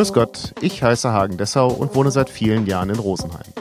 Grüß 0.00 0.14
Gott, 0.14 0.54
ich 0.62 0.82
heiße 0.82 1.12
Hagen 1.12 1.36
Dessau 1.36 1.68
und 1.68 1.94
wohne 1.94 2.10
seit 2.10 2.30
vielen 2.30 2.64
Jahren 2.64 2.88
in 2.88 2.98
Rosenheim. 2.98 3.52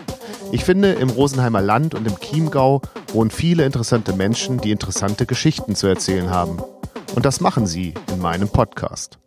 Ich 0.54 0.64
finde, 0.64 0.94
im 0.94 1.10
Rosenheimer 1.10 1.60
Land 1.60 1.96
und 1.96 2.08
im 2.08 2.18
Chiemgau 2.18 2.82
wohnen 3.12 3.30
viele 3.30 3.66
interessante 3.66 4.14
Menschen, 4.14 4.58
die 4.58 4.72
interessante 4.72 5.26
Geschichten 5.26 5.76
zu 5.76 5.88
erzählen 5.88 6.30
haben. 6.30 6.64
Und 7.14 7.26
das 7.26 7.42
machen 7.42 7.68
sie 7.68 7.94
in 8.10 8.20
meinem 8.20 8.48
Podcast. 8.48 9.20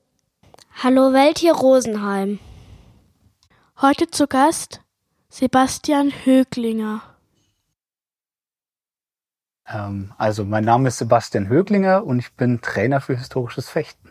Hallo 0.83 1.13
Welt 1.13 1.37
hier 1.37 1.53
Rosenheim. 1.53 2.39
Heute 3.83 4.11
zu 4.11 4.27
Gast 4.27 4.81
Sebastian 5.29 6.15
Höglinger. 6.25 7.03
Ähm, 9.69 10.15
also 10.17 10.47
mein 10.47 10.65
Name 10.65 10.89
ist 10.89 10.97
Sebastian 10.97 11.51
Höglinger 11.51 12.05
und 12.05 12.21
ich 12.21 12.33
bin 12.33 12.63
Trainer 12.63 13.03
für 13.03 13.19
historisches 13.19 13.69
Fechten. 13.69 14.02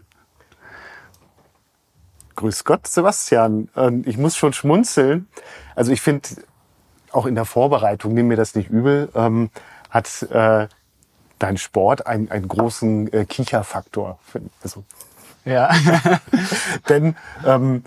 Grüß 2.35 2.63
Gott, 2.63 2.87
Sebastian. 2.87 3.69
Ähm, 3.75 4.03
ich 4.05 4.17
muss 4.17 4.35
schon 4.35 4.53
schmunzeln. 4.53 5.27
Also 5.75 5.91
ich 5.91 6.01
finde, 6.01 6.29
auch 7.11 7.25
in 7.25 7.35
der 7.35 7.45
Vorbereitung, 7.45 8.13
nimm 8.13 8.27
mir 8.27 8.37
das 8.37 8.55
nicht 8.55 8.69
übel, 8.69 9.09
ähm, 9.15 9.49
hat 9.89 10.23
äh, 10.23 10.67
dein 11.39 11.57
Sport 11.57 12.07
einen, 12.07 12.31
einen 12.31 12.47
großen 12.47 13.11
äh, 13.11 13.25
Kicherfaktor. 13.25 14.19
Also, 14.63 14.83
ja. 15.43 15.71
denn 16.89 17.15
ähm, 17.45 17.83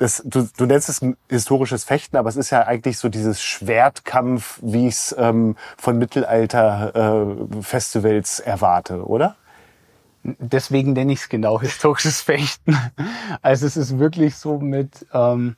das, 0.00 0.22
du, 0.24 0.48
du 0.56 0.64
nennst 0.64 0.88
es 0.88 1.04
historisches 1.28 1.84
Fechten, 1.84 2.16
aber 2.16 2.30
es 2.30 2.36
ist 2.36 2.48
ja 2.50 2.66
eigentlich 2.66 2.98
so 2.98 3.10
dieses 3.10 3.42
Schwertkampf, 3.42 4.58
wie 4.62 4.88
ich 4.88 4.94
es 4.94 5.14
ähm, 5.18 5.56
von 5.76 5.98
Mittelalter-Festivals 5.98 8.40
äh, 8.40 8.48
erwarte, 8.48 9.06
oder? 9.06 9.36
Deswegen 10.22 10.92
nenne 10.92 11.12
ich 11.12 11.20
es 11.20 11.28
genau 11.28 11.60
historisches 11.60 12.20
Fechten. 12.22 12.76
Also 13.42 13.66
es 13.66 13.76
ist 13.76 13.98
wirklich 13.98 14.36
so 14.36 14.58
mit, 14.58 15.06
ähm, 15.12 15.56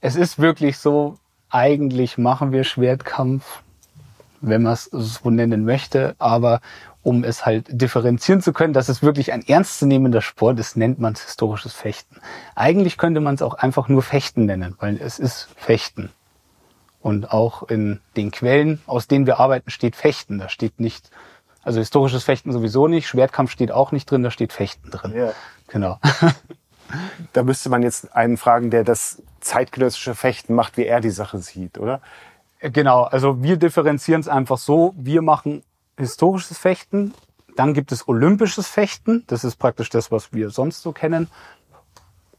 es 0.00 0.16
ist 0.16 0.38
wirklich 0.38 0.78
so, 0.78 1.18
eigentlich 1.50 2.18
machen 2.18 2.52
wir 2.52 2.64
Schwertkampf, 2.64 3.62
wenn 4.40 4.62
man 4.62 4.74
es 4.74 4.84
so 4.84 5.30
nennen 5.30 5.64
möchte, 5.64 6.14
aber 6.18 6.60
um 7.02 7.24
es 7.24 7.46
halt 7.46 7.66
differenzieren 7.70 8.42
zu 8.42 8.52
können, 8.52 8.72
dass 8.72 8.88
es 8.88 9.02
wirklich 9.02 9.32
ein 9.32 9.46
ernstzunehmender 9.46 10.20
Sport 10.20 10.58
ist, 10.58 10.76
nennt 10.76 10.98
man 10.98 11.14
es 11.14 11.24
historisches 11.24 11.72
Fechten. 11.72 12.20
Eigentlich 12.54 12.98
könnte 12.98 13.20
man 13.20 13.34
es 13.34 13.42
auch 13.42 13.54
einfach 13.54 13.88
nur 13.88 14.02
Fechten 14.02 14.46
nennen, 14.46 14.76
weil 14.78 14.98
es 15.00 15.18
ist 15.18 15.48
Fechten. 15.56 16.10
Und 17.00 17.32
auch 17.32 17.62
in 17.62 18.00
den 18.16 18.30
Quellen, 18.30 18.80
aus 18.86 19.06
denen 19.06 19.26
wir 19.26 19.38
arbeiten, 19.38 19.70
steht 19.70 19.96
Fechten. 19.96 20.38
Da 20.38 20.48
steht 20.48 20.80
nicht, 20.80 21.10
also 21.68 21.80
historisches 21.80 22.24
Fechten 22.24 22.50
sowieso 22.50 22.88
nicht, 22.88 23.06
Schwertkampf 23.06 23.50
steht 23.50 23.72
auch 23.72 23.92
nicht 23.92 24.10
drin, 24.10 24.22
da 24.22 24.30
steht 24.30 24.54
Fechten 24.54 24.90
drin. 24.90 25.14
Ja. 25.14 25.32
Genau. 25.66 26.00
da 27.34 27.42
müsste 27.42 27.68
man 27.68 27.82
jetzt 27.82 28.16
einen 28.16 28.38
fragen, 28.38 28.70
der 28.70 28.84
das 28.84 29.22
zeitgenössische 29.40 30.14
Fechten 30.14 30.54
macht, 30.54 30.78
wie 30.78 30.86
er 30.86 31.02
die 31.02 31.10
Sache 31.10 31.36
sieht, 31.36 31.76
oder? 31.76 32.00
Genau, 32.60 33.02
also 33.02 33.42
wir 33.42 33.58
differenzieren 33.58 34.22
es 34.22 34.28
einfach 34.28 34.56
so, 34.56 34.94
wir 34.96 35.20
machen 35.20 35.62
historisches 35.98 36.56
Fechten, 36.56 37.12
dann 37.54 37.74
gibt 37.74 37.92
es 37.92 38.08
olympisches 38.08 38.66
Fechten, 38.66 39.24
das 39.26 39.44
ist 39.44 39.56
praktisch 39.56 39.90
das, 39.90 40.10
was 40.10 40.32
wir 40.32 40.48
sonst 40.48 40.80
so 40.80 40.92
kennen. 40.92 41.28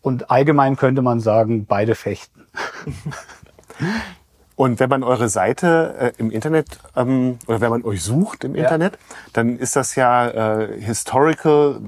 Und 0.02 0.32
allgemein 0.32 0.76
könnte 0.76 1.04
man 1.04 1.20
sagen, 1.20 1.68
beide 1.68 1.94
fechten. 1.94 2.48
Und 4.60 4.82
wenn 4.82 4.90
man 4.90 5.04
eure 5.04 5.30
Seite 5.30 5.96
äh, 5.98 6.12
im 6.18 6.32
Internet 6.32 6.80
ähm, 6.94 7.40
oder 7.48 7.62
wenn 7.62 7.70
man 7.70 7.86
euch 7.86 8.04
sucht 8.04 8.44
im 8.44 8.56
ja. 8.56 8.64
Internet, 8.64 9.00
dann 9.32 9.58
ist 9.58 9.78
das 9.78 9.96
ja 9.96 10.28
äh, 10.28 10.82
Historical 10.82 11.80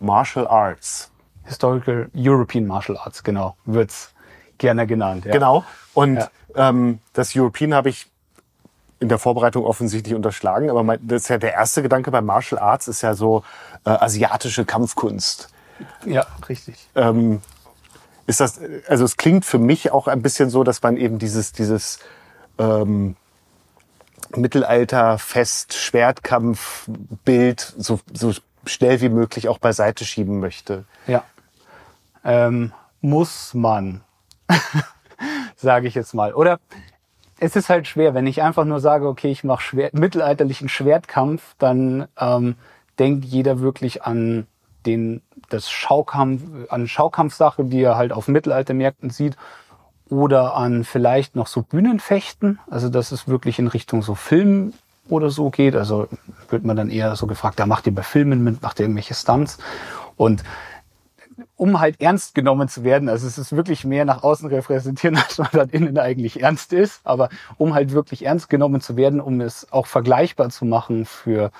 Martial 0.00 0.44
Arts. 0.48 1.12
Historical 1.44 2.10
European 2.16 2.66
Martial 2.66 2.98
Arts, 2.98 3.22
genau, 3.22 3.54
wird's 3.64 4.12
gerne 4.58 4.88
genannt. 4.88 5.24
Ja. 5.24 5.30
Genau. 5.30 5.64
Und 5.94 6.16
ja. 6.16 6.28
ähm, 6.56 6.98
das 7.12 7.36
European 7.36 7.72
habe 7.72 7.90
ich 7.90 8.08
in 8.98 9.08
der 9.08 9.18
Vorbereitung 9.20 9.64
offensichtlich 9.64 10.16
unterschlagen, 10.16 10.68
aber 10.68 10.82
mein, 10.82 10.98
das 11.06 11.22
ist 11.22 11.28
ja 11.28 11.38
der 11.38 11.52
erste 11.52 11.80
Gedanke 11.80 12.10
bei 12.10 12.22
Martial 12.22 12.60
Arts 12.60 12.88
ist 12.88 13.02
ja 13.02 13.14
so 13.14 13.44
äh, 13.84 13.90
asiatische 13.90 14.64
Kampfkunst. 14.64 15.48
Ja, 16.04 16.26
richtig. 16.48 16.88
Ähm, 16.96 17.40
ist 18.26 18.40
das, 18.40 18.60
also 18.88 19.04
es 19.04 19.16
klingt 19.16 19.44
für 19.44 19.58
mich 19.58 19.92
auch 19.92 20.08
ein 20.08 20.22
bisschen 20.22 20.50
so, 20.50 20.64
dass 20.64 20.82
man 20.82 20.96
eben 20.96 21.18
dieses, 21.18 21.52
dieses 21.52 22.00
ähm, 22.58 23.16
Mittelalter, 24.34 25.18
Fest, 25.18 25.74
Schwertkampf, 25.74 26.88
Bild 27.24 27.60
so, 27.78 28.00
so 28.12 28.32
schnell 28.64 29.00
wie 29.00 29.08
möglich 29.08 29.48
auch 29.48 29.58
beiseite 29.58 30.04
schieben 30.04 30.40
möchte. 30.40 30.84
Ja. 31.06 31.22
Ähm, 32.24 32.72
muss 33.00 33.54
man, 33.54 34.02
sage 35.56 35.86
ich 35.86 35.94
jetzt 35.94 36.12
mal. 36.12 36.34
Oder 36.34 36.58
es 37.38 37.54
ist 37.54 37.68
halt 37.68 37.86
schwer, 37.86 38.14
wenn 38.14 38.26
ich 38.26 38.42
einfach 38.42 38.64
nur 38.64 38.80
sage, 38.80 39.06
okay, 39.06 39.30
ich 39.30 39.44
mache 39.44 39.62
Schwer 39.62 39.90
mittelalterlichen 39.92 40.68
Schwertkampf, 40.68 41.54
dann 41.58 42.08
ähm, 42.18 42.56
denkt 42.98 43.24
jeder 43.24 43.60
wirklich 43.60 44.02
an 44.02 44.46
den 44.86 45.22
das 45.48 45.70
Schaukampf, 45.70 46.42
an 46.70 46.88
Schaukampfsache, 46.88 47.64
die 47.64 47.82
er 47.82 47.96
halt 47.96 48.12
auf 48.12 48.28
Mittelaltermärkten 48.28 49.10
sieht, 49.10 49.36
oder 50.08 50.54
an 50.54 50.84
vielleicht 50.84 51.34
noch 51.34 51.48
so 51.48 51.62
Bühnenfechten, 51.62 52.60
also 52.70 52.88
dass 52.88 53.10
es 53.12 53.26
wirklich 53.26 53.58
in 53.58 53.66
Richtung 53.66 54.02
so 54.02 54.14
Film 54.14 54.72
oder 55.08 55.30
so 55.30 55.50
geht. 55.50 55.74
Also 55.74 56.08
wird 56.48 56.64
man 56.64 56.76
dann 56.76 56.90
eher 56.90 57.16
so 57.16 57.26
gefragt, 57.26 57.58
da 57.58 57.66
macht 57.66 57.86
ihr 57.86 57.94
bei 57.94 58.02
Filmen 58.02 58.44
mit, 58.44 58.62
macht 58.62 58.78
ihr 58.78 58.84
irgendwelche 58.84 59.14
Stunts 59.14 59.58
und 60.16 60.44
um 61.56 61.80
halt 61.80 62.00
ernst 62.00 62.34
genommen 62.34 62.68
zu 62.68 62.84
werden. 62.84 63.08
Also 63.08 63.26
es 63.26 63.38
ist 63.38 63.54
wirklich 63.54 63.84
mehr 63.84 64.04
nach 64.04 64.22
außen 64.22 64.48
repräsentieren, 64.48 65.16
als 65.28 65.38
man 65.38 65.48
dann 65.52 65.70
innen 65.70 65.98
eigentlich 65.98 66.42
ernst 66.42 66.72
ist. 66.72 67.00
Aber 67.04 67.28
um 67.58 67.74
halt 67.74 67.92
wirklich 67.92 68.24
ernst 68.24 68.48
genommen 68.48 68.80
zu 68.80 68.96
werden, 68.96 69.20
um 69.20 69.40
es 69.40 69.70
auch 69.72 69.86
vergleichbar 69.86 70.50
zu 70.50 70.64
machen 70.64 71.04
für 71.04 71.50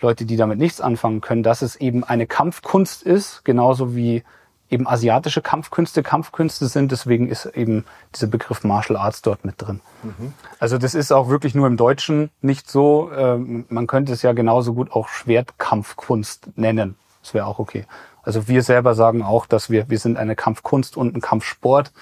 Leute, 0.00 0.24
die 0.24 0.36
damit 0.36 0.58
nichts 0.58 0.80
anfangen 0.80 1.20
können, 1.20 1.42
dass 1.42 1.62
es 1.62 1.76
eben 1.76 2.04
eine 2.04 2.26
Kampfkunst 2.26 3.02
ist, 3.02 3.44
genauso 3.44 3.94
wie 3.94 4.22
eben 4.70 4.86
asiatische 4.86 5.40
Kampfkünste 5.40 6.02
Kampfkünste 6.02 6.66
sind. 6.66 6.92
Deswegen 6.92 7.28
ist 7.28 7.46
eben 7.46 7.84
dieser 8.14 8.26
Begriff 8.26 8.64
Martial 8.64 8.98
Arts 8.98 9.22
dort 9.22 9.44
mit 9.44 9.54
drin. 9.58 9.80
Mhm. 10.02 10.32
Also 10.58 10.78
das 10.78 10.94
ist 10.94 11.12
auch 11.12 11.28
wirklich 11.28 11.54
nur 11.54 11.66
im 11.66 11.76
Deutschen 11.76 12.30
nicht 12.42 12.70
so. 12.70 13.10
Ähm, 13.16 13.64
man 13.68 13.86
könnte 13.86 14.12
es 14.12 14.22
ja 14.22 14.32
genauso 14.32 14.74
gut 14.74 14.92
auch 14.92 15.08
Schwertkampfkunst 15.08 16.56
nennen. 16.56 16.96
Das 17.22 17.34
wäre 17.34 17.46
auch 17.46 17.58
okay. 17.58 17.86
Also 18.22 18.46
wir 18.46 18.62
selber 18.62 18.94
sagen 18.94 19.22
auch, 19.22 19.46
dass 19.46 19.70
wir, 19.70 19.88
wir 19.88 19.98
sind 19.98 20.18
eine 20.18 20.36
Kampfkunst 20.36 20.96
und 20.96 21.16
ein 21.16 21.20
Kampfsport 21.20 21.92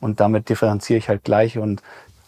und 0.00 0.20
damit 0.20 0.48
differenziere 0.48 0.98
ich 0.98 1.08
halt 1.08 1.24
gleich 1.24 1.58
und 1.58 1.82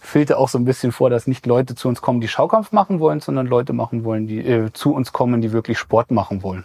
filter 0.07 0.39
auch 0.39 0.49
so 0.49 0.59
ein 0.59 0.65
bisschen 0.65 0.93
vor, 0.93 1.11
dass 1.11 1.27
nicht 1.27 1.47
Leute 1.47 1.75
zu 1.75 1.89
uns 1.89 2.01
kommen, 2.01 2.21
die 2.21 2.29
Schaukampf 2.29 2.73
machen 2.73 3.01
wollen, 3.01 3.21
sondern 3.21 3.47
Leute 3.47 3.73
machen 3.73 4.05
wollen, 4.05 4.27
die 4.27 4.39
äh, 4.39 4.73
zu 4.73 4.95
uns 4.95 5.13
kommen, 5.13 5.41
die 5.41 5.53
wirklich 5.53 5.79
Sport 5.79 6.11
machen 6.11 6.43
wollen. 6.43 6.65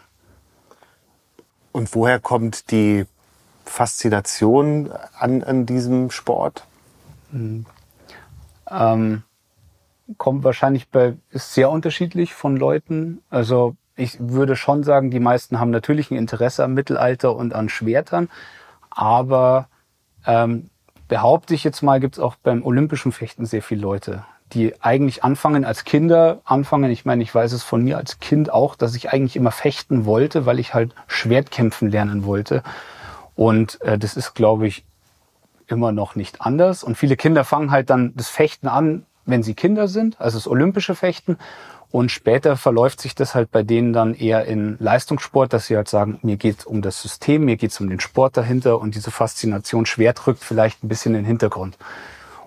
Und 1.72 1.94
woher 1.96 2.20
kommt 2.20 2.72
die 2.72 3.06
Faszination 3.66 4.92
an, 5.18 5.44
an 5.44 5.66
diesem 5.66 6.12
Sport? 6.12 6.66
Mhm. 7.32 7.66
Ähm, 8.70 9.24
kommt 10.18 10.44
wahrscheinlich 10.44 10.90
bei, 10.90 11.16
ist 11.30 11.54
sehr 11.54 11.70
unterschiedlich 11.70 12.34
von 12.34 12.58
Leuten. 12.58 13.22
Also 13.30 13.76
ich 13.96 14.18
würde 14.20 14.56
schon 14.56 14.84
sagen, 14.84 15.12
die 15.12 15.20
meisten 15.20 15.60
haben 15.60 15.72
natürlich 15.72 16.12
ein 16.12 16.18
Interesse 16.18 16.64
am 16.64 16.74
Mittelalter 16.74 17.36
und 17.36 17.54
an 17.54 17.70
Schwertern, 17.70 18.30
aber 18.90 19.68
ähm, 20.26 20.71
behaupte 21.12 21.54
ich 21.54 21.66
jetzt 21.66 21.82
mal, 21.82 22.00
gibt 22.00 22.16
es 22.16 22.24
auch 22.24 22.36
beim 22.36 22.64
olympischen 22.64 23.12
Fechten 23.12 23.46
sehr 23.46 23.62
viele 23.62 23.82
Leute, 23.82 24.24
die 24.54 24.82
eigentlich 24.82 25.26
anfangen 25.26 25.66
als 25.66 25.84
Kinder, 25.84 26.40
anfangen, 26.46 26.90
ich 26.90 27.04
meine, 27.04 27.22
ich 27.22 27.36
weiß 27.36 27.52
es 27.52 27.64
von 27.64 27.84
mir 27.84 27.98
als 27.98 28.22
Kind 28.22 28.50
auch, 28.50 28.78
dass 28.78 28.96
ich 28.96 29.12
eigentlich 29.12 29.36
immer 29.36 29.52
fechten 29.52 30.06
wollte, 30.06 30.46
weil 30.46 30.58
ich 30.58 30.74
halt 30.74 30.96
Schwertkämpfen 31.08 31.92
lernen 31.92 32.24
wollte. 32.24 32.64
Und 33.36 33.82
äh, 33.82 33.98
das 33.98 34.16
ist, 34.16 34.36
glaube 34.36 34.68
ich, 34.68 34.86
immer 35.68 35.92
noch 35.92 36.16
nicht 36.16 36.40
anders. 36.40 36.82
Und 36.82 36.96
viele 36.96 37.18
Kinder 37.18 37.44
fangen 37.44 37.72
halt 37.72 37.90
dann 37.90 38.14
das 38.16 38.30
Fechten 38.30 38.70
an, 38.70 39.06
wenn 39.26 39.44
sie 39.44 39.54
Kinder 39.54 39.90
sind, 39.90 40.16
also 40.22 40.38
das 40.38 40.48
olympische 40.48 40.96
Fechten. 40.96 41.38
Und 41.92 42.10
später 42.10 42.56
verläuft 42.56 43.02
sich 43.02 43.16
das 43.16 43.36
halt 43.36 43.52
bei 43.52 43.64
denen 43.64 43.92
dann 43.92 44.14
eher 44.14 44.46
in 44.46 44.78
Leistungssport, 44.80 45.52
dass 45.52 45.68
sie 45.68 45.76
halt 45.76 45.90
sagen, 45.90 46.20
mir 46.22 46.38
geht 46.38 46.66
um 46.66 46.82
das 46.82 47.02
System, 47.02 47.44
mir 47.44 47.58
geht 47.58 47.72
es 47.72 47.82
um 47.82 47.90
den 47.90 48.00
Sport 48.00 48.38
dahinter 48.38 48.80
und 48.80 48.96
diese 48.96 49.12
Faszination 49.12 49.86
schwer 49.86 50.14
drückt 50.14 50.42
vielleicht 50.44 50.84
ein 50.84 50.88
bisschen 50.88 51.14
in 51.14 51.24
den 51.24 51.26
Hintergrund. 51.26 51.78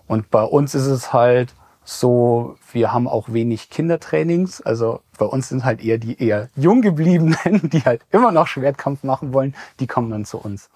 Und 0.06 0.31
bei 0.31 0.43
uns 0.43 0.75
ist 0.75 0.87
es 0.87 1.12
halt 1.12 1.55
so, 1.85 2.56
wir 2.73 2.94
haben 2.94 3.06
auch 3.06 3.35
wenig 3.35 3.69
Kindertrainings. 3.69 4.62
Also 4.62 5.00
bei 5.19 5.26
uns 5.26 5.50
sind 5.50 5.67
halt 5.67 5.85
eher 5.85 5.99
die 5.99 6.19
eher 6.23 6.49
jung 6.56 6.81
gebliebenen, 6.81 7.37
die 7.70 7.82
halt 7.82 8.00
immer 8.11 8.32
noch 8.32 8.46
Schwertkampf 8.46 9.02
machen 9.02 9.35
wollen, 9.35 9.55
die 9.79 9.87
kommen 9.87 10.11
dann 10.11 10.25
zu 10.25 10.38
uns. 10.38 10.70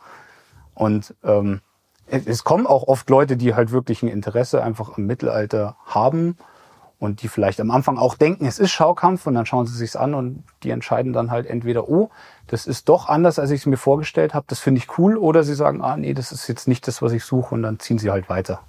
Und 0.75 1.15
ähm, 1.25 1.61
es 2.07 2.45
kommen 2.45 2.67
auch 2.67 2.87
oft 2.87 3.09
Leute, 3.09 3.39
die 3.39 3.55
halt 3.55 3.71
wirklich 3.71 4.03
ein 4.03 4.09
Interesse 4.09 4.63
einfach 4.63 4.97
am 4.97 5.07
Mittelalter 5.07 5.77
haben 5.87 6.37
und 6.99 7.23
die 7.23 7.29
vielleicht 7.29 7.61
am 7.61 7.71
Anfang 7.71 7.97
auch 7.97 8.17
denken, 8.17 8.45
es 8.45 8.59
ist 8.59 8.71
Schaukampf 8.71 9.27
und 9.27 9.35
dann 9.35 9.47
schauen 9.47 9.67
sie 9.67 9.77
sich's 9.77 9.97
an 9.97 10.15
und 10.15 10.43
die 10.63 10.71
entscheiden 10.71 11.13
dann 11.13 11.31
halt 11.31 11.47
entweder, 11.47 11.89
oh, 11.89 12.11
das 12.49 12.67
ist 12.67 12.89
doch 12.89 13.09
anders, 13.09 13.39
als 13.39 13.51
ich 13.51 13.61
es 13.61 13.67
mir 13.67 13.77
vorgestellt 13.77 14.35
habe, 14.35 14.47
das 14.49 14.59
finde 14.59 14.81
ich 14.81 14.99
cool, 14.99 15.17
oder 15.17 15.45
sie 15.45 15.55
sagen, 15.55 15.81
ah 15.81 15.97
nee, 15.97 16.15
das 16.15 16.33
ist 16.33 16.49
jetzt 16.49 16.67
nicht 16.67 16.89
das, 16.89 17.01
was 17.01 17.13
ich 17.13 17.25
suche 17.25 17.55
und 17.55 17.63
dann 17.63 17.79
ziehen 17.79 17.99
sie 17.99 18.11
halt 18.11 18.29
weiter. 18.29 18.61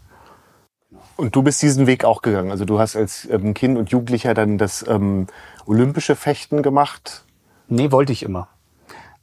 Und 1.16 1.36
du 1.36 1.42
bist 1.42 1.62
diesen 1.62 1.88
Weg 1.88 2.06
auch 2.06 2.22
gegangen. 2.22 2.50
Also 2.50 2.66
du 2.66 2.80
hast 2.80 2.96
als 2.96 3.28
ähm, 3.30 3.54
Kind 3.54 3.78
und 3.78 3.92
Jugendlicher 3.92 4.34
dann 4.34 4.58
das 4.58 4.86
ähm, 4.88 5.28
olympische 5.66 6.16
Fechten 6.16 6.64
gemacht. 6.64 7.26
Nee, 7.68 7.92
wollte 7.92 8.14
ich 8.14 8.24
immer. 8.24 8.48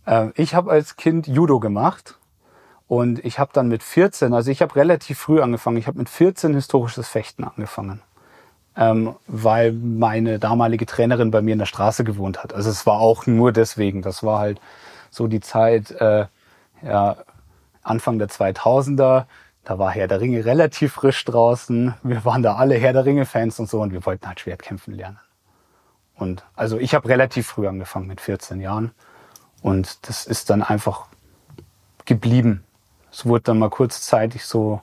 Äh, 0.05 0.29
ich 0.35 0.55
habe 0.55 0.71
als 0.71 0.97
Kind 0.97 1.27
Judo 1.27 1.59
gemacht 1.59 2.19
und 2.87 3.25
ich 3.25 3.39
habe 3.39 3.51
dann 3.55 3.69
mit 3.69 3.83
14, 3.83 4.35
also 4.35 4.51
ich 4.51 4.63
habe 4.63 4.77
relativ 4.77 5.19
früh 5.19 5.41
angefangen, 5.41 5.77
ich 5.79 5.87
habe 5.87 5.99
mit 5.99 6.09
14 6.09 6.55
historisches 6.55 7.09
Fechten 7.09 7.45
angefangen 7.45 8.03
ähm, 8.77 9.17
weil 9.27 9.73
meine 9.73 10.39
damalige 10.39 10.87
Trainerin 10.87 11.31
bei 11.31 11.41
mir 11.41 11.53
in 11.53 11.59
der 11.59 11.67
Straße 11.67 12.05
gewohnt 12.05 12.43
hat. 12.43 12.55
Also 12.55 12.71
es 12.71 12.87
war 12.87 12.99
auch 13.01 13.27
nur 13.27 13.53
deswegen. 13.53 14.03
Das 14.03 14.23
war 14.23 14.39
halt 14.39 14.61
so 15.11 15.27
die 15.27 15.41
Zeit, 15.41 15.91
äh, 15.93 16.27
ja, 16.83 17.17
Anfang 17.83 18.19
der 18.19 18.29
2000er. 18.29 19.25
Da 19.65 19.79
war 19.79 19.91
Herr 19.91 20.09
der 20.09 20.21
Ringe 20.21 20.45
relativ 20.45 20.93
frisch 20.93 21.25
draußen. 21.25 21.95
Wir 22.03 22.25
waren 22.25 22.43
da 22.43 22.57
alle 22.57 22.77
Herr 22.77 22.93
der 22.93 23.05
Ringe-Fans 23.05 23.59
und 23.59 23.69
so 23.69 23.81
und 23.81 23.93
wir 23.93 24.05
wollten 24.05 24.27
halt 24.27 24.41
Schwertkämpfen 24.41 24.95
lernen. 24.95 25.19
Und 26.15 26.45
also 26.55 26.79
ich 26.79 26.95
habe 26.95 27.09
relativ 27.09 27.47
früh 27.47 27.67
angefangen 27.67 28.07
mit 28.07 28.21
14 28.21 28.61
Jahren 28.61 28.93
und 29.63 30.09
das 30.09 30.27
ist 30.27 30.51
dann 30.51 30.63
einfach 30.63 31.07
geblieben. 32.05 32.65
Es 33.11 33.27
wurde 33.27 33.45
dann 33.45 33.59
mal 33.59 33.71
kurzzeitig 33.71 34.45
so 34.45 34.81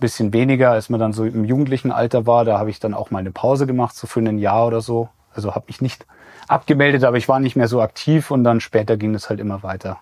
bisschen 0.00 0.32
weniger, 0.32 0.70
als 0.70 0.88
man 0.88 1.00
dann 1.00 1.12
so 1.12 1.24
im 1.24 1.44
jugendlichen 1.44 1.92
Alter 1.92 2.26
war. 2.26 2.44
Da 2.44 2.58
habe 2.58 2.70
ich 2.70 2.80
dann 2.80 2.94
auch 2.94 3.10
mal 3.10 3.18
eine 3.18 3.30
Pause 3.30 3.66
gemacht, 3.66 3.96
so 3.96 4.06
für 4.06 4.20
ein 4.20 4.38
Jahr 4.38 4.66
oder 4.66 4.80
so. 4.80 5.08
Also 5.34 5.54
habe 5.54 5.66
ich 5.68 5.80
nicht 5.80 6.06
abgemeldet, 6.48 7.04
aber 7.04 7.16
ich 7.16 7.28
war 7.28 7.40
nicht 7.40 7.56
mehr 7.56 7.68
so 7.68 7.80
aktiv 7.80 8.30
und 8.30 8.44
dann 8.44 8.60
später 8.60 8.96
ging 8.96 9.14
es 9.14 9.28
halt 9.28 9.40
immer 9.40 9.62
weiter 9.62 9.98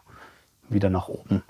wieder 0.68 0.90
nach 0.90 1.08
oben. 1.08 1.42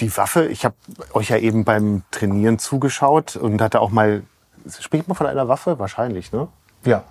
Die 0.00 0.16
Waffe, 0.16 0.46
ich 0.46 0.64
habe 0.64 0.76
euch 1.12 1.30
ja 1.30 1.38
eben 1.38 1.64
beim 1.64 2.02
Trainieren 2.10 2.58
zugeschaut 2.58 3.36
und 3.36 3.60
hatte 3.60 3.80
auch 3.80 3.90
mal, 3.90 4.22
spricht 4.78 5.08
man 5.08 5.16
von 5.16 5.26
einer 5.26 5.48
Waffe? 5.48 5.78
Wahrscheinlich, 5.78 6.32
ne? 6.32 6.48
Ja. 6.84 7.02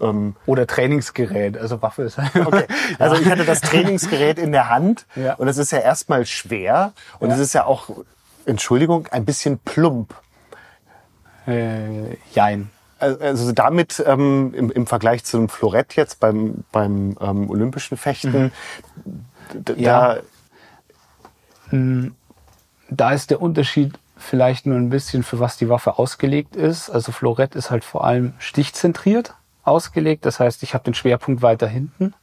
Ähm, 0.00 0.36
Oder 0.46 0.66
Trainingsgerät, 0.66 1.58
also 1.58 1.82
Waffe 1.82 2.02
ist 2.02 2.18
halt. 2.18 2.46
Okay. 2.46 2.66
Also 2.98 3.16
ich 3.16 3.28
hatte 3.28 3.44
das 3.44 3.60
Trainingsgerät 3.60 4.38
in 4.38 4.52
der 4.52 4.68
Hand 4.68 5.06
ja. 5.16 5.34
und 5.34 5.48
es 5.48 5.58
ist 5.58 5.72
ja 5.72 5.78
erstmal 5.78 6.26
schwer 6.26 6.92
und 7.18 7.30
es 7.30 7.38
ist 7.38 7.52
ja 7.52 7.64
auch 7.64 7.90
Entschuldigung, 8.48 9.06
ein 9.08 9.24
bisschen 9.24 9.58
plump. 9.58 10.14
Äh, 11.46 12.16
jein. 12.34 12.70
Also 12.98 13.52
damit 13.52 14.02
ähm, 14.04 14.52
im, 14.54 14.72
im 14.72 14.86
Vergleich 14.86 15.24
zu 15.24 15.36
einem 15.36 15.48
Florett 15.48 15.94
jetzt 15.94 16.18
beim, 16.18 16.64
beim 16.72 17.16
ähm, 17.20 17.48
olympischen 17.48 17.96
Fechten, 17.96 18.50
mhm. 19.04 19.76
ja. 19.76 20.16
Hm, 21.70 22.16
da 22.90 23.12
ist 23.12 23.30
der 23.30 23.40
Unterschied 23.40 23.98
vielleicht 24.16 24.66
nur 24.66 24.76
ein 24.76 24.90
bisschen, 24.90 25.22
für 25.22 25.38
was 25.38 25.56
die 25.56 25.68
Waffe 25.68 25.98
ausgelegt 25.98 26.56
ist. 26.56 26.90
Also 26.90 27.12
Florett 27.12 27.54
ist 27.54 27.70
halt 27.70 27.84
vor 27.84 28.04
allem 28.04 28.32
stichzentriert 28.38 29.34
ausgelegt. 29.62 30.26
Das 30.26 30.40
heißt, 30.40 30.62
ich 30.62 30.74
habe 30.74 30.84
den 30.84 30.94
Schwerpunkt 30.94 31.42
weiter 31.42 31.68
hinten. 31.68 32.14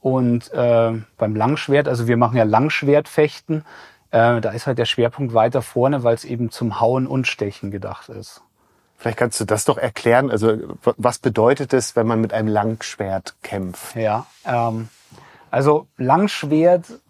Und 0.00 0.52
äh, 0.52 0.92
beim 1.16 1.36
Langschwert, 1.36 1.88
also 1.88 2.06
wir 2.06 2.16
machen 2.16 2.36
ja 2.36 2.44
Langschwertfechten, 2.44 3.64
äh, 4.12 4.40
da 4.40 4.50
ist 4.50 4.66
halt 4.66 4.78
der 4.78 4.84
Schwerpunkt 4.84 5.34
weiter 5.34 5.62
vorne, 5.62 6.04
weil 6.04 6.14
es 6.14 6.24
eben 6.24 6.50
zum 6.50 6.80
Hauen 6.80 7.06
und 7.06 7.26
Stechen 7.26 7.70
gedacht 7.70 8.08
ist. 8.08 8.42
Vielleicht 8.96 9.18
kannst 9.18 9.40
du 9.40 9.44
das 9.44 9.64
doch 9.64 9.78
erklären. 9.78 10.30
Also 10.30 10.76
was 10.84 11.18
bedeutet 11.18 11.72
es, 11.72 11.96
wenn 11.96 12.06
man 12.06 12.20
mit 12.20 12.32
einem 12.32 12.46
Langschwert 12.46 13.34
kämpft? 13.42 13.96
Ja, 13.96 14.26
ähm, 14.44 14.88
also 15.50 15.88
Langschwert 15.96 17.00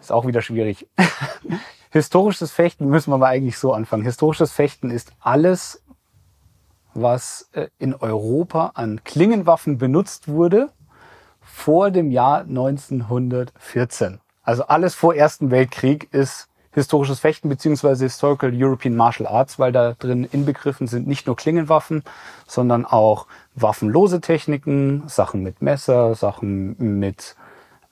ist 0.00 0.12
auch 0.12 0.26
wieder 0.26 0.42
schwierig. 0.42 0.88
Historisches 1.90 2.50
Fechten 2.50 2.88
müssen 2.88 3.10
wir 3.10 3.18
mal 3.18 3.28
eigentlich 3.28 3.58
so 3.58 3.72
anfangen. 3.72 4.04
Historisches 4.04 4.52
Fechten 4.52 4.90
ist 4.90 5.12
alles, 5.20 5.82
was 6.94 7.48
äh, 7.52 7.68
in 7.78 7.94
Europa 7.94 8.72
an 8.74 9.04
Klingenwaffen 9.04 9.78
benutzt 9.78 10.28
wurde 10.28 10.70
vor 11.40 11.90
dem 11.90 12.10
Jahr 12.10 12.40
1914. 12.40 14.20
Also 14.42 14.64
alles 14.64 14.94
vor 14.94 15.14
Ersten 15.14 15.50
Weltkrieg 15.50 16.12
ist 16.12 16.48
historisches 16.72 17.20
Fechten 17.20 17.48
beziehungsweise 17.48 18.04
Historical 18.04 18.50
European 18.54 18.96
Martial 18.96 19.28
Arts, 19.28 19.58
weil 19.58 19.72
da 19.72 19.94
drin 19.98 20.24
inbegriffen 20.24 20.86
sind 20.86 21.06
nicht 21.06 21.26
nur 21.26 21.36
Klingenwaffen, 21.36 22.02
sondern 22.46 22.86
auch 22.86 23.26
waffenlose 23.54 24.20
Techniken, 24.20 25.04
Sachen 25.06 25.42
mit 25.42 25.60
Messer, 25.60 26.14
Sachen 26.14 26.76
mit 26.98 27.36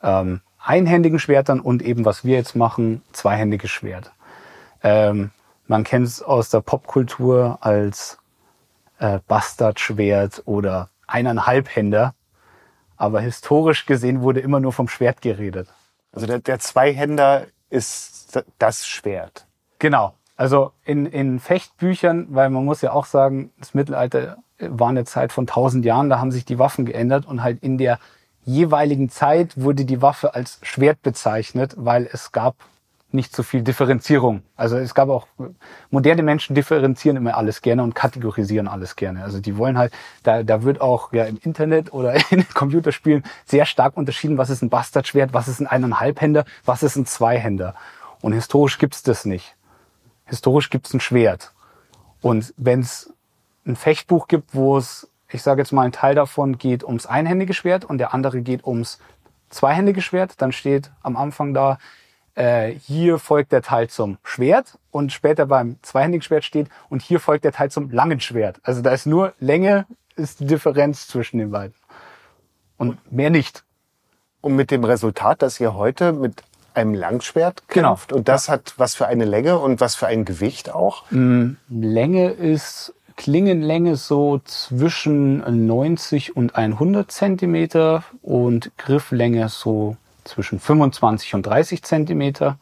ähm, 0.03 0.41
einhändigen 0.59 1.19
Schwertern 1.19 1.61
und 1.61 1.83
eben, 1.83 2.05
was 2.05 2.25
wir 2.25 2.37
jetzt 2.37 2.57
machen, 2.57 3.03
zweihändiges 3.13 3.71
Schwert. 3.71 4.13
Ähm, 4.83 5.31
man 5.67 5.85
kennt 5.85 6.07
es 6.07 6.23
aus 6.23 6.49
der 6.49 6.63
Popkultur 6.63 7.59
als 7.61 8.19
äh, 8.99 9.21
Bastardschwert 9.29 10.43
oder 10.47 10.89
eineinhalbhänder, 11.07 12.15
aber 12.97 13.21
historisch 13.21 13.87
gesehen 13.87 14.23
wurde 14.23 14.41
immer 14.41 14.61
nur 14.61 14.73
vom 14.73 14.89
Schwert 14.89 15.21
geredet. 15.21 15.69
Also 16.13 16.27
der, 16.27 16.41
der 16.41 16.59
Zweihänder 16.59 17.47
ist 17.69 18.43
das 18.59 18.87
Schwert. 18.87 19.47
Genau. 19.79 20.15
Also 20.37 20.73
in, 20.85 21.07
in 21.07 21.39
Fechtbüchern, 21.39 22.29
weil 22.31 22.51
man 22.51 22.65
muss 22.65 22.81
ja 22.81 22.93
auch 22.93 23.05
sagen, 23.05 23.53
das 23.59 23.75
Mittelalter 23.75 24.39
war 24.59 24.89
eine 24.89 25.05
Zeit 25.05 25.33
von 25.33 25.47
tausend 25.47 25.85
Jahren, 25.85 26.11
da 26.11 26.19
haben 26.19 26.33
sich 26.33 26.45
die 26.45 26.59
Waffen 26.59 26.85
geändert 26.85 27.27
und 27.27 27.43
halt 27.43 27.63
in 27.63 27.79
der 27.79 27.99
jeweiligen 28.45 29.11
Zeit 29.11 29.61
wurde 29.61 29.85
die 29.85 30.03
Waffe 30.03 30.35
als 30.35 30.59
Schwert 30.63 31.03
bezeichnet, 31.03 31.75
weil 31.77 32.09
es 32.11 32.33
gab 32.33 32.57
nicht 33.13 33.35
so 33.35 33.43
viel 33.43 33.63
Differenzierung. 33.63 34.43
Also 34.57 34.77
es 34.77 34.95
gab 34.95 35.09
auch, 35.09 35.27
moderne 35.91 36.23
Menschen 36.23 36.55
differenzieren 36.55 37.17
immer 37.17 37.37
alles 37.37 37.63
gerne 37.63 37.83
und 37.83 37.95
kategorisieren 37.95 38.69
alles 38.69 38.97
gerne. 38.97 39.23
Also 39.23 39.41
die 39.41 39.57
wollen 39.57 39.79
halt, 39.79 39.93
da, 40.23 40.43
da 40.43 40.63
wird 40.63 40.81
auch 40.81 41.13
ja 41.13 41.25
im 41.25 41.39
Internet 41.43 41.93
oder 41.93 42.15
in 42.31 42.49
Computerspielen 42.49 43.25
sehr 43.45 43.67
stark 43.67 43.97
unterschieden, 43.97 44.39
was 44.39 44.51
ist 44.51 44.63
ein 44.63 44.71
Bastardschwert, 44.71 45.33
was 45.33 45.49
ist 45.49 45.61
ein 45.61 45.67
Eineinhalbhänder, 45.67 46.45
was 46.65 46.83
ist 46.83 46.97
ein 46.97 47.07
Zweihänder. 47.07 47.75
Und 48.21 48.33
historisch 48.33 48.79
gibt's 48.79 49.03
das 49.03 49.25
nicht. 49.25 49.57
Historisch 50.25 50.71
gibt's 50.71 50.95
ein 50.95 51.01
Schwert. 51.01 51.53
Und 52.21 52.55
wenn 52.57 52.81
es 52.81 53.13
ein 53.67 53.77
Fechtbuch 53.77 54.29
gibt, 54.29 54.55
wo 54.55 54.77
es, 54.79 55.09
ich 55.29 55.43
sage 55.43 55.63
jetzt 55.63 55.73
mal, 55.73 55.83
ein 55.83 55.93
Teil 55.93 56.15
davon 56.15 56.59
geht 56.59 56.85
ums 56.85 57.07
einhändige 57.07 57.55
Schwert 57.55 57.85
und 57.85 57.99
der 57.99 58.15
andere 58.15 58.43
geht 58.43 58.65
ums 58.67 58.99
zweihändige 59.49 60.01
Schwert, 60.01 60.41
dann 60.41 60.53
steht 60.53 60.91
am 61.03 61.17
Anfang 61.17 61.55
da, 61.55 61.79
äh, 62.35 62.71
hier 62.71 63.19
folgt 63.19 63.53
der 63.53 63.63
Teil 63.63 63.89
zum 63.89 64.19
Schwert 64.23 64.79
und 64.91 65.13
später 65.13 65.47
beim 65.47 65.77
zweihändigen 65.83 66.23
Schwert 66.23 66.45
steht 66.45 66.69
und 66.89 67.03
hier 67.03 67.21
folgt 67.21 67.45
der 67.45 67.53
Teil 67.53 67.71
zum 67.71 67.91
langen 67.91 68.21
Schwert. 68.21 68.61
Also 68.63 68.83
da 68.83 68.93
ist 68.93 69.07
nur 69.07 69.35
Länge 69.41 69.87
ist 70.17 70.41
die 70.41 70.47
Differenz 70.47 71.09
zwischen 71.09 71.39
den 71.39 71.51
beiden. 71.51 71.75
Und 72.77 73.13
mehr 73.13 73.31
nicht. 73.31 73.65
Und 74.41 74.57
mit 74.57 74.71
dem 74.71 74.85
Resultat, 74.85 75.43
dass 75.43 75.61
ihr 75.61 75.75
heute 75.75 76.13
mit 76.13 76.43
einem 76.75 76.95
Langschwert 76.95 77.63
genau. 77.69 77.91
kämpft. 77.91 78.09
Genau. 78.09 78.19
Und 78.19 78.29
das 78.29 78.47
ja. 78.47 78.55
hat 78.55 78.75
was 78.77 78.95
für 78.95 79.07
eine 79.07 79.25
Länge 79.25 79.59
und 79.59 79.81
was 79.81 79.95
für 79.95 80.07
ein 80.07 80.25
Gewicht 80.25 80.73
auch? 80.73 81.11
Mm, 81.11 81.53
Länge 81.69 82.31
ist 82.31 82.95
Klingenlänge 83.17 83.97
so 83.97 84.41
zwischen 84.45 85.67
90 85.67 86.37
und 86.37 86.55
100 86.55 87.11
Zentimeter 87.11 88.03
und 88.23 88.71
Grifflänge 88.79 89.49
so 89.51 89.97
zwischen 90.25 90.61
25 90.61 91.35
und 91.35 91.47
30 91.47 91.83
Zentimeter. 91.83 92.59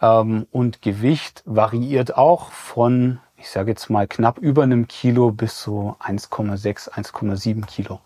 Ähm, 0.00 0.46
und 0.52 0.82
Gewicht 0.82 1.42
variiert 1.44 2.16
auch 2.16 2.50
von, 2.52 3.20
ich 3.36 3.50
sage 3.50 3.70
jetzt 3.70 3.90
mal, 3.90 4.06
knapp 4.06 4.38
über 4.38 4.62
einem 4.62 4.88
Kilo 4.88 5.30
bis 5.30 5.60
so 5.60 5.96
1,6, 6.00 6.90
1,7 6.90 7.66
Kilo 7.66 8.00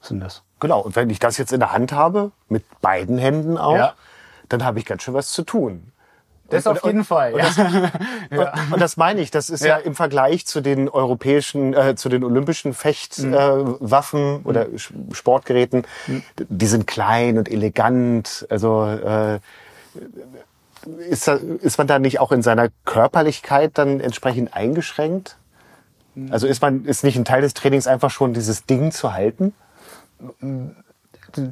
sind 0.00 0.20
das. 0.20 0.42
Genau, 0.60 0.80
und 0.80 0.96
wenn 0.96 1.10
ich 1.10 1.18
das 1.18 1.38
jetzt 1.38 1.52
in 1.52 1.60
der 1.60 1.72
Hand 1.72 1.92
habe, 1.92 2.32
mit 2.48 2.64
beiden 2.80 3.18
Händen 3.18 3.56
auch, 3.56 3.76
ja. 3.76 3.94
dann 4.48 4.64
habe 4.64 4.78
ich 4.78 4.84
ganz 4.84 5.02
schön 5.02 5.14
was 5.14 5.30
zu 5.30 5.42
tun. 5.42 5.91
Das 6.52 6.66
und, 6.66 6.78
auf 6.78 6.84
jeden 6.84 6.98
und, 7.00 7.04
Fall. 7.04 7.32
Und, 7.32 7.38
ja. 7.40 7.46
das, 7.46 7.56
ja. 8.30 8.52
und, 8.70 8.80
das 8.80 8.96
meine 8.96 9.20
ich. 9.20 9.30
Das 9.30 9.50
ist 9.50 9.64
ja, 9.64 9.76
im 9.76 9.94
Vergleich 9.94 10.46
zu 10.46 10.60
den 10.60 10.88
europäischen, 10.88 11.74
äh, 11.74 11.94
zu 11.96 12.08
den 12.08 12.24
olympischen 12.24 12.74
Fechtwaffen 12.74 14.34
mhm. 14.34 14.40
äh, 14.44 14.48
oder 14.48 14.66
Sportgeräten, 15.12 15.84
mhm. 16.06 16.22
die 16.48 16.66
sind 16.66 16.86
klein 16.86 17.38
und 17.38 17.50
elegant. 17.50 18.46
Also 18.50 18.84
äh, 18.86 19.40
ist, 21.08 21.28
da, 21.28 21.38
ist 21.60 21.78
man 21.78 21.86
da 21.86 21.98
nicht 21.98 22.20
auch 22.20 22.32
in 22.32 22.42
seiner 22.42 22.68
Körperlichkeit 22.84 23.72
dann 23.74 24.00
entsprechend 24.00 24.54
eingeschränkt? 24.54 25.36
Mhm. 26.14 26.32
Also 26.32 26.46
ist 26.46 26.60
man 26.60 26.84
ist 26.84 27.04
nicht 27.04 27.16
ein 27.16 27.24
Teil 27.24 27.42
des 27.42 27.54
Trainings 27.54 27.86
einfach 27.86 28.10
schon 28.10 28.34
dieses 28.34 28.66
Ding 28.66 28.92
zu 28.92 29.12
halten? 29.12 29.54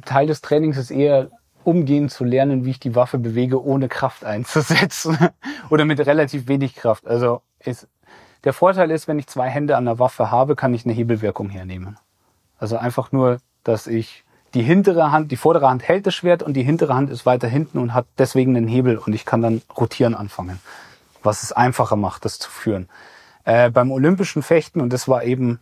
Teil 0.05 0.27
des 0.27 0.41
Trainings 0.41 0.77
ist 0.77 0.91
eher 0.91 1.29
umgehen 1.63 2.09
zu 2.09 2.23
lernen, 2.23 2.65
wie 2.65 2.71
ich 2.71 2.79
die 2.79 2.95
Waffe 2.95 3.17
bewege, 3.17 3.63
ohne 3.63 3.87
Kraft 3.87 4.23
einzusetzen 4.23 5.17
oder 5.69 5.85
mit 5.85 5.99
relativ 5.99 6.47
wenig 6.47 6.75
Kraft. 6.75 7.07
Also 7.07 7.41
ist, 7.59 7.87
der 8.43 8.53
Vorteil 8.53 8.91
ist, 8.91 9.07
wenn 9.07 9.19
ich 9.19 9.27
zwei 9.27 9.49
Hände 9.49 9.77
an 9.77 9.85
der 9.85 9.99
Waffe 9.99 10.31
habe, 10.31 10.55
kann 10.55 10.73
ich 10.73 10.85
eine 10.85 10.93
Hebelwirkung 10.93 11.49
hernehmen. 11.49 11.97
Also 12.57 12.77
einfach 12.77 13.11
nur, 13.11 13.37
dass 13.63 13.87
ich 13.87 14.23
die 14.53 14.63
hintere 14.63 15.11
Hand, 15.11 15.31
die 15.31 15.37
vordere 15.37 15.69
Hand 15.69 15.87
hält 15.87 16.05
das 16.05 16.15
Schwert 16.15 16.43
und 16.43 16.53
die 16.53 16.63
hintere 16.63 16.93
Hand 16.93 17.09
ist 17.09 17.25
weiter 17.25 17.47
hinten 17.47 17.77
und 17.77 17.93
hat 17.93 18.05
deswegen 18.17 18.55
einen 18.55 18.67
Hebel 18.67 18.97
und 18.97 19.13
ich 19.13 19.25
kann 19.25 19.41
dann 19.41 19.61
rotieren 19.77 20.13
anfangen, 20.13 20.59
was 21.23 21.43
es 21.43 21.51
einfacher 21.51 21.95
macht, 21.95 22.25
das 22.25 22.39
zu 22.39 22.49
führen. 22.49 22.89
Äh, 23.43 23.69
beim 23.69 23.91
olympischen 23.91 24.43
Fechten, 24.43 24.81
und 24.81 24.91
das 24.91 25.07
war 25.07 25.23
eben, 25.23 25.59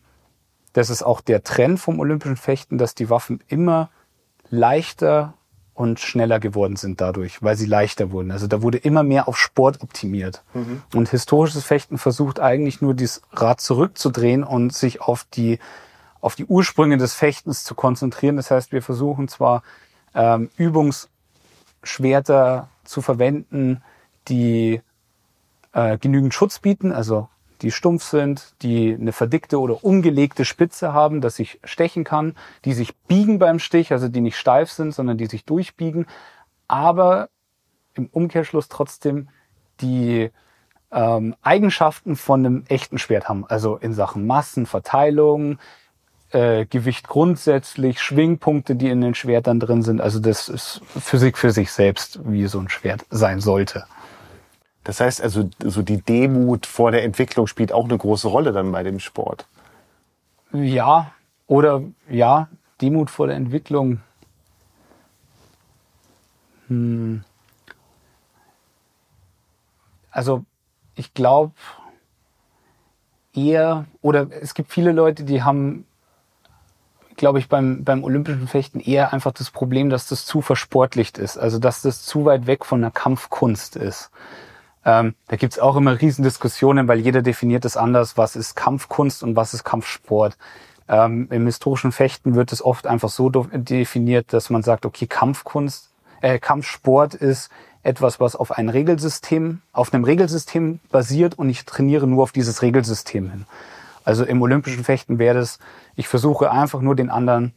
das 0.73 0.89
ist 0.89 1.03
auch 1.03 1.21
der 1.21 1.43
Trend 1.43 1.79
vom 1.79 1.99
olympischen 1.99 2.37
Fechten, 2.37 2.77
dass 2.77 2.95
die 2.95 3.09
Waffen 3.09 3.41
immer 3.47 3.89
leichter 4.49 5.33
und 5.79 5.99
schneller 6.01 6.41
geworden 6.41 6.75
sind 6.75 6.99
dadurch, 6.99 7.41
weil 7.41 7.55
sie 7.55 7.65
leichter 7.65 8.11
wurden. 8.11 8.31
Also 8.31 8.47
da 8.47 8.61
wurde 8.61 8.77
immer 8.77 9.01
mehr 9.01 9.29
auf 9.29 9.37
Sport 9.37 9.81
optimiert. 9.81 10.43
Mhm. 10.53 10.81
Und 10.93 11.07
historisches 11.07 11.63
Fechten 11.63 11.97
versucht 11.97 12.41
eigentlich 12.41 12.81
nur 12.81 12.93
dieses 12.93 13.21
Rad 13.31 13.61
zurückzudrehen 13.61 14.43
und 14.43 14.73
sich 14.73 14.99
auf 14.99 15.23
die, 15.23 15.57
auf 16.19 16.35
die 16.35 16.43
Ursprünge 16.43 16.97
des 16.97 17.13
Fechtens 17.13 17.63
zu 17.63 17.75
konzentrieren. 17.75 18.35
Das 18.35 18.51
heißt, 18.51 18.73
wir 18.73 18.81
versuchen 18.81 19.29
zwar 19.29 19.63
ähm, 20.13 20.49
Übungsschwerter 20.57 22.67
zu 22.83 23.01
verwenden, 23.01 23.81
die 24.27 24.81
äh, 25.71 25.97
genügend 25.97 26.33
Schutz 26.33 26.59
bieten, 26.59 26.91
also 26.91 27.29
die 27.61 27.71
stumpf 27.71 28.03
sind, 28.03 28.53
die 28.61 28.93
eine 28.93 29.11
verdickte 29.11 29.59
oder 29.59 29.83
umgelegte 29.83 30.45
Spitze 30.45 30.93
haben, 30.93 31.21
dass 31.21 31.39
ich 31.39 31.59
stechen 31.63 32.03
kann, 32.03 32.35
die 32.65 32.73
sich 32.73 32.95
biegen 32.95 33.39
beim 33.39 33.59
Stich, 33.59 33.91
also 33.91 34.07
die 34.07 34.21
nicht 34.21 34.37
steif 34.37 34.71
sind, 34.71 34.93
sondern 34.93 35.17
die 35.17 35.27
sich 35.27 35.45
durchbiegen, 35.45 36.05
aber 36.67 37.29
im 37.95 38.07
Umkehrschluss 38.07 38.69
trotzdem 38.69 39.29
die 39.81 40.31
ähm, 40.91 41.35
Eigenschaften 41.41 42.15
von 42.15 42.45
einem 42.45 42.63
echten 42.67 42.97
Schwert 42.97 43.29
haben, 43.29 43.45
also 43.47 43.75
in 43.77 43.93
Sachen 43.93 44.25
Massenverteilung, 44.25 45.59
äh, 46.31 46.65
Gewicht 46.65 47.07
grundsätzlich, 47.07 48.01
Schwingpunkte, 48.01 48.75
die 48.75 48.89
in 48.89 49.01
den 49.01 49.15
Schwertern 49.15 49.59
drin 49.59 49.81
sind. 49.81 50.01
Also 50.01 50.19
das 50.19 50.49
ist 50.49 50.81
Physik 50.87 51.37
für 51.37 51.51
sich 51.51 51.71
selbst, 51.71 52.19
wie 52.23 52.47
so 52.47 52.59
ein 52.59 52.69
Schwert 52.69 53.05
sein 53.09 53.39
sollte. 53.39 53.85
Das 54.83 54.99
heißt 54.99 55.21
also, 55.21 55.49
so 55.63 55.81
die 55.81 56.01
Demut 56.01 56.65
vor 56.65 56.91
der 56.91 57.03
Entwicklung 57.03 57.47
spielt 57.47 57.71
auch 57.71 57.85
eine 57.85 57.97
große 57.97 58.27
Rolle 58.27 58.51
dann 58.51 58.71
bei 58.71 58.83
dem 58.83 58.99
Sport. 58.99 59.45
Ja, 60.51 61.11
oder 61.47 61.83
ja, 62.09 62.47
Demut 62.81 63.09
vor 63.09 63.27
der 63.27 63.35
Entwicklung. 63.35 64.01
Hm. 66.67 67.23
Also 70.11 70.45
ich 70.95 71.13
glaube 71.13 71.53
eher, 73.33 73.85
oder 74.01 74.27
es 74.41 74.53
gibt 74.53 74.71
viele 74.71 74.91
Leute, 74.91 75.23
die 75.23 75.43
haben, 75.43 75.85
glaube 77.15 77.39
ich, 77.39 77.47
beim, 77.47 77.83
beim 77.83 78.03
olympischen 78.03 78.47
Fechten 78.47 78.79
eher 78.79 79.13
einfach 79.13 79.31
das 79.31 79.51
Problem, 79.51 79.89
dass 79.89 80.07
das 80.07 80.25
zu 80.25 80.41
versportlicht 80.41 81.17
ist. 81.17 81.37
Also 81.37 81.59
dass 81.59 81.81
das 81.81 82.03
zu 82.03 82.25
weit 82.25 82.47
weg 82.47 82.65
von 82.65 82.81
der 82.81 82.91
Kampfkunst 82.91 83.75
ist. 83.75 84.11
Ähm, 84.85 85.15
da 85.27 85.35
gibt's 85.35 85.59
auch 85.59 85.75
immer 85.75 85.99
Riesendiskussionen, 85.99 86.87
weil 86.87 86.99
jeder 86.99 87.21
definiert 87.21 87.65
es 87.65 87.77
anders, 87.77 88.17
was 88.17 88.35
ist 88.35 88.55
Kampfkunst 88.55 89.23
und 89.23 89.35
was 89.35 89.53
ist 89.53 89.63
Kampfsport. 89.63 90.37
Ähm, 90.87 91.27
Im 91.31 91.45
historischen 91.45 91.91
Fechten 91.91 92.35
wird 92.35 92.51
es 92.51 92.63
oft 92.63 92.87
einfach 92.87 93.09
so 93.09 93.29
definiert, 93.29 94.33
dass 94.33 94.49
man 94.49 94.63
sagt, 94.63 94.85
okay, 94.85 95.05
Kampfkunst, 95.05 95.89
äh, 96.21 96.39
Kampfsport 96.39 97.13
ist 97.13 97.49
etwas, 97.83 98.19
was 98.19 98.35
auf 98.35 98.51
ein 98.51 98.69
Regelsystem, 98.69 99.61
auf 99.71 99.93
einem 99.93 100.03
Regelsystem 100.03 100.79
basiert 100.91 101.37
und 101.37 101.49
ich 101.49 101.65
trainiere 101.65 102.07
nur 102.07 102.23
auf 102.23 102.31
dieses 102.31 102.61
Regelsystem 102.61 103.29
hin. 103.29 103.45
Also 104.03 104.25
im 104.25 104.41
olympischen 104.41 104.83
Fechten 104.83 105.19
wäre 105.19 105.39
es, 105.39 105.59
ich 105.95 106.07
versuche 106.07 106.51
einfach 106.51 106.81
nur 106.81 106.95
den 106.95 107.09
anderen 107.09 107.53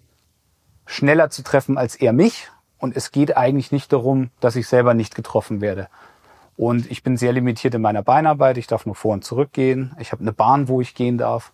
schneller 0.86 1.30
zu 1.30 1.42
treffen 1.42 1.78
als 1.78 1.96
er 1.96 2.12
mich 2.12 2.50
und 2.78 2.96
es 2.96 3.12
geht 3.12 3.36
eigentlich 3.36 3.72
nicht 3.72 3.92
darum, 3.92 4.30
dass 4.40 4.56
ich 4.56 4.66
selber 4.66 4.94
nicht 4.94 5.14
getroffen 5.14 5.60
werde. 5.60 5.88
Und 6.56 6.90
ich 6.90 7.02
bin 7.02 7.16
sehr 7.16 7.32
limitiert 7.32 7.74
in 7.74 7.82
meiner 7.82 8.02
Beinarbeit. 8.02 8.58
Ich 8.58 8.66
darf 8.66 8.86
nur 8.86 8.94
vor 8.94 9.14
und 9.14 9.24
zurück 9.24 9.52
gehen. 9.52 9.96
Ich 9.98 10.12
habe 10.12 10.22
eine 10.22 10.32
Bahn, 10.32 10.68
wo 10.68 10.80
ich 10.80 10.94
gehen 10.94 11.18
darf. 11.18 11.52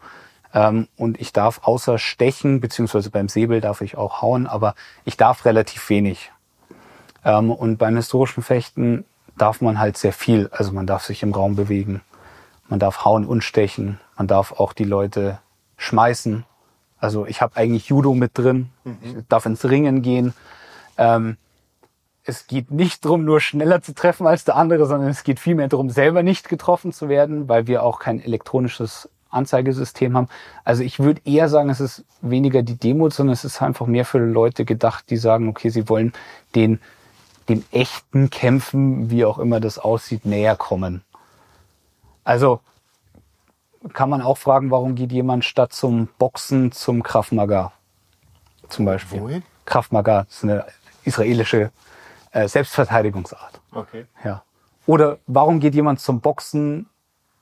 Ähm, 0.52 0.88
und 0.97 1.21
ich 1.21 1.33
darf 1.33 1.61
außer 1.62 1.99
stechen, 1.99 2.61
beziehungsweise 2.61 3.11
beim 3.11 3.28
Säbel 3.28 3.61
darf 3.61 3.81
ich 3.81 3.97
auch 3.97 4.23
hauen, 4.23 4.47
aber 4.47 4.75
ich 5.05 5.17
darf 5.17 5.45
relativ 5.45 5.88
wenig. 5.90 6.33
Ähm, 7.25 7.50
und 7.50 7.76
beim 7.76 7.97
historischen 7.97 8.43
Fechten 8.43 9.05
darf 9.37 9.61
man 9.61 9.78
halt 9.78 9.97
sehr 9.97 10.12
viel. 10.12 10.49
Also 10.52 10.73
man 10.73 10.87
darf 10.87 11.05
sich 11.05 11.23
im 11.23 11.33
Raum 11.33 11.55
bewegen. 11.55 12.00
Man 12.69 12.78
darf 12.78 13.05
hauen 13.05 13.25
und 13.25 13.45
stechen. 13.45 14.00
Man 14.17 14.26
darf 14.26 14.52
auch 14.52 14.73
die 14.73 14.85
Leute 14.85 15.38
schmeißen. 15.76 16.45
Also 16.99 17.26
ich 17.26 17.40
habe 17.40 17.57
eigentlich 17.57 17.88
Judo 17.88 18.14
mit 18.14 18.37
drin. 18.37 18.71
Mhm. 18.85 18.99
Ich 19.02 19.14
darf 19.28 19.47
ins 19.47 19.64
Ringen 19.64 20.02
gehen. 20.02 20.35
Ähm, 20.97 21.37
es 22.29 22.47
geht 22.47 22.71
nicht 22.71 23.07
darum, 23.07 23.25
nur 23.25 23.41
schneller 23.41 23.81
zu 23.81 23.95
treffen 23.95 24.27
als 24.27 24.45
der 24.45 24.57
andere, 24.57 24.87
sondern 24.87 25.09
es 25.09 25.25
geht 25.25 25.41
vielmehr 25.41 25.69
darum, 25.69 25.89
selber 25.89 26.23
nicht 26.23 26.51
getroffen 26.51 26.93
zu 26.93 27.09
werden, 27.09 27.49
weil 27.49 27.67
wir 27.67 27.83
auch 27.83 28.01
kein 28.01 28.21
elektronisches 28.21 29.09
Anzeigesystem 29.31 30.15
haben. 30.15 30.29
Also 30.63 30.83
ich 30.83 30.99
würde 31.01 31.23
eher 31.25 31.49
sagen, 31.49 31.71
es 31.71 31.81
ist 31.81 32.05
weniger 32.21 32.63
die 32.63 32.77
Demo, 32.77 33.09
sondern 33.09 33.33
es 33.33 33.45
ist 33.45 33.63
einfach 33.63 33.87
mehr 33.87 34.05
für 34.05 34.19
Leute 34.19 34.67
gedacht, 34.67 35.09
die 35.09 35.17
sagen, 35.17 35.49
okay, 35.49 35.71
sie 35.71 35.89
wollen 35.89 36.13
den, 36.55 36.81
den 37.49 37.65
echten 37.73 38.29
Kämpfen, 38.29 39.11
wie 39.11 39.25
auch 39.25 39.39
immer 39.39 39.59
das 39.59 39.79
aussieht, 39.79 40.27
näher 40.27 40.55
kommen. 40.55 41.03
Also 42.25 42.61
kann 43.95 44.11
man 44.11 44.21
auch 44.21 44.37
fragen, 44.37 44.71
warum 44.71 44.97
geht 44.97 45.13
jemand 45.13 45.47
statt 45.47 45.73
zum 45.73 46.09
Boxen 46.19 46.73
zum 46.73 47.03
Krav 47.03 47.33
Maga? 47.33 47.73
Zum 48.69 48.85
Beispiel. 48.85 49.19
Wohin? 49.19 49.43
Krav 49.65 49.91
Maga 49.93 50.27
ist 50.29 50.45
eine 50.45 50.67
israelische 51.05 51.71
äh, 52.38 52.49
Selbstverteidigungsart. 52.49 53.61
Okay. 53.73 54.07
Ja. 54.25 54.42
Oder 54.87 55.18
warum 55.26 55.61
geht 55.61 55.75
jemand 55.75 56.00
zum 56.00 56.21
Boxen, 56.21 56.88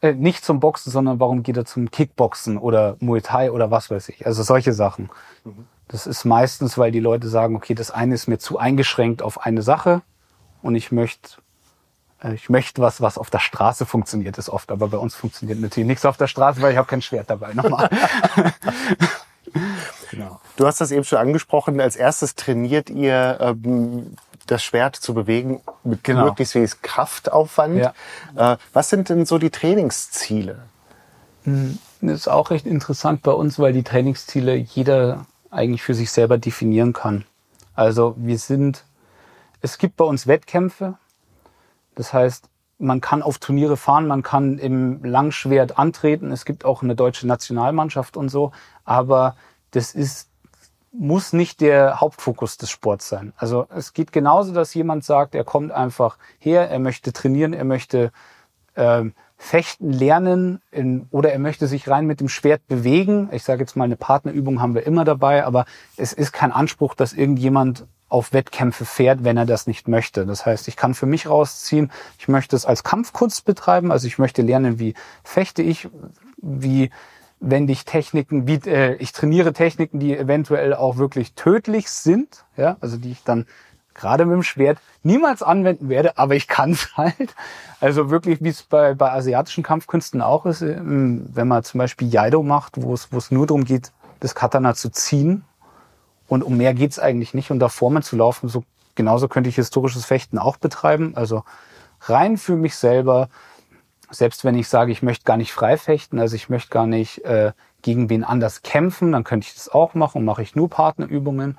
äh, 0.01 0.13
nicht 0.13 0.45
zum 0.45 0.61
Boxen, 0.61 0.91
sondern 0.91 1.21
warum 1.21 1.43
geht 1.43 1.57
er 1.57 1.65
zum 1.65 1.91
Kickboxen 1.91 2.59
oder 2.59 2.97
Muay 3.01 3.21
Thai 3.21 3.53
oder 3.53 3.71
was 3.71 3.91
weiß 3.91 4.09
ich. 4.09 4.27
Also 4.27 4.43
solche 4.43 4.73
Sachen. 4.73 5.11
Mhm. 5.45 5.67
Das 5.89 6.07
ist 6.07 6.25
meistens, 6.25 6.77
weil 6.79 6.91
die 6.91 7.01
Leute 7.01 7.29
sagen, 7.29 7.55
okay, 7.55 7.75
das 7.75 7.91
eine 7.91 8.15
ist 8.15 8.27
mir 8.27 8.39
zu 8.39 8.59
eingeschränkt 8.59 9.23
auf 9.23 9.41
eine 9.45 9.63
Sache 9.63 10.03
und 10.63 10.75
ich 10.75 10.91
möchte 10.91 11.39
äh, 12.23 12.35
ich 12.35 12.49
möchte 12.49 12.83
was, 12.83 13.01
was 13.01 13.19
auf 13.19 13.31
der 13.31 13.39
Straße 13.39 13.87
funktioniert, 13.87 14.39
ist 14.39 14.49
oft, 14.49 14.71
aber 14.73 14.89
bei 14.89 14.99
uns 14.99 15.15
funktioniert 15.15 15.61
natürlich 15.61 15.87
nichts 15.87 16.05
auf 16.05 16.17
der 16.17 16.27
Straße, 16.27 16.61
weil 16.61 16.73
ich 16.73 16.79
habe 16.79 16.89
kein 16.89 17.03
Schwert 17.03 17.31
dabei. 17.31 17.55
Nochmal. 17.55 17.89
genau. 20.11 20.41
Du 20.57 20.67
hast 20.67 20.81
das 20.81 20.91
eben 20.91 21.05
schon 21.05 21.19
angesprochen. 21.19 21.81
Als 21.81 21.97
erstes 21.97 22.35
trainiert 22.35 22.91
ihr 22.91 23.39
ähm, 23.41 24.17
das 24.47 24.63
Schwert 24.63 24.97
zu 24.97 25.15
bewegen 25.15 25.61
mit 25.85 26.05
genau. 26.05 26.25
möglichst 26.25 26.55
wenig 26.55 26.83
Kraftaufwand. 26.83 27.77
Ja. 27.77 28.53
Äh, 28.55 28.57
was 28.73 28.89
sind 28.91 29.09
denn 29.09 29.27
so 29.27 29.39
die 29.39 29.51
Trainingsziele? 29.51 30.63
Hm, 31.45 31.79
das 32.01 32.21
ist 32.21 32.29
auch 32.29 32.51
recht 32.51 32.67
interessant 32.67 33.23
bei 33.23 33.33
uns, 33.33 33.59
weil 33.59 33.73
die 33.73 33.83
Trainingsziele 33.83 34.55
jeder 34.55 35.27
eigentlich 35.51 35.83
für 35.83 35.95
sich 35.95 36.11
selber 36.11 36.39
definieren 36.39 36.93
kann. 36.93 37.25
Also 37.75 38.15
wir 38.19 38.39
sind, 38.39 38.85
es 39.61 39.79
gibt 39.79 39.97
bei 39.97 40.05
uns 40.05 40.27
Wettkämpfe. 40.27 40.95
Das 41.95 42.13
heißt, 42.13 42.49
man 42.79 43.01
kann 43.01 43.23
auf 43.23 43.39
Turniere 43.39 43.77
fahren, 43.77 44.07
man 44.07 44.23
kann 44.23 44.59
im 44.59 45.03
Langschwert 45.03 45.79
antreten. 45.79 46.31
Es 46.31 46.45
gibt 46.45 46.65
auch 46.65 46.83
eine 46.83 46.95
deutsche 46.95 47.27
Nationalmannschaft 47.27 48.17
und 48.17 48.29
so. 48.29 48.53
Aber 48.85 49.37
das 49.71 49.95
ist 49.95 50.29
muss 50.99 51.33
nicht 51.33 51.61
der 51.61 52.01
Hauptfokus 52.01 52.57
des 52.57 52.71
Sports 52.71 53.09
sein. 53.09 53.33
Also 53.37 53.67
es 53.75 53.93
geht 53.93 54.13
genauso, 54.13 54.53
dass 54.53 54.75
jemand 54.75 55.05
sagt, 55.05 55.35
er 55.35 55.45
kommt 55.45 55.73
einfach 55.73 56.19
her, 56.39 56.71
er 56.71 56.79
möchte 56.79 57.13
trainieren, 57.13 57.53
er 57.53 57.65
möchte 57.65 58.13
ähm, 58.77 59.15
fechten 59.37 59.93
lernen 59.93 60.61
in, 60.71 61.07
oder 61.11 61.33
er 61.33 61.39
möchte 61.39 61.67
sich 61.67 61.89
rein 61.89 62.07
mit 62.07 62.21
dem 62.21 62.29
Schwert 62.29 62.67
bewegen. 62.69 63.29
Ich 63.33 63.45
sage 63.45 63.61
jetzt 63.61 63.77
mal, 63.77 63.85
eine 63.85 63.97
Partnerübung 63.97 64.61
haben 64.61 64.75
wir 64.75 64.87
immer 64.87 65.05
dabei, 65.05 65.45
aber 65.45 65.67
es 65.97 66.13
ist 66.13 66.33
kein 66.33 66.53
Anspruch, 66.53 66.95
dass 66.95 67.13
irgendjemand 67.13 67.87
auf 68.09 68.33
Wettkämpfe 68.33 68.85
fährt, 68.85 69.25
wenn 69.25 69.37
er 69.37 69.47
das 69.47 69.67
nicht 69.67 69.89
möchte. 69.89 70.27
Das 70.27 70.47
heißt, 70.47 70.69
ich 70.69 70.77
kann 70.77 70.95
für 70.95 71.07
mich 71.07 71.29
rausziehen, 71.29 71.91
ich 72.19 72.29
möchte 72.29 72.55
es 72.55 72.65
als 72.65 72.85
Kampfkunst 72.85 73.45
betreiben, 73.45 73.91
also 73.91 74.07
ich 74.07 74.19
möchte 74.19 74.43
lernen, 74.43 74.79
wie 74.79 74.95
fechte 75.25 75.63
ich, 75.63 75.89
wie 76.37 76.91
wende 77.41 77.73
ich 77.73 77.85
Techniken, 77.85 78.47
wie, 78.47 78.61
äh, 78.69 78.95
ich 78.97 79.13
trainiere 79.13 79.53
Techniken, 79.53 79.99
die 79.99 80.17
eventuell 80.17 80.75
auch 80.75 80.97
wirklich 80.97 81.35
tödlich 81.35 81.91
sind, 81.91 82.45
ja, 82.57 82.77
also 82.81 82.97
die 82.97 83.13
ich 83.13 83.25
dann 83.25 83.47
gerade 83.95 84.25
mit 84.27 84.35
dem 84.35 84.43
Schwert 84.43 84.79
niemals 85.03 85.43
anwenden 85.43 85.89
werde, 85.89 86.19
aber 86.19 86.35
ich 86.35 86.49
kann 86.49 86.73
es 86.73 86.89
halt. 86.97 87.35
Also 87.81 88.11
wirklich, 88.11 88.43
wie 88.43 88.49
es 88.49 88.63
bei, 88.63 88.95
bei 88.95 89.11
asiatischen 89.13 89.63
Kampfkünsten 89.63 90.23
auch 90.23 90.47
ist, 90.47 90.63
ähm, 90.63 91.27
wenn 91.33 91.49
man 91.49 91.65
zum 91.65 91.79
Beispiel 91.79 92.09
Jaido 92.09 92.43
macht, 92.43 92.83
wo 92.83 92.95
es, 92.95 93.13
wo 93.13 93.19
es 93.19 93.31
nur 93.31 93.47
darum 93.47 93.65
geht, 93.65 93.93
das 94.21 94.35
Katana 94.35 94.75
zu 94.75 94.91
ziehen 94.91 95.45
und 96.29 96.43
um 96.43 96.57
mehr 96.57 96.75
geht's 96.75 96.99
eigentlich 96.99 97.35
nicht 97.35 97.51
und 97.51 97.59
da 97.59 97.69
vor 97.69 98.01
zu 98.03 98.17
laufen, 98.17 98.49
so 98.49 98.65
genauso 98.95 99.29
könnte 99.29 99.51
ich 99.51 99.57
historisches 99.57 100.05
Fechten 100.05 100.39
auch 100.39 100.57
betreiben, 100.57 101.13
also 101.17 101.45
rein 102.03 102.37
für 102.37 102.57
mich 102.57 102.77
selber 102.77 103.29
selbst 104.11 104.45
wenn 104.45 104.55
ich 104.55 104.69
sage, 104.69 104.93
ich 104.93 105.03
möchte 105.03 105.25
gar 105.25 105.37
nicht 105.37 105.53
frei 105.53 105.77
fechten, 105.77 106.19
also 106.19 106.37
ich 106.37 106.49
möchte 106.49 106.71
gar 106.71 106.87
nicht 106.87 107.25
äh, 107.25 107.53
gegen 107.83 108.09
wen 108.09 108.25
anders 108.25 108.63
kämpfen, 108.63 109.13
dann 109.13 109.25
könnte 109.25 109.47
ich 109.49 109.55
das 109.55 109.69
auch 109.69 109.95
machen, 109.95 110.25
mache 110.25 110.43
ich 110.43 110.55
nur 110.55 110.69
Partnerübungen. 110.69 111.59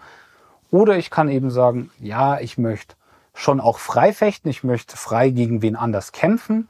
Oder 0.71 0.97
ich 0.97 1.09
kann 1.09 1.29
eben 1.29 1.51
sagen, 1.51 1.91
ja, 1.99 2.39
ich 2.39 2.57
möchte 2.57 2.95
schon 3.33 3.59
auch 3.59 3.79
frei 3.79 4.13
fechten, 4.13 4.49
ich 4.49 4.63
möchte 4.63 4.97
frei 4.97 5.29
gegen 5.29 5.61
wen 5.61 5.75
anders 5.75 6.11
kämpfen, 6.11 6.69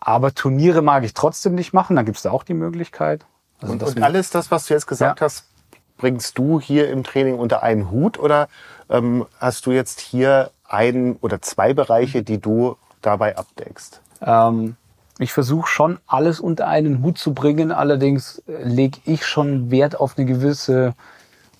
aber 0.00 0.34
Turniere 0.34 0.82
mag 0.82 1.04
ich 1.04 1.14
trotzdem 1.14 1.54
nicht 1.54 1.72
machen, 1.72 1.96
dann 1.96 2.04
gibt 2.04 2.16
es 2.16 2.22
da 2.24 2.30
auch 2.30 2.42
die 2.42 2.54
Möglichkeit. 2.54 3.24
Also 3.60 3.72
und, 3.72 3.82
und 3.82 4.02
alles 4.02 4.30
das, 4.30 4.50
was 4.50 4.66
du 4.66 4.74
jetzt 4.74 4.86
gesagt 4.86 5.20
ja. 5.20 5.24
hast, 5.24 5.48
bringst 5.96 6.36
du 6.36 6.60
hier 6.60 6.90
im 6.90 7.04
Training 7.04 7.38
unter 7.38 7.62
einen 7.62 7.90
Hut 7.90 8.18
oder 8.18 8.48
ähm, 8.90 9.26
hast 9.38 9.66
du 9.66 9.70
jetzt 9.70 10.00
hier 10.00 10.50
ein 10.64 11.16
oder 11.20 11.40
zwei 11.40 11.72
Bereiche, 11.72 12.22
die 12.22 12.38
du 12.38 12.76
dabei 13.00 13.36
abdeckst? 13.38 14.00
Ähm, 14.20 14.76
ich 15.18 15.32
versuche 15.32 15.68
schon 15.68 15.98
alles 16.06 16.40
unter 16.40 16.66
einen 16.66 17.02
Hut 17.02 17.18
zu 17.18 17.34
bringen, 17.34 17.72
allerdings 17.72 18.40
äh, 18.48 18.64
lege 18.64 18.98
ich 19.04 19.26
schon 19.26 19.70
Wert 19.70 19.98
auf 19.98 20.18
eine 20.18 20.26
gewisse 20.26 20.94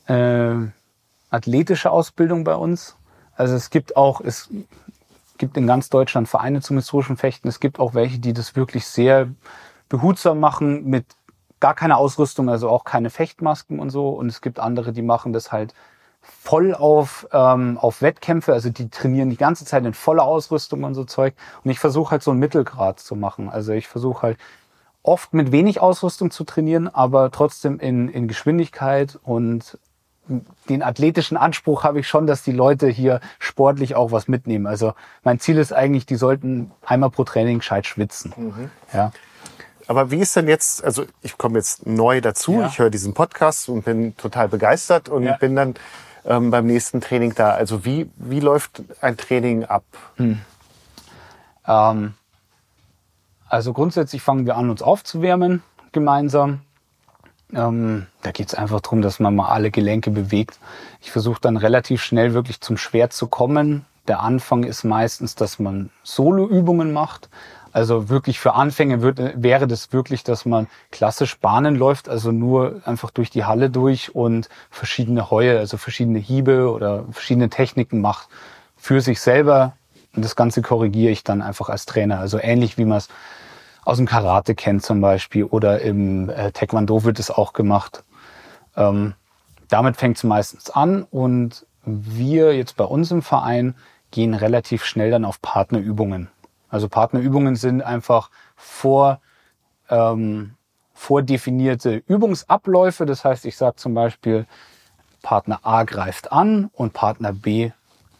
äh, 0.07 0.55
athletische 1.31 1.91
Ausbildung 1.91 2.45
bei 2.45 2.55
uns. 2.55 2.97
Also 3.37 3.55
es 3.55 3.71
gibt 3.71 3.97
auch, 3.97 4.21
es 4.21 4.51
gibt 5.39 5.57
in 5.57 5.67
ganz 5.67 5.89
Deutschland 5.89 6.29
Vereine 6.29 6.61
zum 6.61 6.77
historischen 6.77 7.17
Fechten. 7.17 7.49
Es 7.49 7.61
gibt 7.61 7.79
auch 7.79 7.95
welche, 7.95 8.19
die 8.19 8.33
das 8.33 8.57
wirklich 8.57 8.87
sehr 8.87 9.29
behutsam 9.89 10.41
machen 10.41 10.85
mit 10.89 11.07
gar 11.61 11.75
keiner 11.75 11.99
Ausrüstung, 11.99 12.49
also 12.49 12.69
auch 12.69 12.85
keine 12.85 13.11
Fechtmasken 13.11 13.79
und 13.79 13.91
so. 13.91 14.11
Und 14.11 14.29
es 14.29 14.41
gibt 14.41 14.59
andere, 14.59 14.93
die 14.93 15.03
machen 15.03 15.33
das 15.33 15.51
halt 15.51 15.75
voll 16.43 16.75
auf, 16.75 17.27
ähm, 17.33 17.79
auf 17.79 18.03
Wettkämpfe, 18.03 18.53
also 18.53 18.71
die 18.71 18.91
trainieren 18.91 19.31
die 19.31 19.37
ganze 19.37 19.65
Zeit 19.65 19.85
in 19.85 19.95
voller 19.95 20.25
Ausrüstung 20.25 20.85
und 20.85 20.95
so 20.95 21.05
Zeug. 21.05 21.35
Und 21.63 21.71
ich 21.71 21.79
versuche 21.79 22.13
halt 22.13 22.23
so 22.23 22.31
einen 22.31 22.41
Mittelgrad 22.41 23.01
zu 23.01 23.17
machen. 23.17 23.49
Also 23.49 23.73
ich 23.73 23.89
versuche 23.89 24.23
halt 24.23 24.39
oft 25.03 25.35
mit 25.35 25.53
wenig 25.53 25.81
Ausrüstung 25.81 26.31
zu 26.31 26.45
trainieren, 26.45 26.89
aber 26.89 27.31
trotzdem 27.31 27.79
in, 27.79 28.09
in 28.09 28.27
Geschwindigkeit 28.27 29.19
und 29.23 29.79
den 30.69 30.83
athletischen 30.83 31.37
Anspruch 31.37 31.85
habe 31.85 32.01
ich 32.01 32.09
schon, 32.09 32.27
dass 32.27 32.43
die 32.43 32.53
Leute 32.53 32.89
hier 32.89 33.21
sportlich 33.39 33.95
auch 33.95 34.11
was 34.11 34.27
mitnehmen. 34.27 34.67
Also 34.67 34.95
mein 35.23 35.39
Ziel 35.39 35.59
ist 35.59 35.73
eigentlich, 35.73 36.07
die 36.07 36.17
sollten 36.17 36.71
einmal 36.85 37.11
pro 37.11 37.25
Training 37.25 37.59
gescheit 37.59 37.87
schwitzen. 37.87 38.33
Mhm. 38.37 38.71
Ja. 38.93 39.13
Aber 39.87 40.11
wie 40.11 40.21
ist 40.21 40.35
denn 40.35 40.49
jetzt, 40.49 40.83
also 40.83 41.05
ich 41.21 41.37
komme 41.37 41.59
jetzt 41.59 41.87
neu 41.87 42.23
dazu, 42.23 42.61
ja. 42.61 42.67
ich 42.69 42.79
höre 42.79 42.89
diesen 42.89 43.13
Podcast 43.13 43.69
und 43.69 43.85
bin 43.85 44.17
total 44.17 44.49
begeistert 44.49 45.11
und 45.11 45.25
ja. 45.25 45.37
bin 45.37 45.55
dann 45.55 45.75
ähm, 46.27 46.51
beim 46.51 46.67
nächsten 46.67 47.01
Training 47.01 47.35
da. 47.35 47.51
Also 47.51 47.85
wie, 47.85 48.11
wie 48.17 48.41
läuft 48.41 48.83
ein 49.01 49.17
Training 49.17 49.65
ab? 49.65 49.85
Hm. 50.17 50.41
Ähm, 51.67 52.15
also 53.49 53.73
grundsätzlich 53.73 54.23
fangen 54.23 54.47
wir 54.47 54.57
an, 54.57 54.71
uns 54.71 54.83
aufzuwärmen 54.83 55.63
gemeinsam. 55.93 56.61
Ähm, 57.55 58.07
da 58.23 58.33
geht 58.33 58.49
es 58.49 58.55
einfach 58.55 58.81
darum, 58.81 59.03
dass 59.03 59.21
man 59.21 59.37
mal 59.37 59.49
alle 59.49 59.71
Gelenke 59.71 60.11
bewegt. 60.11 60.59
Ich 61.01 61.13
versuche 61.13 61.41
dann 61.41 61.57
relativ 61.57 62.03
schnell 62.03 62.35
wirklich 62.35 62.61
zum 62.61 62.77
Schwert 62.77 63.13
zu 63.13 63.29
kommen. 63.29 63.85
Der 64.09 64.21
Anfang 64.21 64.65
ist 64.65 64.85
meistens, 64.85 65.35
dass 65.35 65.59
man 65.59 65.91
Soloübungen 66.03 66.93
macht. 66.93 67.29
Also 67.75 68.09
wirklich 68.09 68.39
für 68.39 68.55
Anfänger 68.55 69.03
wird, 69.03 69.21
wäre 69.35 69.67
das 69.67 69.93
wirklich, 69.93 70.23
dass 70.23 70.45
man 70.45 70.69
klassisch 70.93 71.41
Bahnen 71.41 71.75
läuft, 71.75 72.09
also 72.09 72.31
nur 72.31 72.81
einfach 72.85 73.11
durch 73.11 73.31
die 73.31 73.45
Halle 73.45 73.69
durch 73.69 74.15
und 74.15 74.49
verschiedene 74.71 75.29
Heue, 75.29 75.59
also 75.59 75.77
verschiedene 75.77 76.21
Hiebe 76.21 76.71
oder 76.71 77.05
verschiedene 77.11 77.51
Techniken 77.51 78.01
macht 78.01 78.29
für 78.77 79.01
sich 79.01 79.21
selber. 79.21 79.73
Und 80.15 80.25
das 80.25 80.37
Ganze 80.37 80.63
korrigiere 80.63 81.11
ich 81.11 81.25
dann 81.25 81.43
einfach 81.43 81.69
als 81.69 81.85
Trainer. 81.85 82.21
Also 82.21 82.39
ähnlich 82.39 82.79
wie 82.79 82.85
man 82.85 82.99
es 82.99 83.09
aus 83.85 83.97
dem 83.97 84.07
Karate 84.07 84.55
kennt 84.55 84.85
zum 84.85 85.01
Beispiel 85.01 85.43
oder 85.43 85.81
im 85.81 86.31
äh, 86.31 86.53
Taekwondo 86.53 87.03
wird 87.03 87.19
es 87.19 87.33
auch 87.33 87.55
gemacht. 87.55 88.05
Ähm, 88.77 89.15
damit 89.69 89.97
fängt 89.97 90.19
es 90.19 90.23
meistens 90.23 90.71
an 90.71 91.03
und 91.03 91.67
wir 91.85 92.57
jetzt 92.57 92.77
bei 92.77 92.85
uns 92.85 93.11
im 93.11 93.21
Verein 93.21 93.75
gehen 94.13 94.33
relativ 94.33 94.85
schnell 94.85 95.11
dann 95.11 95.25
auf 95.25 95.43
Partnerübungen. 95.43 96.29
Also 96.75 96.89
Partnerübungen 96.89 97.55
sind 97.55 97.83
einfach 97.83 98.31
vor, 98.57 99.21
ähm, 99.89 100.55
vordefinierte 100.93 102.03
Übungsabläufe. 102.09 103.07
Das 103.07 103.25
heißt, 103.25 103.45
ich 103.45 103.57
sage 103.57 103.77
zum 103.77 103.95
Beispiel, 103.95 104.45
Partner 105.23 105.61
A 105.63 105.85
greift 105.85 106.33
an 106.33 106.71
und 106.73 106.93
Partner 106.93 107.33
B 107.33 107.71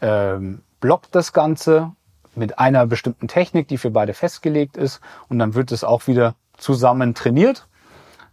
ähm, 0.01 0.63
blockt 0.79 1.17
das 1.17 1.33
Ganze 1.33 1.91
mit 2.37 2.61
einer 2.61 2.87
bestimmten 2.87 3.27
Technik, 3.27 3.67
die 3.67 3.77
für 3.77 3.91
beide 3.91 4.15
festgelegt 4.15 4.77
ist. 4.77 5.01
Und 5.29 5.41
dann 5.41 5.55
wird 5.55 5.73
es 5.73 5.83
auch 5.83 6.07
wieder 6.07 6.37
zusammen 6.57 7.17
trainiert. 7.17 7.67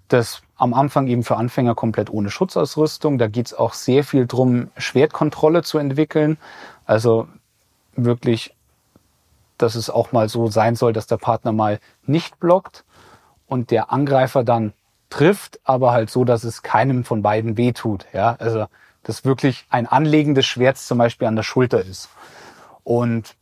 Das 0.07 0.43
am 0.55 0.75
Anfang 0.75 1.07
eben 1.07 1.23
für 1.23 1.37
Anfänger 1.37 1.73
komplett 1.73 2.11
ohne 2.11 2.29
Schutzausrüstung. 2.29 3.17
Da 3.17 3.27
geht 3.27 3.47
es 3.47 3.53
auch 3.55 3.73
sehr 3.73 4.03
viel 4.03 4.27
drum, 4.27 4.69
Schwertkontrolle 4.77 5.63
zu 5.63 5.79
entwickeln. 5.79 6.37
Also 6.85 7.27
wirklich 7.95 8.53
dass 9.61 9.75
es 9.75 9.89
auch 9.89 10.11
mal 10.11 10.29
so 10.29 10.47
sein 10.47 10.75
soll, 10.75 10.93
dass 10.93 11.07
der 11.07 11.17
Partner 11.17 11.51
mal 11.51 11.79
nicht 12.05 12.39
blockt 12.39 12.83
und 13.47 13.71
der 13.71 13.91
Angreifer 13.91 14.43
dann 14.43 14.73
trifft, 15.09 15.59
aber 15.63 15.91
halt 15.91 16.09
so, 16.09 16.23
dass 16.23 16.43
es 16.43 16.63
keinem 16.63 17.03
von 17.03 17.21
beiden 17.21 17.57
wehtut. 17.57 18.05
Ja, 18.13 18.35
also 18.39 18.65
dass 19.03 19.25
wirklich 19.25 19.65
ein 19.69 19.87
Anlegen 19.87 20.35
des 20.35 20.45
Schwerts 20.45 20.87
zum 20.87 20.97
Beispiel 20.97 21.27
an 21.27 21.35
der 21.35 21.43
Schulter 21.43 21.83
ist. 21.83 22.09
Und 22.83 23.35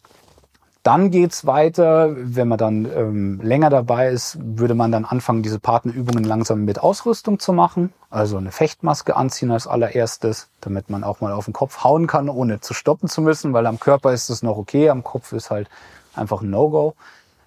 dann 0.83 1.11
geht's 1.11 1.45
weiter, 1.45 2.15
wenn 2.15 2.47
man 2.47 2.57
dann 2.57 2.85
ähm, 2.85 3.41
länger 3.41 3.69
dabei 3.69 4.09
ist, 4.09 4.37
würde 4.41 4.75
man 4.75 4.91
dann 4.91 5.03
anfangen, 5.03 5.43
diese 5.43 5.59
Partnerübungen 5.59 6.23
langsam 6.23 6.63
mit 6.63 6.79
Ausrüstung 6.79 7.37
zu 7.37 7.51
machen. 7.51 7.93
Also 8.09 8.37
eine 8.37 8.51
Fechtmaske 8.51 9.15
anziehen 9.17 9.51
als 9.51 9.67
allererstes, 9.67 10.47
damit 10.61 10.89
man 10.89 11.03
auch 11.03 11.19
mal 11.19 11.33
auf 11.33 11.45
den 11.45 11.53
Kopf 11.53 11.83
hauen 11.83 12.07
kann, 12.07 12.29
ohne 12.29 12.61
zu 12.61 12.73
stoppen 12.73 13.09
zu 13.09 13.21
müssen, 13.21 13.51
weil 13.51 13.67
am 13.67 13.79
Körper 13.79 14.13
ist 14.13 14.29
es 14.29 14.41
noch 14.41 14.57
okay, 14.57 14.89
am 14.89 15.03
Kopf 15.03 15.33
ist 15.33 15.51
halt 15.51 15.69
einfach 16.15 16.41
ein 16.41 16.49
No-Go. 16.49 16.95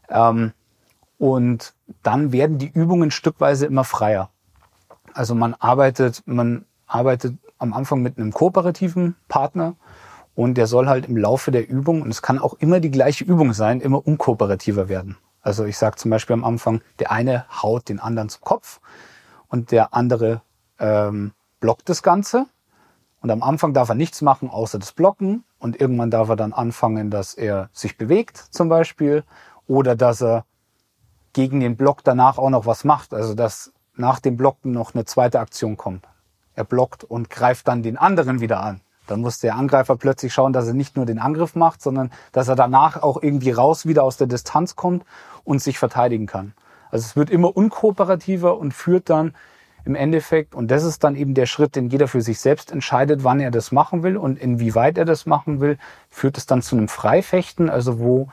Ähm, 0.09 0.53
und 1.18 1.75
dann 2.03 2.33
werden 2.33 2.59
die 2.59 2.68
Übungen 2.68 3.11
stückweise 3.11 3.66
immer 3.66 3.85
freier. 3.85 4.31
Also 5.14 5.35
man 5.35 5.55
arbeitet, 5.55 6.22
man 6.27 6.64
arbeitet 6.87 7.37
am 7.59 7.72
Anfang 7.72 8.03
mit 8.03 8.18
einem 8.18 8.33
kooperativen 8.33 9.14
Partner 9.29 9.75
und 10.35 10.55
der 10.55 10.66
soll 10.66 10.88
halt 10.88 11.07
im 11.07 11.16
Laufe 11.16 11.51
der 11.51 11.68
Übung, 11.68 12.03
und 12.03 12.11
es 12.11 12.22
kann 12.22 12.38
auch 12.38 12.55
immer 12.55 12.81
die 12.81 12.90
gleiche 12.90 13.25
Übung 13.25 13.53
sein, 13.53 13.81
immer 13.81 14.07
unkooperativer 14.07 14.88
werden. 14.88 15.16
Also 15.42 15.64
ich 15.64 15.77
sage 15.77 15.96
zum 15.96 16.11
Beispiel 16.11 16.35
am 16.35 16.44
Anfang, 16.44 16.81
der 16.98 17.11
eine 17.12 17.44
haut 17.62 17.88
den 17.88 18.01
anderen 18.01 18.29
zum 18.29 18.42
Kopf 18.42 18.81
und 19.48 19.70
der 19.70 19.92
andere 19.94 20.40
ähm, 20.79 21.33
blockt 21.61 21.88
das 21.88 22.03
Ganze. 22.03 22.46
Und 23.20 23.31
am 23.31 23.42
Anfang 23.42 23.72
darf 23.75 23.88
er 23.88 23.94
nichts 23.94 24.22
machen, 24.22 24.51
außer 24.51 24.79
das 24.79 24.92
Blocken. 24.92 25.44
Und 25.62 25.81
irgendwann 25.81 26.11
darf 26.11 26.29
er 26.29 26.35
dann 26.35 26.53
anfangen, 26.53 27.09
dass 27.09 27.35
er 27.35 27.70
sich 27.72 27.96
bewegt, 27.96 28.37
zum 28.37 28.68
Beispiel. 28.68 29.22
Oder 29.68 29.94
dass 29.94 30.20
er 30.20 30.44
gegen 31.35 31.61
den 31.61 31.77
Block 31.77 32.03
danach 32.03 32.37
auch 32.37 32.51
noch 32.51 32.66
was 32.66 32.83
macht. 32.83 33.14
Also, 33.14 33.35
dass 33.35 33.72
nach 33.94 34.18
dem 34.18 34.37
Blocken 34.37 34.72
noch 34.72 34.92
eine 34.92 35.05
zweite 35.05 35.38
Aktion 35.38 35.77
kommt. 35.77 36.05
Er 36.57 36.64
blockt 36.64 37.05
und 37.05 37.31
greift 37.31 37.68
dann 37.68 37.85
den 37.85 37.96
anderen 37.96 38.40
wieder 38.40 38.61
an. 38.61 38.81
Dann 39.07 39.20
muss 39.20 39.38
der 39.38 39.55
Angreifer 39.55 39.94
plötzlich 39.94 40.35
schauen, 40.35 40.53
dass 40.53 40.66
er 40.66 40.75
nicht 40.75 40.96
nur 40.96 41.07
den 41.07 41.20
Angriff 41.20 41.55
macht, 41.55 41.81
sondern 41.81 42.11
dass 42.33 42.48
er 42.48 42.57
danach 42.57 43.01
auch 43.01 43.22
irgendwie 43.22 43.53
raus 43.53 43.87
wieder 43.87 44.03
aus 44.03 44.16
der 44.16 44.27
Distanz 44.27 44.75
kommt 44.75 45.05
und 45.44 45.62
sich 45.62 45.79
verteidigen 45.79 46.27
kann. 46.27 46.55
Also 46.90 47.05
es 47.07 47.14
wird 47.14 47.31
immer 47.31 47.57
unkooperativer 47.57 48.59
und 48.59 48.75
führt 48.75 49.09
dann 49.11 49.33
im 49.85 49.95
Endeffekt. 49.95 50.55
Und 50.55 50.71
das 50.71 50.85
ist 50.85 51.05
dann 51.05 51.16
eben 51.16 51.35
der 51.35 51.47
Schritt, 51.47 51.77
den 51.77 51.88
jeder 51.88 52.09
für 52.09 52.21
sich 52.21 52.40
selbst 52.40 52.71
entscheidet, 52.71 53.25
wann 53.25 53.40
er 53.40 53.51
das 53.51 53.73
machen 53.73 54.03
will 54.03 54.16
und 54.16 54.38
inwieweit 54.38 54.99
er 54.99 55.05
das 55.05 55.27
machen 55.27 55.61
will, 55.61 55.79
führt 56.11 56.38
es 56.38 56.47
dann 56.47 56.62
zu 56.62 56.77
einem 56.77 56.88
Freifechten, 56.88 57.68
also 57.68 57.99
wo 57.99 58.29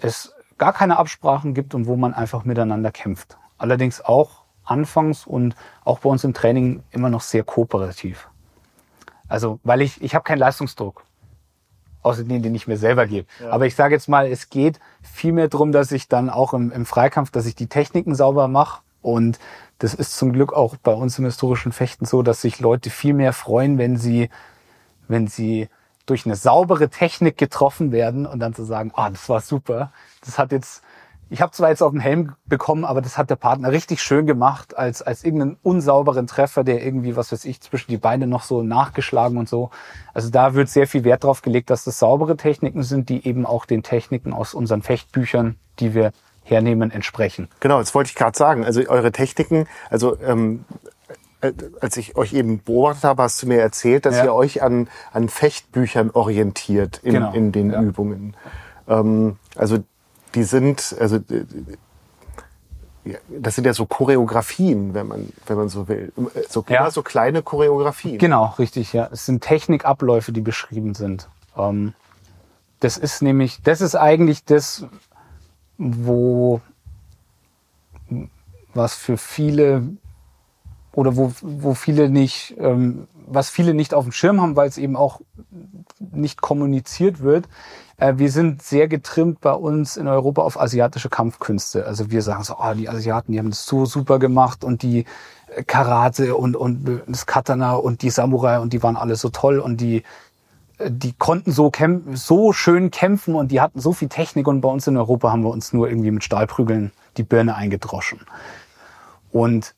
es 0.00 0.34
gar 0.58 0.72
keine 0.72 0.98
Absprachen 0.98 1.54
gibt 1.54 1.74
und 1.74 1.86
wo 1.86 1.96
man 1.96 2.14
einfach 2.14 2.44
miteinander 2.44 2.90
kämpft. 2.92 3.38
Allerdings 3.58 4.00
auch 4.00 4.44
anfangs 4.64 5.26
und 5.26 5.54
auch 5.84 6.00
bei 6.00 6.08
uns 6.08 6.24
im 6.24 6.34
Training 6.34 6.82
immer 6.90 7.10
noch 7.10 7.22
sehr 7.22 7.44
kooperativ. 7.44 8.28
Also, 9.28 9.60
weil 9.62 9.80
ich, 9.80 10.02
ich 10.02 10.14
habe 10.14 10.24
keinen 10.24 10.38
Leistungsdruck. 10.38 11.04
Außer 12.02 12.24
den, 12.24 12.42
den 12.42 12.54
ich 12.54 12.66
mir 12.66 12.78
selber 12.78 13.06
gebe. 13.06 13.26
Ja. 13.40 13.50
Aber 13.50 13.66
ich 13.66 13.74
sage 13.74 13.94
jetzt 13.94 14.08
mal, 14.08 14.26
es 14.26 14.48
geht 14.48 14.80
vielmehr 15.02 15.48
darum, 15.48 15.70
dass 15.70 15.92
ich 15.92 16.08
dann 16.08 16.30
auch 16.30 16.54
im, 16.54 16.72
im 16.72 16.86
Freikampf, 16.86 17.30
dass 17.30 17.44
ich 17.44 17.54
die 17.54 17.66
Techniken 17.66 18.14
sauber 18.14 18.48
mache 18.48 18.80
und 19.02 19.38
das 19.78 19.94
ist 19.94 20.16
zum 20.16 20.32
Glück 20.32 20.52
auch 20.52 20.76
bei 20.76 20.92
uns 20.92 21.18
im 21.18 21.24
historischen 21.24 21.72
Fechten 21.72 22.04
so, 22.04 22.22
dass 22.22 22.42
sich 22.42 22.60
Leute 22.60 22.90
viel 22.90 23.14
mehr 23.14 23.32
freuen, 23.32 23.78
wenn 23.78 23.96
sie, 23.96 24.28
wenn 25.08 25.26
sie 25.26 25.68
durch 26.04 26.26
eine 26.26 26.36
saubere 26.36 26.90
Technik 26.90 27.38
getroffen 27.38 27.92
werden 27.92 28.26
und 28.26 28.40
dann 28.40 28.54
zu 28.54 28.64
sagen, 28.64 28.92
ah, 28.94 29.10
das 29.10 29.28
war 29.28 29.40
super. 29.40 29.92
Das 30.24 30.38
hat 30.38 30.52
jetzt, 30.52 30.82
ich 31.30 31.40
habe 31.40 31.52
zwar 31.52 31.70
jetzt 31.70 31.82
auf 31.82 31.92
den 31.92 32.00
Helm 32.00 32.34
bekommen, 32.46 32.84
aber 32.84 33.00
das 33.00 33.16
hat 33.16 33.30
der 33.30 33.36
Partner 33.36 33.72
richtig 33.72 34.02
schön 34.02 34.26
gemacht, 34.26 34.76
als, 34.76 35.00
als 35.00 35.24
irgendeinen 35.24 35.56
unsauberen 35.62 36.26
Treffer, 36.26 36.62
der 36.62 36.84
irgendwie, 36.84 37.16
was 37.16 37.32
weiß 37.32 37.46
ich, 37.46 37.62
zwischen 37.62 37.90
die 37.90 37.96
Beine 37.96 38.26
noch 38.26 38.42
so 38.42 38.62
nachgeschlagen 38.62 39.38
und 39.38 39.48
so. 39.48 39.70
Also 40.12 40.28
da 40.28 40.54
wird 40.54 40.68
sehr 40.68 40.86
viel 40.86 41.04
Wert 41.04 41.24
drauf 41.24 41.40
gelegt, 41.40 41.70
dass 41.70 41.84
das 41.84 41.98
saubere 41.98 42.36
Techniken 42.36 42.82
sind, 42.82 43.08
die 43.08 43.26
eben 43.26 43.46
auch 43.46 43.64
den 43.64 43.82
Techniken 43.82 44.34
aus 44.34 44.52
unseren 44.52 44.82
Fechtbüchern, 44.82 45.56
die 45.78 45.94
wir 45.94 46.12
hernehmen, 46.50 46.90
entsprechen. 46.90 47.48
Genau, 47.60 47.78
das 47.78 47.94
wollte 47.94 48.08
ich 48.08 48.14
gerade 48.16 48.36
sagen. 48.36 48.64
Also 48.64 48.80
eure 48.88 49.12
Techniken, 49.12 49.66
also 49.88 50.18
ähm, 50.20 50.64
äh, 51.40 51.52
als 51.80 51.96
ich 51.96 52.16
euch 52.16 52.32
eben 52.34 52.62
beobachtet 52.62 53.04
habe, 53.04 53.22
hast 53.22 53.42
du 53.42 53.46
mir 53.46 53.60
erzählt, 53.60 54.04
dass 54.06 54.16
Ja. 54.16 54.24
ihr 54.24 54.34
euch 54.34 54.62
an, 54.62 54.88
an 55.12 55.28
Fechtbüchern 55.28 56.10
orientiert 56.10 57.00
in, 57.02 57.14
Genau, 57.14 57.32
in 57.32 57.52
den 57.52 57.70
ja. 57.70 57.80
Übungen. 57.80 58.36
Ähm, 58.88 59.36
also 59.56 59.78
die 60.34 60.42
sind, 60.44 60.94
also 61.00 61.16
äh, 61.16 61.44
das 63.30 63.54
sind 63.54 63.64
ja 63.64 63.72
so 63.72 63.86
Choreografien, 63.86 64.92
wenn 64.92 65.08
man, 65.08 65.32
wenn 65.46 65.56
man 65.56 65.68
so 65.70 65.88
will. 65.88 66.12
So, 66.48 66.64
Ja. 66.68 66.84
ja. 66.84 66.90
so 66.90 67.02
kleine 67.02 67.42
Choreografien. 67.42 68.18
Genau, 68.18 68.54
richtig, 68.58 68.92
ja. 68.92 69.08
Es 69.10 69.24
sind 69.24 69.42
Technikabläufe, 69.42 70.32
die 70.32 70.42
beschrieben 70.42 70.94
sind. 70.94 71.28
Ähm, 71.56 71.94
das 72.80 72.98
ist 72.98 73.22
nämlich, 73.22 73.62
das 73.62 73.80
ist 73.80 73.94
eigentlich 73.94 74.44
das, 74.44 74.84
wo 75.80 76.60
was 78.74 78.94
für 78.94 79.16
viele 79.16 79.82
oder 80.92 81.16
wo, 81.16 81.32
wo 81.40 81.74
viele 81.74 82.10
nicht, 82.10 82.54
ähm, 82.58 83.06
was 83.26 83.48
viele 83.48 83.72
nicht 83.74 83.94
auf 83.94 84.04
dem 84.04 84.12
Schirm 84.12 84.40
haben, 84.40 84.56
weil 84.56 84.68
es 84.68 84.76
eben 84.76 84.96
auch 84.96 85.20
nicht 85.98 86.42
kommuniziert 86.42 87.20
wird. 87.20 87.48
Äh, 87.96 88.14
wir 88.16 88.30
sind 88.30 88.62
sehr 88.62 88.88
getrimmt 88.88 89.40
bei 89.40 89.52
uns 89.52 89.96
in 89.96 90.06
Europa 90.06 90.42
auf 90.42 90.60
asiatische 90.60 91.08
Kampfkünste. 91.08 91.86
Also 91.86 92.10
wir 92.10 92.20
sagen 92.22 92.44
so, 92.44 92.56
oh, 92.58 92.74
die 92.74 92.88
Asiaten, 92.88 93.32
die 93.32 93.38
haben 93.38 93.50
das 93.50 93.64
so 93.64 93.86
super 93.86 94.18
gemacht 94.18 94.62
und 94.62 94.82
die 94.82 95.06
äh, 95.54 95.62
Karate 95.62 96.36
und, 96.36 96.56
und 96.56 97.02
das 97.06 97.24
Katana 97.24 97.74
und 97.74 98.02
die 98.02 98.10
Samurai 98.10 98.58
und 98.58 98.72
die 98.74 98.82
waren 98.82 98.96
alle 98.96 99.16
so 99.16 99.30
toll 99.30 99.58
und 99.58 99.80
die 99.80 100.02
die 100.88 101.12
konnten 101.12 101.52
so, 101.52 101.70
so 102.12 102.52
schön 102.52 102.90
kämpfen 102.90 103.34
und 103.34 103.50
die 103.50 103.60
hatten 103.60 103.80
so 103.80 103.92
viel 103.92 104.08
Technik 104.08 104.48
und 104.48 104.60
bei 104.60 104.68
uns 104.68 104.86
in 104.86 104.96
Europa 104.96 105.30
haben 105.30 105.42
wir 105.42 105.50
uns 105.50 105.72
nur 105.72 105.88
irgendwie 105.88 106.10
mit 106.10 106.24
Stahlprügeln 106.24 106.92
die 107.16 107.22
Birne 107.22 107.54
eingedroschen. 107.54 108.20
Und 109.32 109.74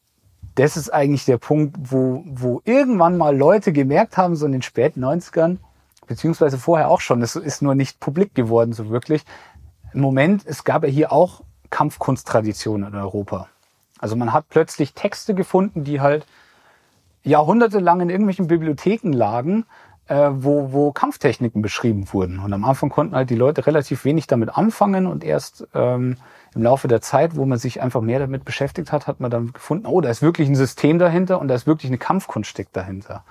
das 0.54 0.76
ist 0.76 0.90
eigentlich 0.90 1.24
der 1.24 1.38
Punkt, 1.38 1.76
wo, 1.80 2.22
wo 2.26 2.62
irgendwann 2.64 3.16
mal 3.16 3.36
Leute 3.36 3.72
gemerkt 3.72 4.16
haben, 4.16 4.36
so 4.36 4.46
in 4.46 4.52
den 4.52 4.62
späten 4.62 5.04
90ern, 5.04 5.58
beziehungsweise 6.06 6.58
vorher 6.58 6.90
auch 6.90 7.00
schon, 7.00 7.20
das 7.20 7.36
ist 7.36 7.62
nur 7.62 7.74
nicht 7.74 8.00
publik 8.00 8.34
geworden 8.34 8.72
so 8.72 8.90
wirklich. 8.90 9.24
Im 9.94 10.00
Moment, 10.00 10.42
es 10.46 10.64
gab 10.64 10.84
ja 10.84 10.88
hier 10.88 11.12
auch 11.12 11.42
Kampfkunsttraditionen 11.70 12.92
in 12.92 12.98
Europa. 12.98 13.48
Also 13.98 14.16
man 14.16 14.32
hat 14.32 14.48
plötzlich 14.48 14.94
Texte 14.94 15.34
gefunden, 15.34 15.84
die 15.84 16.00
halt 16.00 16.26
jahrhundertelang 17.24 18.00
in 18.00 18.10
irgendwelchen 18.10 18.46
Bibliotheken 18.46 19.12
lagen, 19.12 19.64
äh, 20.12 20.44
wo, 20.44 20.72
wo 20.72 20.92
Kampftechniken 20.92 21.62
beschrieben 21.62 22.12
wurden. 22.12 22.38
Und 22.38 22.52
am 22.52 22.66
Anfang 22.66 22.90
konnten 22.90 23.16
halt 23.16 23.30
die 23.30 23.34
Leute 23.34 23.66
relativ 23.66 24.04
wenig 24.04 24.26
damit 24.26 24.54
anfangen 24.54 25.06
und 25.06 25.24
erst 25.24 25.66
ähm, 25.72 26.18
im 26.54 26.62
Laufe 26.62 26.86
der 26.86 27.00
Zeit, 27.00 27.34
wo 27.34 27.46
man 27.46 27.58
sich 27.58 27.80
einfach 27.80 28.02
mehr 28.02 28.18
damit 28.18 28.44
beschäftigt 28.44 28.92
hat, 28.92 29.06
hat 29.06 29.20
man 29.20 29.30
dann 29.30 29.54
gefunden, 29.54 29.86
oh, 29.86 30.02
da 30.02 30.10
ist 30.10 30.20
wirklich 30.20 30.50
ein 30.50 30.54
System 30.54 30.98
dahinter 30.98 31.40
und 31.40 31.48
da 31.48 31.54
ist 31.54 31.66
wirklich 31.66 31.90
eine 31.90 31.96
Kampfkunst 31.96 32.50
steckt 32.50 32.76
dahinter. 32.76 33.24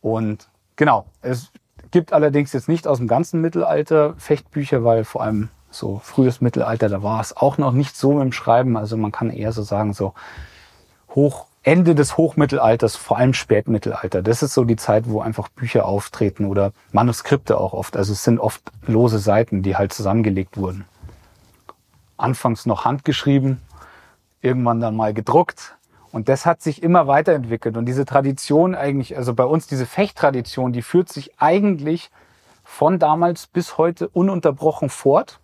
Und 0.00 0.48
genau, 0.76 1.06
es 1.22 1.50
gibt 1.90 2.12
allerdings 2.12 2.52
jetzt 2.52 2.68
nicht 2.68 2.86
aus 2.86 2.98
dem 2.98 3.08
ganzen 3.08 3.40
Mittelalter 3.40 4.14
Fechtbücher, 4.16 4.84
weil 4.84 5.02
vor 5.02 5.24
allem 5.24 5.48
so 5.72 6.00
frühes 6.04 6.40
Mittelalter, 6.40 6.88
da 6.88 7.02
war 7.02 7.20
es 7.20 7.36
auch 7.36 7.58
noch 7.58 7.72
nicht 7.72 7.96
so 7.96 8.20
im 8.20 8.30
Schreiben. 8.30 8.76
Also 8.76 8.96
man 8.96 9.10
kann 9.10 9.30
eher 9.30 9.50
so 9.50 9.62
sagen, 9.62 9.92
so 9.92 10.14
hoch, 11.16 11.46
Ende 11.62 11.94
des 11.94 12.16
Hochmittelalters, 12.16 12.96
vor 12.96 13.18
allem 13.18 13.34
Spätmittelalter. 13.34 14.22
Das 14.22 14.42
ist 14.42 14.54
so 14.54 14.64
die 14.64 14.76
Zeit, 14.76 15.08
wo 15.08 15.20
einfach 15.20 15.48
Bücher 15.48 15.84
auftreten 15.84 16.46
oder 16.46 16.72
Manuskripte 16.92 17.58
auch 17.58 17.74
oft. 17.74 17.96
Also 17.98 18.12
es 18.12 18.24
sind 18.24 18.38
oft 18.38 18.62
lose 18.86 19.18
Seiten, 19.18 19.62
die 19.62 19.76
halt 19.76 19.92
zusammengelegt 19.92 20.56
wurden. 20.56 20.86
Anfangs 22.16 22.64
noch 22.64 22.86
handgeschrieben, 22.86 23.60
irgendwann 24.40 24.80
dann 24.80 24.96
mal 24.96 25.12
gedruckt. 25.12 25.76
Und 26.12 26.28
das 26.30 26.46
hat 26.46 26.62
sich 26.62 26.82
immer 26.82 27.06
weiterentwickelt. 27.06 27.76
Und 27.76 27.84
diese 27.84 28.06
Tradition 28.06 28.74
eigentlich, 28.74 29.16
also 29.16 29.34
bei 29.34 29.44
uns 29.44 29.66
diese 29.66 29.86
Fechttradition, 29.86 30.72
die 30.72 30.82
führt 30.82 31.10
sich 31.10 31.38
eigentlich 31.38 32.10
von 32.64 32.98
damals 32.98 33.46
bis 33.46 33.76
heute 33.76 34.08
ununterbrochen 34.08 34.88
fort. 34.88 35.40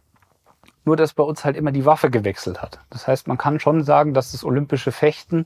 Nur, 0.85 0.97
dass 0.97 1.15
bei 1.15 1.25
uns 1.25 1.45
halt 1.45 1.57
immer 1.57 1.73
die 1.73 1.85
Waffe 1.85 2.11
gewechselt 2.11 2.63
hat. 2.63 2.79
Das 2.91 3.09
heißt, 3.09 3.27
man 3.27 3.37
kann 3.37 3.59
schon 3.59 3.83
sagen, 3.83 4.15
dass 4.15 4.33
das 4.33 4.45
olympische 4.45 4.93
Fechten 4.93 5.45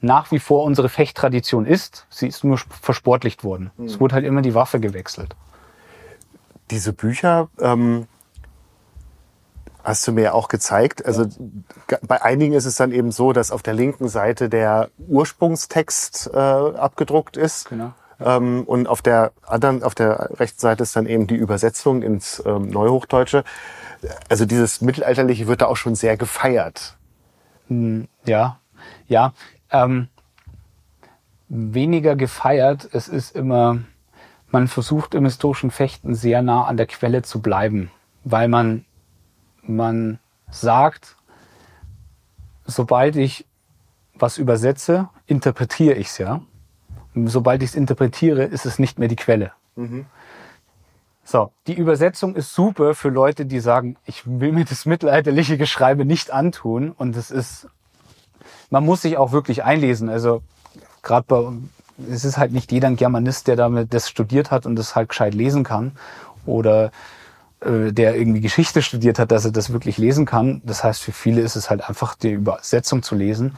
nach 0.00 0.30
wie 0.30 0.38
vor 0.38 0.64
unsere 0.64 0.88
Fechttradition 0.88 1.66
ist. 1.66 2.06
Sie 2.10 2.28
ist 2.28 2.44
nur 2.44 2.58
versportlicht 2.58 3.44
worden. 3.44 3.70
Es 3.84 4.00
wurde 4.00 4.14
halt 4.14 4.24
immer 4.24 4.42
die 4.42 4.54
Waffe 4.54 4.80
gewechselt. 4.80 5.36
Diese 6.70 6.92
Bücher 6.92 7.48
ähm, 7.60 8.06
hast 9.82 10.06
du 10.06 10.12
mir 10.12 10.22
ja 10.22 10.32
auch 10.32 10.48
gezeigt. 10.48 11.04
Also 11.04 11.26
ga- 11.86 11.98
bei 12.02 12.22
einigen 12.22 12.54
ist 12.54 12.64
es 12.64 12.76
dann 12.76 12.92
eben 12.92 13.12
so, 13.12 13.32
dass 13.32 13.50
auf 13.50 13.62
der 13.62 13.74
linken 13.74 14.08
Seite 14.08 14.48
der 14.48 14.88
Ursprungstext 15.08 16.30
äh, 16.32 16.36
abgedruckt 16.38 17.36
ist. 17.36 17.68
Genau. 17.68 17.92
Ähm, 18.20 18.64
und 18.64 18.86
auf 18.86 19.02
der 19.02 19.32
anderen, 19.46 19.82
auf 19.82 19.94
der 19.94 20.30
rechten 20.38 20.60
Seite 20.60 20.82
ist 20.82 20.94
dann 20.94 21.06
eben 21.06 21.26
die 21.26 21.36
Übersetzung 21.36 22.02
ins 22.02 22.42
ähm, 22.46 22.68
Neuhochdeutsche. 22.68 23.44
Also 24.28 24.46
dieses 24.46 24.80
Mittelalterliche 24.80 25.46
wird 25.46 25.62
da 25.62 25.66
auch 25.66 25.76
schon 25.76 25.94
sehr 25.94 26.16
gefeiert. 26.16 26.96
Ja, 28.24 28.58
ja. 29.08 29.32
Ähm, 29.70 30.08
weniger 31.48 32.16
gefeiert. 32.16 32.88
Es 32.92 33.08
ist 33.08 33.34
immer, 33.34 33.78
man 34.50 34.68
versucht 34.68 35.14
im 35.14 35.24
historischen 35.24 35.70
Fechten 35.70 36.14
sehr 36.14 36.42
nah 36.42 36.64
an 36.64 36.76
der 36.76 36.86
Quelle 36.86 37.22
zu 37.22 37.40
bleiben, 37.40 37.90
weil 38.24 38.48
man, 38.48 38.84
man 39.62 40.18
sagt, 40.50 41.16
sobald 42.64 43.16
ich 43.16 43.46
was 44.14 44.38
übersetze, 44.38 45.08
interpretiere 45.26 45.94
ich 45.94 46.08
es 46.08 46.18
ja. 46.18 46.42
Und 47.14 47.28
Sobald 47.28 47.62
ich 47.62 47.70
es 47.70 47.74
interpretiere, 47.74 48.44
ist 48.44 48.66
es 48.66 48.78
nicht 48.78 48.98
mehr 48.98 49.08
die 49.08 49.16
Quelle. 49.16 49.52
So, 51.24 51.52
die 51.66 51.74
Übersetzung 51.74 52.34
ist 52.34 52.54
super 52.54 52.94
für 52.94 53.08
Leute, 53.08 53.46
die 53.46 53.60
sagen, 53.60 53.96
ich 54.04 54.22
will 54.26 54.52
mir 54.52 54.64
das 54.64 54.86
mittelalterliche 54.86 55.58
Geschreibe 55.58 56.04
nicht 56.04 56.30
antun. 56.30 56.90
Und 56.90 57.16
es 57.16 57.30
ist, 57.30 57.68
man 58.70 58.84
muss 58.84 59.02
sich 59.02 59.16
auch 59.16 59.32
wirklich 59.32 59.64
einlesen. 59.64 60.08
Also 60.08 60.42
gerade 61.02 61.24
bei, 61.26 61.52
es 62.10 62.24
ist 62.24 62.38
halt 62.38 62.52
nicht 62.52 62.72
jeder 62.72 62.88
ein 62.88 62.96
Germanist, 62.96 63.48
der 63.48 63.56
damit 63.56 63.92
das 63.92 64.08
studiert 64.08 64.50
hat 64.50 64.66
und 64.66 64.76
das 64.76 64.94
halt 64.94 65.08
gescheit 65.08 65.34
lesen 65.34 65.64
kann. 65.64 65.92
Oder 66.46 66.90
äh, 67.60 67.92
der 67.92 68.16
irgendwie 68.16 68.40
Geschichte 68.40 68.82
studiert 68.82 69.18
hat, 69.18 69.30
dass 69.30 69.44
er 69.44 69.52
das 69.52 69.72
wirklich 69.72 69.98
lesen 69.98 70.26
kann. 70.26 70.62
Das 70.64 70.84
heißt, 70.84 71.02
für 71.02 71.12
viele 71.12 71.40
ist 71.42 71.56
es 71.56 71.70
halt 71.70 71.88
einfach 71.88 72.14
die 72.14 72.32
Übersetzung 72.32 73.02
zu 73.02 73.14
lesen. 73.14 73.56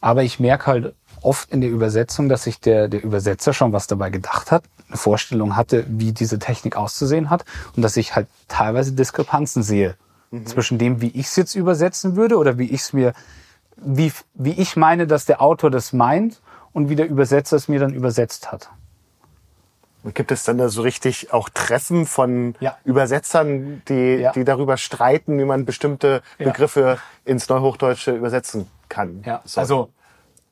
Aber 0.00 0.22
ich 0.22 0.40
merke 0.40 0.66
halt 0.66 0.94
oft 1.22 1.50
in 1.50 1.60
der 1.60 1.70
Übersetzung, 1.70 2.28
dass 2.28 2.44
sich 2.44 2.60
der, 2.60 2.88
der 2.88 3.02
Übersetzer 3.02 3.52
schon 3.52 3.72
was 3.72 3.86
dabei 3.86 4.10
gedacht 4.10 4.50
hat, 4.50 4.64
eine 4.88 4.96
Vorstellung 4.96 5.56
hatte, 5.56 5.84
wie 5.88 6.12
diese 6.12 6.38
Technik 6.38 6.76
auszusehen 6.76 7.30
hat 7.30 7.44
und 7.76 7.82
dass 7.82 7.96
ich 7.96 8.16
halt 8.16 8.26
teilweise 8.48 8.92
Diskrepanzen 8.92 9.62
sehe 9.62 9.96
zwischen 10.44 10.78
dem, 10.78 11.00
wie 11.00 11.08
ich 11.08 11.26
es 11.26 11.36
jetzt 11.36 11.54
übersetzen 11.54 12.16
würde 12.16 12.38
oder 12.38 12.56
wie 12.56 12.70
ich 12.70 12.82
es 12.82 12.92
mir, 12.92 13.12
wie, 13.82 14.12
wie 14.34 14.52
ich 14.52 14.76
meine, 14.76 15.06
dass 15.06 15.24
der 15.26 15.40
Autor 15.42 15.70
das 15.70 15.92
meint 15.92 16.40
und 16.72 16.88
wie 16.88 16.96
der 16.96 17.08
Übersetzer 17.08 17.56
es 17.56 17.68
mir 17.68 17.80
dann 17.80 17.92
übersetzt 17.94 18.52
hat. 18.52 18.70
Und 20.02 20.14
gibt 20.14 20.32
es 20.32 20.44
dann 20.44 20.56
da 20.56 20.68
so 20.70 20.80
richtig 20.82 21.32
auch 21.32 21.48
Treffen 21.50 22.06
von 22.06 22.54
Ja. 22.60 22.76
Übersetzern, 22.84 23.82
die, 23.88 24.14
Ja. 24.16 24.32
die 24.32 24.44
darüber 24.44 24.76
streiten, 24.78 25.38
wie 25.38 25.44
man 25.44 25.64
bestimmte 25.66 26.22
Ja. 26.38 26.46
Begriffe 26.46 26.98
ins 27.24 27.48
Neuhochdeutsche 27.48 28.12
übersetzen 28.12 28.66
kann? 28.88 29.22
Ja, 29.26 29.42
So. 29.44 29.60
also 29.60 29.90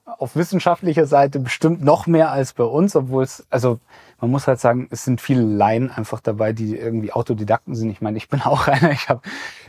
auf 0.05 0.37
wissenschaftlicher 0.37 1.07
Seite 1.07 1.39
bestimmt 1.39 1.83
noch 1.83 2.07
mehr 2.07 2.31
als 2.31 2.53
bei 2.53 2.65
uns, 2.65 2.95
obwohl 2.97 3.25
es, 3.25 3.47
also 3.51 3.79
man 4.21 4.31
muss 4.31 4.49
halt 4.49 4.59
sagen, 4.59 4.89
es 4.91 5.05
sind 5.05 5.21
viele 5.21 5.43
Laien 5.43 5.91
einfach 5.91 6.21
dabei, 6.21 6.53
die 6.53 6.77
irgendwie 6.77 7.13
Autodidakten 7.13 7.75
sind. 7.75 7.91
Ich 7.91 8.01
meine, 8.01 8.17
ich 8.17 8.29
bin 8.29 8.43
auch 8.45 8.67
einer, 8.67 8.91
ich 8.91 9.09
habe 9.09 9.21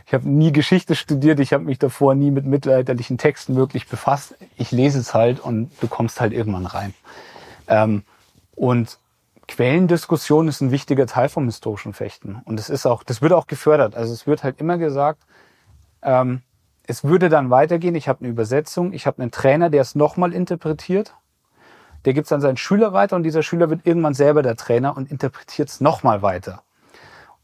ich 0.06 0.14
hab 0.14 0.24
nie 0.24 0.52
Geschichte 0.52 0.94
studiert, 0.94 1.40
ich 1.40 1.52
habe 1.52 1.64
mich 1.64 1.78
davor 1.78 2.14
nie 2.14 2.30
mit 2.30 2.46
mittelalterlichen 2.46 3.18
Texten 3.18 3.56
wirklich 3.56 3.86
befasst. 3.86 4.34
Ich 4.56 4.72
lese 4.72 4.98
es 4.98 5.14
halt 5.14 5.40
und 5.40 5.70
du 5.80 5.88
kommst 5.88 6.20
halt 6.20 6.32
irgendwann 6.32 6.66
rein. 6.66 6.94
Ähm, 7.68 8.02
und 8.56 8.98
Quellendiskussion 9.46 10.48
ist 10.48 10.60
ein 10.60 10.70
wichtiger 10.70 11.06
Teil 11.06 11.28
vom 11.28 11.46
historischen 11.46 11.92
Fechten. 11.92 12.40
Und 12.44 12.60
es 12.60 12.68
ist 12.68 12.86
auch, 12.86 13.02
das 13.02 13.20
wird 13.20 13.32
auch 13.32 13.46
gefördert. 13.46 13.96
Also 13.96 14.12
es 14.12 14.26
wird 14.26 14.44
halt 14.44 14.60
immer 14.60 14.78
gesagt, 14.78 15.22
ähm, 16.02 16.42
es 16.86 17.04
würde 17.04 17.28
dann 17.28 17.50
weitergehen. 17.50 17.94
Ich 17.94 18.08
habe 18.08 18.20
eine 18.20 18.28
Übersetzung, 18.28 18.92
ich 18.92 19.06
habe 19.06 19.22
einen 19.22 19.30
Trainer, 19.30 19.70
der 19.70 19.82
es 19.82 19.94
nochmal 19.94 20.32
interpretiert. 20.32 21.14
Der 22.04 22.14
gibt 22.14 22.26
es 22.26 22.32
an 22.32 22.40
seinen 22.40 22.56
Schüler 22.56 22.92
weiter 22.92 23.16
und 23.16 23.22
dieser 23.22 23.42
Schüler 23.42 23.70
wird 23.70 23.86
irgendwann 23.86 24.14
selber 24.14 24.42
der 24.42 24.56
Trainer 24.56 24.96
und 24.96 25.10
interpretiert 25.10 25.68
es 25.68 25.80
nochmal 25.80 26.22
weiter. 26.22 26.62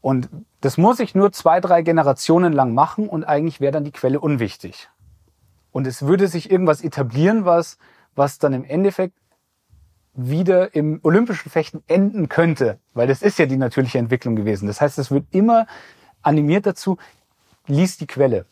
Und 0.01 0.29
das 0.61 0.77
muss 0.77 0.99
ich 0.99 1.15
nur 1.15 1.31
zwei, 1.31 1.59
drei 1.59 1.81
Generationen 1.81 2.53
lang 2.53 2.73
machen 2.73 3.09
und 3.09 3.23
eigentlich 3.23 3.59
wäre 3.59 3.71
dann 3.71 3.83
die 3.83 3.91
Quelle 3.91 4.19
unwichtig. 4.19 4.89
Und 5.71 5.85
es 5.85 6.03
würde 6.03 6.27
sich 6.27 6.49
irgendwas 6.49 6.81
etablieren, 6.81 7.45
was, 7.45 7.77
was 8.15 8.39
dann 8.39 8.53
im 8.53 8.63
Endeffekt 8.63 9.13
wieder 10.13 10.73
im 10.73 10.99
olympischen 11.03 11.51
Fechten 11.51 11.83
enden 11.87 12.27
könnte, 12.27 12.79
weil 12.95 13.07
das 13.07 13.21
ist 13.21 13.37
ja 13.37 13.45
die 13.45 13.57
natürliche 13.57 13.99
Entwicklung 13.99 14.35
gewesen. 14.35 14.65
Das 14.65 14.81
heißt, 14.81 14.97
es 14.97 15.11
wird 15.11 15.25
immer 15.31 15.67
animiert 16.23 16.65
dazu, 16.65 16.97
lies 17.67 17.97
die 17.97 18.07
Quelle. 18.07 18.45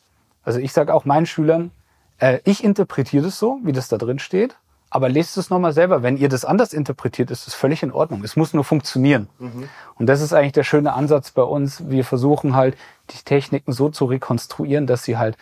Also 0.44 0.60
ich 0.60 0.72
sage 0.72 0.94
auch 0.94 1.06
meinen 1.06 1.26
Schülern, 1.26 1.72
äh, 2.20 2.40
ich 2.44 2.64
interpretiere 2.64 3.24
das 3.24 3.40
so, 3.40 3.60
wie 3.64 3.72
das 3.72 3.88
da 3.88 3.98
drin 3.98 4.20
steht, 4.20 4.56
aber 4.96 5.10
lest 5.10 5.36
es 5.36 5.50
nochmal 5.50 5.74
selber. 5.74 6.04
Wenn 6.04 6.16
ihr 6.16 6.30
das 6.30 6.46
anders 6.46 6.72
interpretiert, 6.72 7.30
ist 7.30 7.48
das 7.48 7.54
völlig 7.54 7.84
in 7.84 7.92
Ordnung. 7.92 8.24
Es 8.24 8.38
muss 8.38 8.54
nur 8.54 8.64
funktionieren. 8.64 9.28
Mhm. 9.40 9.68
Und 9.96 10.06
das 10.06 10.22
ist 10.22 10.32
eigentlich 10.32 10.54
der 10.54 10.64
schöne 10.64 10.94
Ansatz 10.94 11.32
bei 11.32 11.42
uns. 11.42 11.90
Wir 11.90 12.06
versuchen 12.06 12.56
halt, 12.56 12.78
die 13.10 13.18
Techniken 13.18 13.74
so 13.74 13.90
zu 13.90 14.06
rekonstruieren, 14.06 14.88
dass 14.88 15.04
sie 15.04 15.18
halt 15.18 15.36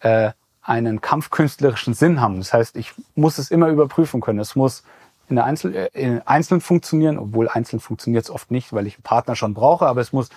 äh, 0.00 0.30
einen 0.62 1.02
kampfkünstlerischen 1.02 1.92
Sinn 1.92 2.22
haben. 2.22 2.38
Das 2.38 2.54
heißt, 2.54 2.74
ich 2.76 2.94
muss 3.14 3.36
es 3.36 3.50
immer 3.50 3.68
überprüfen 3.68 4.22
können. 4.22 4.38
Es 4.38 4.56
muss 4.56 4.82
in 5.28 5.36
der 5.36 5.44
Einzel 5.44 5.76
äh, 5.76 5.88
in 5.92 6.22
einzeln 6.22 6.62
funktionieren, 6.62 7.18
obwohl 7.18 7.50
einzeln 7.50 7.80
funktioniert 7.80 8.24
es 8.24 8.30
oft 8.30 8.50
nicht, 8.50 8.72
weil 8.72 8.86
ich 8.86 8.94
einen 8.94 9.02
Partner 9.02 9.36
schon 9.36 9.52
brauche, 9.52 9.86
aber 9.86 10.00
es 10.00 10.14
muss 10.14 10.30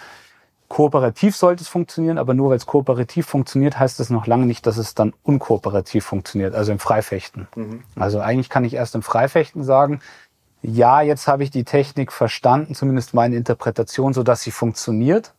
kooperativ 0.69 1.36
sollte 1.36 1.63
es 1.63 1.67
funktionieren, 1.67 2.17
aber 2.17 2.34
nur 2.34 2.51
weil 2.51 2.58
es 2.58 2.67
kooperativ 2.67 3.25
funktioniert, 3.25 3.77
heißt 3.77 3.99
das 3.99 4.10
noch 4.10 4.27
lange 4.27 4.45
nicht, 4.45 4.65
dass 4.65 4.77
es 4.77 4.93
dann 4.93 5.13
unkooperativ 5.23 6.05
funktioniert, 6.05 6.55
also 6.55 6.71
im 6.71 6.79
Freifechten. 6.79 7.47
Mhm. 7.55 7.84
Also 7.95 8.19
eigentlich 8.19 8.49
kann 8.49 8.63
ich 8.63 8.75
erst 8.75 8.95
im 8.95 9.01
Freifechten 9.01 9.63
sagen, 9.63 9.99
ja, 10.62 11.01
jetzt 11.01 11.27
habe 11.27 11.43
ich 11.43 11.51
die 11.51 11.63
Technik 11.63 12.12
verstanden, 12.12 12.75
zumindest 12.75 13.13
meine 13.13 13.36
Interpretation, 13.36 14.13
so 14.13 14.23
dass 14.23 14.43
sie 14.43 14.51
funktioniert, 14.51 15.34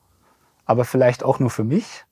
aber 0.67 0.85
vielleicht 0.85 1.23
auch 1.23 1.39
nur 1.39 1.51
für 1.51 1.65
mich. 1.65 2.05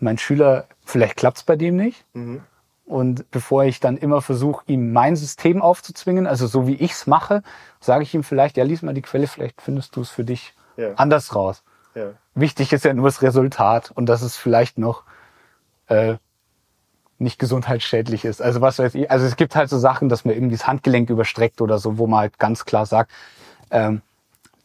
Mein 0.00 0.18
Schüler, 0.18 0.66
vielleicht 0.84 1.16
klappt 1.16 1.38
es 1.38 1.42
bei 1.44 1.56
dem 1.56 1.76
nicht. 1.76 2.04
Mhm. 2.12 2.42
Und 2.84 3.30
bevor 3.30 3.64
ich 3.64 3.80
dann 3.80 3.96
immer 3.96 4.20
versuche, 4.20 4.64
ihm 4.66 4.92
mein 4.92 5.16
System 5.16 5.62
aufzuzwingen, 5.62 6.26
also 6.26 6.46
so 6.46 6.66
wie 6.66 6.74
ich's 6.74 7.06
mache, 7.06 7.42
sage 7.80 8.02
ich 8.02 8.12
ihm 8.12 8.24
vielleicht, 8.24 8.56
ja, 8.56 8.64
lies 8.64 8.82
mal 8.82 8.92
die 8.92 9.02
Quelle, 9.02 9.26
vielleicht 9.26 9.62
findest 9.62 9.96
du 9.96 10.02
es 10.02 10.10
für 10.10 10.24
dich 10.24 10.52
ja. 10.76 10.92
anders 10.96 11.34
raus. 11.34 11.62
Ja. 11.94 12.12
Wichtig 12.34 12.72
ist 12.72 12.84
ja 12.84 12.94
nur 12.94 13.06
das 13.06 13.22
Resultat 13.22 13.90
und 13.90 14.06
dass 14.06 14.22
es 14.22 14.36
vielleicht 14.36 14.78
noch 14.78 15.02
äh, 15.88 16.16
nicht 17.18 17.38
gesundheitsschädlich 17.38 18.24
ist. 18.24 18.42
Also 18.42 18.60
was 18.60 18.78
weiß 18.78 18.94
ich, 18.94 19.10
also 19.10 19.26
es 19.26 19.36
gibt 19.36 19.54
halt 19.54 19.68
so 19.68 19.78
Sachen, 19.78 20.08
dass 20.08 20.24
man 20.24 20.34
irgendwie 20.34 20.56
das 20.56 20.66
Handgelenk 20.66 21.10
überstreckt 21.10 21.60
oder 21.60 21.78
so, 21.78 21.98
wo 21.98 22.06
man 22.06 22.20
halt 22.20 22.38
ganz 22.38 22.64
klar 22.64 22.86
sagt, 22.86 23.10
ähm, 23.70 24.02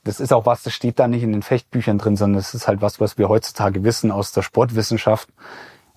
das 0.04 0.20
ist 0.20 0.32
auch 0.32 0.46
was, 0.46 0.64
das 0.64 0.74
steht 0.74 1.00
da 1.00 1.08
nicht 1.08 1.24
in 1.24 1.34
den 1.34 1.44
Fechtbüchern 1.44 1.98
drin, 1.98 2.16
sondern 2.16 2.40
es 2.40 2.54
ist 2.54 2.68
halt 2.68 2.82
was, 2.82 3.02
was 3.02 3.18
wir 3.18 3.28
heutzutage 3.30 3.84
wissen 3.84 4.12
aus 4.12 4.32
der 4.32 4.42
Sportwissenschaft. 4.42 5.30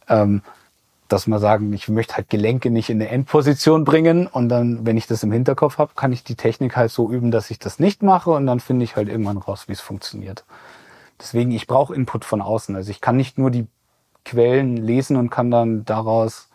Ähm, 0.08 0.42
dass 1.10 1.26
man 1.26 1.40
sagen, 1.40 1.72
ich 1.72 1.88
möchte 1.88 2.16
halt 2.16 2.30
Gelenke 2.30 2.70
nicht 2.70 2.88
in 2.88 3.00
eine 3.00 3.10
Endposition 3.10 3.84
bringen 3.84 4.26
und 4.26 4.48
dann, 4.48 4.86
wenn 4.86 4.96
ich 4.96 5.06
das 5.06 5.22
im 5.22 5.32
Hinterkopf 5.32 5.78
habe, 5.78 5.92
kann 5.96 6.12
ich 6.12 6.22
die 6.22 6.36
Technik 6.36 6.76
halt 6.76 6.92
so 6.92 7.10
üben, 7.10 7.30
dass 7.30 7.50
ich 7.50 7.58
das 7.58 7.78
nicht 7.80 8.02
mache 8.02 8.30
und 8.30 8.46
dann 8.46 8.60
finde 8.60 8.84
ich 8.84 8.96
halt 8.96 9.08
irgendwann 9.08 9.36
raus, 9.36 9.64
wie 9.66 9.72
es 9.72 9.80
funktioniert. 9.80 10.44
Deswegen, 11.20 11.50
ich 11.52 11.66
brauche 11.66 11.94
Input 11.94 12.24
von 12.24 12.40
außen. 12.40 12.74
Also 12.74 12.90
ich 12.90 13.00
kann 13.00 13.16
nicht 13.16 13.38
nur 13.38 13.50
die 13.50 13.66
Quellen 14.24 14.76
lesen 14.76 15.16
und 15.16 15.30
kann 15.30 15.50
dann 15.50 15.84
daraus 15.84 16.48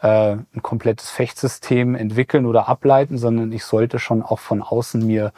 äh, 0.00 0.32
ein 0.32 0.62
komplettes 0.62 1.10
Fechtsystem 1.10 1.94
entwickeln 1.94 2.46
oder 2.46 2.68
ableiten, 2.68 3.18
sondern 3.18 3.52
ich 3.52 3.64
sollte 3.64 3.98
schon 3.98 4.22
auch 4.22 4.38
von 4.38 4.62
außen 4.62 5.04
mir 5.06 5.32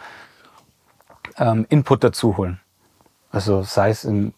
ähm, 1.39 1.67
Input 1.69 2.03
dazu 2.05 2.37
holen. 2.37 2.61
Also 3.31 3.63
sei 3.63 3.91
es 3.91 4.05
in 4.05 4.33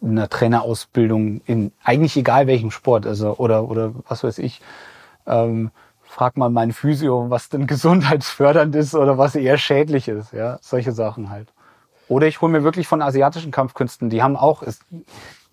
in 0.00 0.10
einer 0.10 0.28
Trainerausbildung 0.28 1.40
in 1.46 1.72
eigentlich 1.82 2.16
egal 2.16 2.46
welchem 2.46 2.70
Sport, 2.70 3.06
also 3.06 3.36
oder 3.36 3.68
oder 3.68 3.92
was 4.08 4.22
weiß 4.24 4.38
ich. 4.38 4.60
Ähm, 5.26 5.70
frag 6.02 6.36
mal 6.36 6.50
meinen 6.50 6.72
Physio, 6.72 7.30
was 7.30 7.48
denn 7.48 7.66
gesundheitsfördernd 7.66 8.74
ist 8.74 8.94
oder 8.94 9.18
was 9.18 9.34
eher 9.34 9.58
schädlich 9.58 10.08
ist, 10.08 10.32
ja, 10.32 10.58
solche 10.62 10.92
Sachen 10.92 11.30
halt. 11.30 11.48
Oder 12.08 12.26
ich 12.26 12.40
hole 12.40 12.52
mir 12.52 12.64
wirklich 12.64 12.88
von 12.88 13.02
asiatischen 13.02 13.50
Kampfkünsten, 13.50 14.10
die 14.10 14.22
haben 14.22 14.36
auch, 14.36 14.62
ist, 14.62 14.82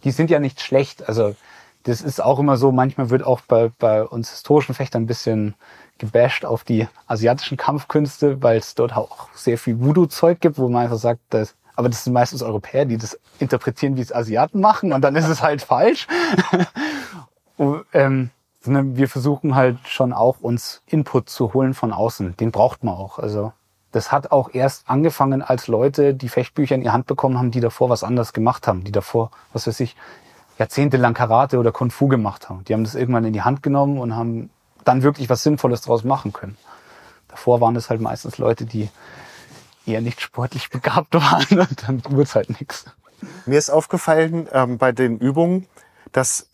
die 0.03 0.11
sind 0.11 0.29
ja 0.29 0.39
nicht 0.39 0.61
schlecht. 0.61 1.07
Also 1.07 1.35
das 1.83 2.01
ist 2.01 2.23
auch 2.23 2.39
immer 2.39 2.57
so, 2.57 2.71
manchmal 2.71 3.09
wird 3.09 3.23
auch 3.23 3.41
bei, 3.41 3.71
bei 3.77 4.03
uns 4.03 4.31
historischen 4.31 4.73
Fechtern 4.73 5.03
ein 5.03 5.07
bisschen 5.07 5.55
gebasht 5.97 6.45
auf 6.45 6.63
die 6.63 6.87
asiatischen 7.07 7.57
Kampfkünste, 7.57 8.41
weil 8.41 8.57
es 8.57 8.75
dort 8.75 8.95
auch 8.95 9.29
sehr 9.33 9.57
viel 9.57 9.79
Voodoo-Zeug 9.79 10.39
gibt, 10.39 10.57
wo 10.57 10.67
man 10.67 10.83
einfach 10.83 10.97
sagt, 10.97 11.21
dass 11.29 11.55
aber 11.75 11.89
das 11.89 12.03
sind 12.05 12.13
meistens 12.13 12.41
Europäer, 12.41 12.85
die 12.85 12.97
das 12.97 13.19
interpretieren, 13.39 13.97
wie 13.97 14.01
es 14.01 14.13
Asiaten 14.13 14.61
machen 14.61 14.93
und 14.93 15.01
dann 15.01 15.15
ist 15.15 15.27
es 15.27 15.41
halt 15.41 15.61
falsch. 15.61 16.07
und, 17.57 17.85
ähm, 17.93 18.29
wir 18.67 19.07
versuchen 19.07 19.53
halt 19.53 19.77
schon 19.85 20.11
auch 20.11 20.39
uns 20.39 20.81
Input 20.87 21.29
zu 21.29 21.53
holen 21.53 21.75
von 21.75 21.93
außen. 21.93 22.35
Den 22.37 22.51
braucht 22.51 22.83
man 22.83 22.95
auch. 22.95 23.19
Also 23.19 23.53
das 23.95 24.11
hat 24.11 24.31
auch 24.33 24.53
erst 24.53 24.89
angefangen, 24.89 25.41
als 25.41 25.67
Leute 25.67 26.13
die 26.13 26.27
Fechtbücher 26.27 26.75
in 26.75 26.81
die 26.81 26.89
Hand 26.89 27.07
bekommen 27.07 27.37
haben, 27.37 27.51
die 27.51 27.61
davor 27.61 27.89
was 27.89 28.03
anderes 28.03 28.33
gemacht 28.33 28.67
haben, 28.67 28.83
die 28.83 28.91
davor, 28.91 29.31
was 29.53 29.67
weiß 29.67 29.79
ich, 29.79 29.95
jahrzehntelang 30.59 31.13
Karate 31.13 31.57
oder 31.57 31.71
Kung 31.71 31.91
Fu 31.91 32.09
gemacht 32.09 32.49
haben. 32.49 32.65
Die 32.65 32.73
haben 32.73 32.83
das 32.83 32.95
irgendwann 32.95 33.23
in 33.23 33.31
die 33.31 33.43
Hand 33.43 33.63
genommen 33.63 33.97
und 33.97 34.13
haben 34.13 34.49
dann 34.83 35.01
wirklich 35.01 35.29
was 35.29 35.43
Sinnvolles 35.43 35.79
draus 35.79 36.03
machen 36.03 36.33
können. 36.33 36.57
Davor 37.29 37.61
waren 37.61 37.73
es 37.77 37.89
halt 37.89 38.01
meistens 38.01 38.37
Leute, 38.37 38.65
die 38.65 38.89
eher 39.85 40.01
nicht 40.01 40.19
sportlich 40.19 40.69
begabt 40.71 41.13
waren 41.13 41.57
und 41.57 41.87
dann 41.87 42.03
wurde 42.03 42.23
es 42.23 42.35
halt 42.35 42.49
nichts. 42.49 42.83
Mir 43.45 43.57
ist 43.57 43.69
aufgefallen 43.69 44.49
ähm, 44.51 44.77
bei 44.77 44.91
den 44.91 45.19
Übungen, 45.19 45.67
dass 46.11 46.49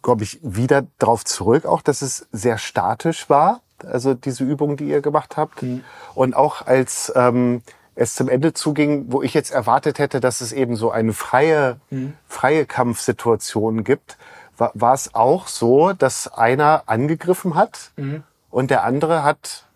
komme 0.00 0.24
ich 0.24 0.40
wieder 0.42 0.88
drauf 0.98 1.24
zurück, 1.24 1.66
auch 1.66 1.82
dass 1.82 2.02
es 2.02 2.26
sehr 2.32 2.58
statisch 2.58 3.30
war, 3.30 3.60
also 3.84 4.14
diese 4.14 4.44
Übung, 4.44 4.76
die 4.76 4.88
ihr 4.88 5.00
gemacht 5.00 5.36
habt. 5.36 5.62
Mhm. 5.62 5.84
Und 6.14 6.34
auch 6.34 6.66
als 6.66 7.12
ähm, 7.14 7.62
es 7.94 8.14
zum 8.14 8.28
Ende 8.28 8.52
zuging, 8.52 9.06
wo 9.08 9.22
ich 9.22 9.34
jetzt 9.34 9.50
erwartet 9.50 9.98
hätte, 9.98 10.20
dass 10.20 10.40
es 10.40 10.52
eben 10.52 10.76
so 10.76 10.90
eine 10.90 11.12
freie, 11.12 11.78
mhm. 11.90 12.14
freie 12.26 12.66
Kampfsituation 12.66 13.84
gibt, 13.84 14.16
war, 14.56 14.72
war 14.74 14.94
es 14.94 15.14
auch 15.14 15.48
so, 15.48 15.92
dass 15.92 16.28
einer 16.28 16.84
angegriffen 16.86 17.54
hat 17.54 17.92
mhm. 17.96 18.22
und 18.50 18.70
der 18.70 18.84
andere 18.84 19.22
hat 19.24 19.66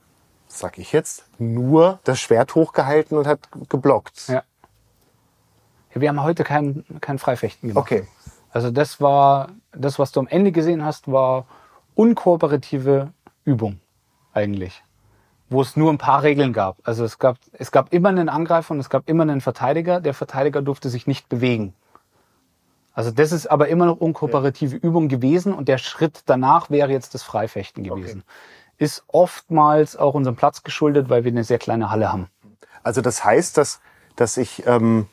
sag 0.57 0.79
ich 0.79 0.93
jetzt, 0.93 1.25
nur 1.39 2.01
das 2.05 2.19
Schwert 2.19 2.55
hochgehalten 2.55 3.17
und 3.17 3.27
hat 3.27 3.41
geblockt. 3.69 4.29
Ja. 4.29 4.43
ja 5.95 6.01
wir 6.01 6.09
haben 6.09 6.23
heute 6.23 6.45
kein, 6.45 6.85
kein 7.01 7.19
Freifechten 7.19 7.69
gemacht. 7.69 7.83
Okay. 7.83 8.07
Also 8.51 8.71
das 8.71 9.01
war, 9.01 9.51
das, 9.73 9.99
was 9.99 10.13
du 10.13 10.21
am 10.21 10.27
Ende 10.29 10.53
gesehen 10.53 10.85
hast, 10.85 11.11
war 11.11 11.47
unkooperative 11.95 13.13
Übung 13.45 13.81
eigentlich. 14.37 14.83
Wo 15.49 15.63
es 15.63 15.77
nur 15.77 15.93
ein 15.93 15.99
paar 15.99 16.23
Regeln 16.23 16.53
gab. 16.53 16.77
Also 16.83 17.05
es 17.05 17.19
gab, 17.19 17.39
es 17.53 17.71
gab 17.71 17.93
immer 17.93 18.09
einen 18.09 18.29
Angreifer 18.29 18.73
und 18.75 18.81
es 18.81 18.91
gab 18.91 19.09
immer 19.09 19.23
einen 19.23 19.41
Verteidiger. 19.41 20.01
Der 20.01 20.15
Verteidiger 20.15 20.61
durfte 20.61 20.89
sich 20.89 21.07
nicht 21.07 21.29
bewegen. 21.29 21.73
Also 22.93 23.11
das 23.11 23.31
ist 23.31 23.47
aber 23.47 23.69
immer 23.69 23.87
noch 23.87 23.99
unkooperative 23.99 24.77
ja. 24.77 24.83
Übung 24.83 25.09
gewesen 25.09 25.53
und 25.53 25.69
der 25.69 25.79
Schritt 25.79 26.23
danach 26.27 26.71
wäre 26.71 26.91
jetzt 26.91 27.15
das 27.15 27.23
Freifechten 27.23 27.85
gewesen. 27.85 28.23
Okay 28.27 28.33
ist 28.79 29.05
oftmals 29.09 29.97
auch 29.97 30.15
unserem 30.15 30.37
Platz 30.37 30.63
geschuldet, 30.63 31.09
weil 31.09 31.25
wir 31.25 31.33
eine 31.33 31.45
sehr 31.45 31.59
kleine 31.59 31.91
Halle 31.91 32.13
haben. 32.13 32.29
Also 32.83 33.01
das 33.01 33.25
heißt, 33.25 33.57
dass, 33.57 33.81
dass 34.17 34.37
ich, 34.37 34.67
ähm, 34.67 35.07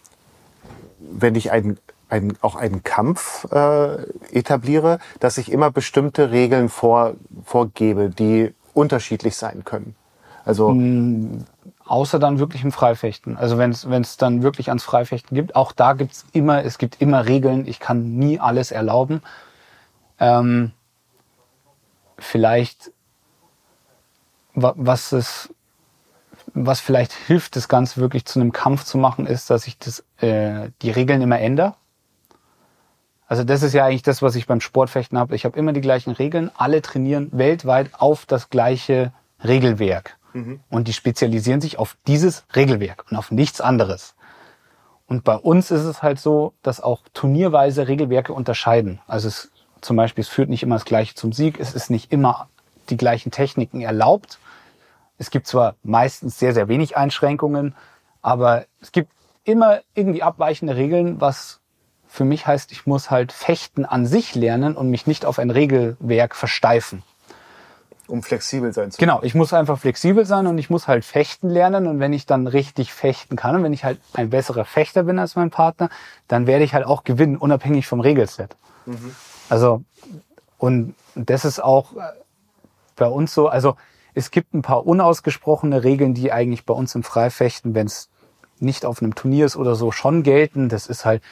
wenn 0.99 1.36
ich 1.36 1.51
einen, 1.51 1.79
einen, 2.09 2.38
auch 2.41 2.55
einen 2.55 2.83
Kampf 2.83 3.47
äh, 3.51 4.03
etabliere, 4.31 4.99
dass 5.19 5.38
ich 5.38 5.51
immer 5.51 5.71
bestimmte 5.71 6.31
Regeln 6.31 6.69
vor, 6.69 7.15
vorgebe, 7.45 8.09
die 8.09 8.53
unterschiedlich 8.73 9.36
sein 9.36 9.63
können. 9.63 9.95
Also 10.45 10.71
mm, 10.71 11.45
außer 11.86 12.19
dann 12.19 12.39
wirklich 12.39 12.63
im 12.63 12.71
Freifechten. 12.71 13.38
Also 13.38 13.57
wenn 13.57 13.71
es 13.71 14.17
dann 14.17 14.43
wirklich 14.43 14.69
ans 14.69 14.83
Freifechten 14.83 15.36
gibt, 15.36 15.55
auch 15.55 15.71
da 15.71 15.93
gibt's 15.93 16.25
immer, 16.33 16.63
es 16.65 16.77
gibt 16.77 17.01
immer 17.01 17.25
Regeln. 17.25 17.67
Ich 17.67 17.79
kann 17.79 18.15
nie 18.15 18.39
alles 18.39 18.71
erlauben. 18.71 19.21
Ähm, 20.19 20.71
vielleicht 22.17 22.91
was 24.55 25.12
es, 25.12 25.53
was 26.53 26.79
vielleicht 26.79 27.13
hilft, 27.13 27.55
das 27.55 27.67
Ganze 27.67 27.99
wirklich 27.99 28.25
zu 28.25 28.39
einem 28.39 28.51
Kampf 28.51 28.83
zu 28.83 28.97
machen, 28.97 29.25
ist, 29.25 29.49
dass 29.49 29.67
ich 29.67 29.77
das, 29.77 30.03
äh, 30.17 30.69
die 30.81 30.91
Regeln 30.91 31.21
immer 31.21 31.39
ändere. 31.39 31.75
Also 33.34 33.43
das 33.46 33.63
ist 33.63 33.74
ja 33.74 33.86
eigentlich 33.86 34.04
das, 34.04 34.22
was 34.22 34.36
ich 34.36 34.46
beim 34.46 34.62
Sportfechten 34.62 35.17
habe. 35.17 35.34
Ich 35.34 35.43
habe 35.43 35.58
immer 35.58 35.74
die 35.74 35.82
gleichen 35.82 36.12
Regeln. 36.12 36.52
Alle 36.56 36.84
trainieren 36.84 37.30
weltweit 37.32 37.89
auf 37.93 38.28
das 38.28 38.52
gleiche 38.52 39.12
Regelwerk. 39.43 40.17
Mhm. 40.34 40.60
Und 40.69 40.88
die 40.88 40.93
spezialisieren 40.93 41.60
sich 41.60 41.80
auf 41.80 41.98
dieses 42.06 42.43
Regelwerk 42.56 43.06
und 43.10 43.17
auf 43.17 43.32
nichts 43.32 43.60
anderes. 43.60 44.13
Und 45.08 45.24
bei 45.24 45.36
uns 45.36 45.72
ist 45.72 45.82
es 45.82 46.04
halt 46.04 46.19
so, 46.19 46.54
dass 46.62 46.80
auch 46.80 47.02
turnierweise 47.15 47.88
Regelwerke 47.88 48.34
unterscheiden. 48.34 49.00
Also 49.08 49.30
es, 49.30 49.50
zum 49.82 49.98
Beispiel, 49.98 50.22
es 50.22 50.30
führt 50.30 50.50
nicht 50.50 50.62
immer 50.62 50.76
das 50.76 50.86
Gleiche 50.86 51.15
zum 51.15 51.34
Sieg. 51.34 51.60
Es 51.60 51.74
ist 51.74 51.89
nicht 51.89 52.12
immer 52.12 52.50
die 52.91 52.98
gleichen 52.98 53.32
Techniken 53.32 53.82
erlaubt. 53.82 54.38
Es 55.17 55.32
gibt 55.32 55.48
zwar 55.48 55.74
meistens 55.82 56.38
sehr, 56.38 56.54
sehr 56.54 56.67
wenig 56.67 56.98
Einschränkungen, 56.98 57.74
aber 58.22 58.65
es 58.80 58.91
gibt 58.91 59.12
immer 59.43 59.80
irgendwie 59.96 60.22
abweichende 60.22 60.76
Regeln, 60.76 61.19
was 61.19 61.62
für 62.13 62.26
mich 62.26 62.45
heißt, 62.45 62.71
ich 62.71 62.86
muss 62.86 63.10
halt 63.10 63.32
Fechten 63.32 63.86
an 63.86 64.06
sich 64.06 64.36
lernen 64.36 64.78
und 64.78 64.91
mich 64.91 65.08
nicht 65.08 65.26
auf 65.26 65.39
ein 65.39 65.49
Regelwerk 65.49 66.36
versteifen. 66.36 67.02
Um 68.06 68.21
flexibel 68.21 68.71
sein 68.71 68.91
zu 68.91 68.99
Genau, 68.99 69.23
ich 69.23 69.34
muss 69.34 69.52
einfach 69.52 69.80
flexibel 69.80 70.23
sein 70.23 70.45
und 70.45 70.60
ich 70.60 70.69
muss 70.69 70.88
halt 70.88 71.06
fechten 71.06 71.49
lernen. 71.49 71.88
Und 71.88 71.99
wenn 71.99 72.13
ich 72.13 72.28
dann 72.28 72.45
richtig 72.45 72.93
fechten 72.93 73.36
kann 73.36 73.56
und 73.56 73.63
wenn 73.63 73.73
ich 73.73 73.84
halt 73.84 73.99
ein 74.13 74.30
besserer 74.30 74.63
Fechter 74.63 75.02
bin 75.02 75.17
als 75.17 75.36
mein 75.36 75.49
Partner, 75.49 75.89
dann 76.28 76.45
werde 76.45 76.63
ich 76.63 76.76
halt 76.76 76.86
auch 76.86 77.04
gewinnen, 77.04 77.36
unabhängig 77.36 77.88
vom 77.88 77.99
Regelset. 77.99 78.56
Also, 79.49 79.82
und 80.60 80.93
das 81.15 81.45
ist 81.45 81.63
auch 81.63 81.93
äh, 81.93 82.02
bei 82.95 83.08
uns 83.08 83.34
so, 83.34 83.47
also 83.47 83.76
es 84.13 84.30
gibt 84.30 84.54
ein 84.54 84.62
paar 84.62 84.86
unausgesprochene 84.86 85.84
Regeln, 85.84 86.13
die 86.13 86.32
eigentlich 86.32 86.63
bei 86.67 86.76
uns 86.76 86.93
im 86.93 87.02
Freifechten, 87.02 87.73
wenn 87.73 87.88
es 87.88 88.10
nicht 88.60 88.86
auf 88.86 89.02
einem 89.02 89.15
Turnier 89.15 89.47
ist 89.47 89.56
oder 89.56 89.73
so, 89.73 89.91
schon 89.91 90.21
gelten. 90.21 90.69
Das 90.69 90.86
ist 90.86 91.06
halt, 91.06 91.23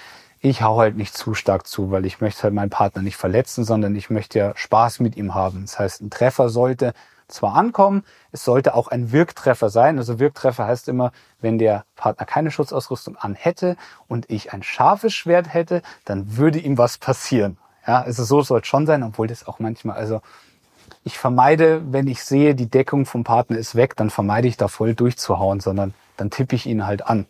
ich 0.41 0.63
hau 0.63 0.80
halt 0.80 0.97
nicht 0.97 1.15
zu 1.15 1.36
stark 1.36 1.67
zu, 1.67 1.91
weil 1.91 2.06
ich 2.06 2.19
möchte 2.19 2.43
halt 2.43 2.54
meinen 2.54 2.71
Partner 2.71 3.04
nicht 3.04 3.17
verletzen, 3.17 3.63
sondern 3.63 3.95
ich 3.95 4.10
möchte 4.10 4.39
ja 4.39 4.54
Spaß 4.56 4.99
mit 4.99 5.15
ihm 5.15 5.36
haben. 5.36 5.62
Das 5.62 5.77
heißt, 5.77 6.01
ein 6.01 6.10
Treffer 6.10 6.49
sollte 6.49 6.93
zwar 7.27 7.56
ankommen, 7.56 8.04
es 8.32 8.43
sollte 8.43 8.73
auch 8.73 8.89
ein 8.89 9.12
Wirktreffer 9.12 9.69
sein. 9.69 9.97
Also 9.99 10.19
Wirktreffer 10.19 10.65
heißt 10.65 10.89
immer, 10.89 11.12
wenn 11.39 11.60
der 11.60 11.86
Partner 11.95 12.25
keine 12.25 12.51
Schutzausrüstung 12.51 13.15
an 13.17 13.36
hätte 13.36 13.77
und 14.08 14.30
ich 14.30 14.51
ein 14.51 14.63
scharfes 14.63 15.13
Schwert 15.13 15.54
hätte, 15.54 15.84
dann 16.06 16.38
würde 16.38 16.60
ihm 16.60 16.77
was 16.77 16.97
passieren. 16.97 17.58
Ja, 17.88 18.01
also 18.01 18.23
so 18.23 18.41
soll 18.41 18.62
es 18.62 18.67
schon 18.67 18.86
sein, 18.86 19.04
obwohl 19.04 19.27
das 19.27 19.47
auch 19.47 19.60
manchmal, 19.60 19.95
also 19.95 20.21
ich 21.04 21.17
vermeide, 21.17 21.82
wenn 21.93 22.08
ich 22.08 22.23
sehe, 22.23 22.54
die 22.54 22.69
Deckung 22.69 23.06
vom 23.06 23.23
Partner 23.23 23.58
ist 23.58 23.75
weg, 23.75 23.95
dann 23.95 24.10
vermeide 24.10 24.47
ich 24.47 24.58
da 24.58 24.67
voll 24.67 24.93
durchzuhauen, 24.93 25.60
sondern 25.60 25.93
dann 26.17 26.30
tippe 26.30 26.56
ich 26.56 26.65
ihn 26.65 26.86
halt 26.86 27.06
an. 27.06 27.25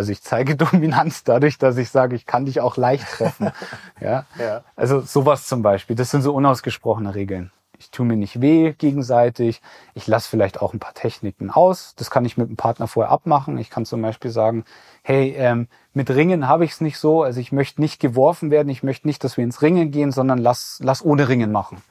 Also 0.00 0.12
ich 0.12 0.22
zeige 0.22 0.56
Dominanz 0.56 1.24
dadurch, 1.24 1.58
dass 1.58 1.76
ich 1.76 1.90
sage, 1.90 2.16
ich 2.16 2.24
kann 2.24 2.46
dich 2.46 2.62
auch 2.62 2.78
leicht 2.78 3.06
treffen. 3.06 3.50
ja? 4.00 4.24
Ja. 4.38 4.64
Also 4.74 5.00
sowas 5.00 5.46
zum 5.46 5.60
Beispiel. 5.60 5.94
Das 5.94 6.10
sind 6.10 6.22
so 6.22 6.32
unausgesprochene 6.32 7.14
Regeln. 7.14 7.50
Ich 7.78 7.90
tue 7.90 8.06
mir 8.06 8.16
nicht 8.16 8.40
weh 8.40 8.72
gegenseitig. 8.72 9.60
Ich 9.92 10.06
lasse 10.06 10.26
vielleicht 10.30 10.62
auch 10.62 10.72
ein 10.72 10.78
paar 10.78 10.94
Techniken 10.94 11.50
aus. 11.50 11.94
Das 11.96 12.10
kann 12.10 12.24
ich 12.24 12.38
mit 12.38 12.48
dem 12.48 12.56
Partner 12.56 12.86
vorher 12.86 13.12
abmachen. 13.12 13.58
Ich 13.58 13.68
kann 13.68 13.84
zum 13.84 14.00
Beispiel 14.00 14.30
sagen, 14.30 14.64
hey, 15.02 15.34
ähm, 15.36 15.68
mit 15.92 16.08
Ringen 16.08 16.48
habe 16.48 16.64
ich 16.64 16.70
es 16.70 16.80
nicht 16.80 16.96
so. 16.96 17.22
Also 17.22 17.38
ich 17.38 17.52
möchte 17.52 17.82
nicht 17.82 18.00
geworfen 18.00 18.50
werden. 18.50 18.70
Ich 18.70 18.82
möchte 18.82 19.06
nicht, 19.06 19.22
dass 19.22 19.36
wir 19.36 19.44
ins 19.44 19.60
Ringen 19.60 19.90
gehen, 19.90 20.12
sondern 20.12 20.38
lass, 20.38 20.78
lass 20.82 21.04
ohne 21.04 21.28
Ringen 21.28 21.52
machen. 21.52 21.82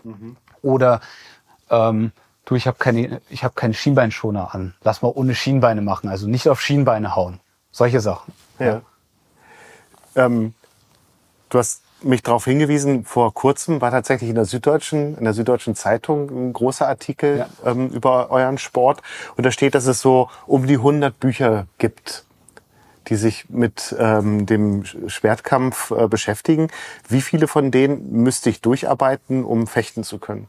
Oder 0.63 0.99
ähm, 1.69 2.11
du, 2.45 2.55
ich 2.55 2.65
habe 2.65 2.77
keine, 2.79 3.21
ich 3.29 3.43
habe 3.43 3.53
keine 3.53 3.75
Schienbeinschoner 3.75 4.55
an. 4.55 4.73
Lass 4.81 5.03
mal 5.03 5.11
ohne 5.13 5.35
Schienbeine 5.35 5.81
machen. 5.81 6.09
Also 6.09 6.27
nicht 6.27 6.49
auf 6.49 6.59
Schienbeine 6.59 7.15
hauen. 7.15 7.39
Solche 7.79 8.01
Sachen. 8.01 8.33
Ja. 8.59 8.81
Ähm, 10.13 10.53
du 11.47 11.59
hast 11.59 11.81
mich 12.01 12.21
darauf 12.21 12.43
hingewiesen, 12.43 13.05
vor 13.05 13.33
kurzem 13.33 13.79
war 13.79 13.89
tatsächlich 13.89 14.29
in 14.29 14.35
der 14.35 14.43
Süddeutschen, 14.43 15.17
in 15.17 15.23
der 15.23 15.33
Süddeutschen 15.33 15.75
Zeitung 15.75 16.29
ein 16.29 16.51
großer 16.51 16.89
Artikel 16.89 17.37
Ja. 17.37 17.47
ähm, 17.71 17.87
über 17.87 18.31
euren 18.31 18.57
Sport. 18.57 19.01
Und 19.37 19.45
da 19.45 19.51
steht, 19.51 19.75
dass 19.75 19.85
es 19.85 20.01
so 20.01 20.29
um 20.45 20.67
die 20.67 20.75
100 20.75 21.17
Bücher 21.21 21.67
gibt, 21.77 22.25
die 23.07 23.15
sich 23.15 23.49
mit 23.49 23.95
ähm, 23.97 24.45
dem 24.45 24.83
Schwertkampf 24.83 25.91
äh, 25.91 26.09
beschäftigen. 26.09 26.67
Wie 27.07 27.21
viele 27.21 27.47
von 27.47 27.71
denen 27.71 28.11
müsste 28.11 28.49
ich 28.49 28.59
durcharbeiten, 28.59 29.45
um 29.45 29.67
fechten 29.67 30.03
zu 30.03 30.17
können? 30.19 30.47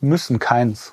Müssen 0.00 0.38
keins. 0.38 0.92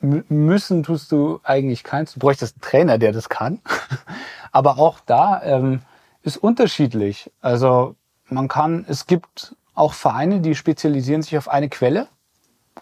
Müssen 0.00 0.82
tust 0.82 1.10
du 1.10 1.40
eigentlich 1.42 1.82
keins. 1.82 2.12
Du 2.14 2.20
bräuchtest 2.20 2.56
einen 2.56 2.62
Trainer, 2.62 2.98
der 2.98 3.12
das 3.12 3.28
kann. 3.28 3.60
Aber 4.52 4.78
auch 4.78 5.00
da 5.04 5.42
ähm, 5.42 5.80
ist 6.22 6.36
unterschiedlich. 6.36 7.30
Also 7.40 7.94
man 8.28 8.48
kann, 8.48 8.84
es 8.88 9.06
gibt 9.06 9.56
auch 9.74 9.94
Vereine, 9.94 10.40
die 10.40 10.54
spezialisieren 10.54 11.22
sich 11.22 11.36
auf 11.38 11.48
eine 11.48 11.68
Quelle 11.68 12.08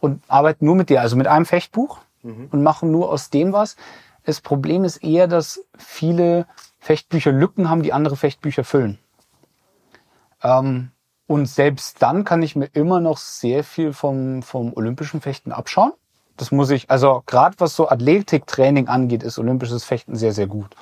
und 0.01 0.23
arbeiten 0.29 0.65
nur 0.65 0.75
mit 0.75 0.91
der, 0.91 1.03
also 1.03 1.17
mit 1.17 1.27
einem 1.27 1.47
Fechtbuch 1.47 1.99
und 2.51 2.63
machen 2.63 2.91
nur 2.91 3.11
aus 3.11 3.31
dem 3.31 3.53
was. 3.53 3.77
Das 4.25 4.41
Problem 4.41 4.85
ist 4.85 4.99
eher, 4.99 5.29
dass 5.29 5.61
viele 5.77 6.47
Fechtbücher 6.79 7.33
Lücken 7.33 7.69
haben, 7.69 7.83
die 7.83 7.93
andere 7.93 8.17
Fechtbücher 8.17 8.65
füllen. 8.65 8.99
Ähm, 10.43 10.91
und 11.27 11.47
selbst 11.47 12.03
dann 12.03 12.25
kann 12.25 12.43
ich 12.43 12.57
mir 12.57 12.67
immer 12.73 13.01
noch 13.01 13.19
sehr 13.19 13.65
viel 13.65 13.93
vom, 13.93 14.43
vom 14.43 14.73
olympischen 14.75 15.21
Fechten 15.21 15.53
abschauen. 15.53 15.93
Das 16.37 16.51
muss 16.51 16.71
ich, 16.71 16.91
also 16.91 17.23
gerade 17.27 17.55
was 17.59 17.77
so 17.77 17.89
Athletiktraining 17.89 18.89
angeht, 18.89 19.23
ist 19.23 19.39
olympisches 19.39 19.85
Fechten 19.85 20.17
sehr, 20.17 20.33
sehr 20.33 20.47
gut. 20.47 20.75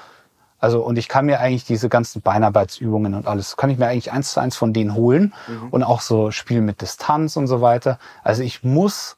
Also 0.59 0.81
und 0.81 0.97
ich 0.97 1.09
kann 1.09 1.27
mir 1.27 1.41
eigentlich 1.41 1.65
diese 1.65 1.89
ganzen 1.89 2.23
Beinarbeitsübungen 2.23 3.15
und 3.15 3.27
alles, 3.27 3.57
kann 3.57 3.69
ich 3.69 3.79
mir 3.79 3.89
eigentlich 3.89 4.13
eins 4.13 4.33
zu 4.33 4.41
eins 4.41 4.57
von 4.57 4.73
denen 4.73 4.95
holen. 4.95 5.35
Und 5.71 5.83
auch 5.83 6.01
so 6.01 6.31
Spiel 6.31 6.61
mit 6.61 6.81
Distanz 6.81 7.37
und 7.37 7.49
so 7.49 7.61
weiter. 7.61 7.99
Also 8.23 8.43
ich 8.43 8.63
muss 8.63 9.17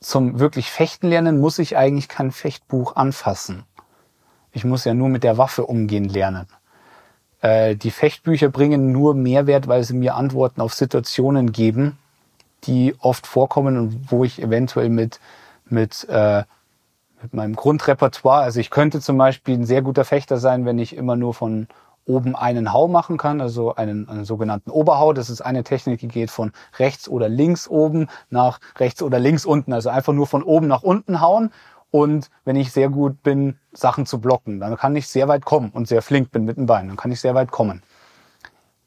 zum 0.00 0.38
wirklich 0.38 0.70
Fechten 0.70 1.08
lernen, 1.08 1.40
muss 1.40 1.58
ich 1.58 1.76
eigentlich 1.76 2.08
kein 2.08 2.32
Fechtbuch 2.32 2.96
anfassen. 2.96 3.64
Ich 4.52 4.64
muss 4.64 4.84
ja 4.84 4.94
nur 4.94 5.08
mit 5.08 5.22
der 5.22 5.38
Waffe 5.38 5.64
umgehen 5.64 6.08
lernen. 6.08 6.46
Äh, 7.40 7.76
die 7.76 7.90
Fechtbücher 7.90 8.48
bringen 8.48 8.92
nur 8.92 9.14
Mehrwert, 9.14 9.68
weil 9.68 9.84
sie 9.84 9.94
mir 9.94 10.16
Antworten 10.16 10.60
auf 10.60 10.74
Situationen 10.74 11.52
geben, 11.52 11.98
die 12.66 12.94
oft 13.00 13.26
vorkommen 13.26 13.76
und 13.76 14.10
wo 14.10 14.24
ich 14.24 14.42
eventuell 14.42 14.88
mit, 14.88 15.20
mit, 15.64 16.06
äh, 16.08 16.44
mit 17.22 17.34
meinem 17.34 17.56
Grundrepertoire, 17.56 18.42
also 18.42 18.60
ich 18.60 18.70
könnte 18.70 19.00
zum 19.00 19.18
Beispiel 19.18 19.54
ein 19.54 19.66
sehr 19.66 19.82
guter 19.82 20.04
Fechter 20.04 20.38
sein, 20.38 20.64
wenn 20.64 20.78
ich 20.78 20.96
immer 20.96 21.16
nur 21.16 21.34
von 21.34 21.68
oben 22.06 22.36
einen 22.36 22.72
Hau 22.72 22.88
machen 22.88 23.16
kann, 23.16 23.40
also 23.40 23.74
einen, 23.74 24.08
einen 24.08 24.24
sogenannten 24.24 24.70
Oberhau. 24.70 25.12
Das 25.12 25.28
ist 25.28 25.40
eine 25.40 25.64
Technik, 25.64 26.00
die 26.00 26.08
geht 26.08 26.30
von 26.30 26.52
rechts 26.78 27.08
oder 27.08 27.28
links 27.28 27.68
oben 27.68 28.08
nach 28.30 28.60
rechts 28.78 29.02
oder 29.02 29.18
links 29.18 29.44
unten. 29.44 29.72
Also 29.72 29.90
einfach 29.90 30.12
nur 30.12 30.26
von 30.26 30.42
oben 30.42 30.68
nach 30.68 30.82
unten 30.82 31.20
hauen. 31.20 31.50
Und 31.90 32.30
wenn 32.44 32.56
ich 32.56 32.72
sehr 32.72 32.88
gut 32.88 33.22
bin, 33.22 33.58
Sachen 33.72 34.06
zu 34.06 34.20
blocken, 34.20 34.60
dann 34.60 34.76
kann 34.76 34.96
ich 34.96 35.08
sehr 35.08 35.28
weit 35.28 35.44
kommen 35.44 35.70
und 35.70 35.88
sehr 35.88 36.02
flink 36.02 36.30
bin 36.30 36.44
mit 36.44 36.56
den 36.56 36.66
Beinen, 36.66 36.88
dann 36.88 36.96
kann 36.96 37.12
ich 37.12 37.20
sehr 37.20 37.34
weit 37.34 37.50
kommen. 37.50 37.82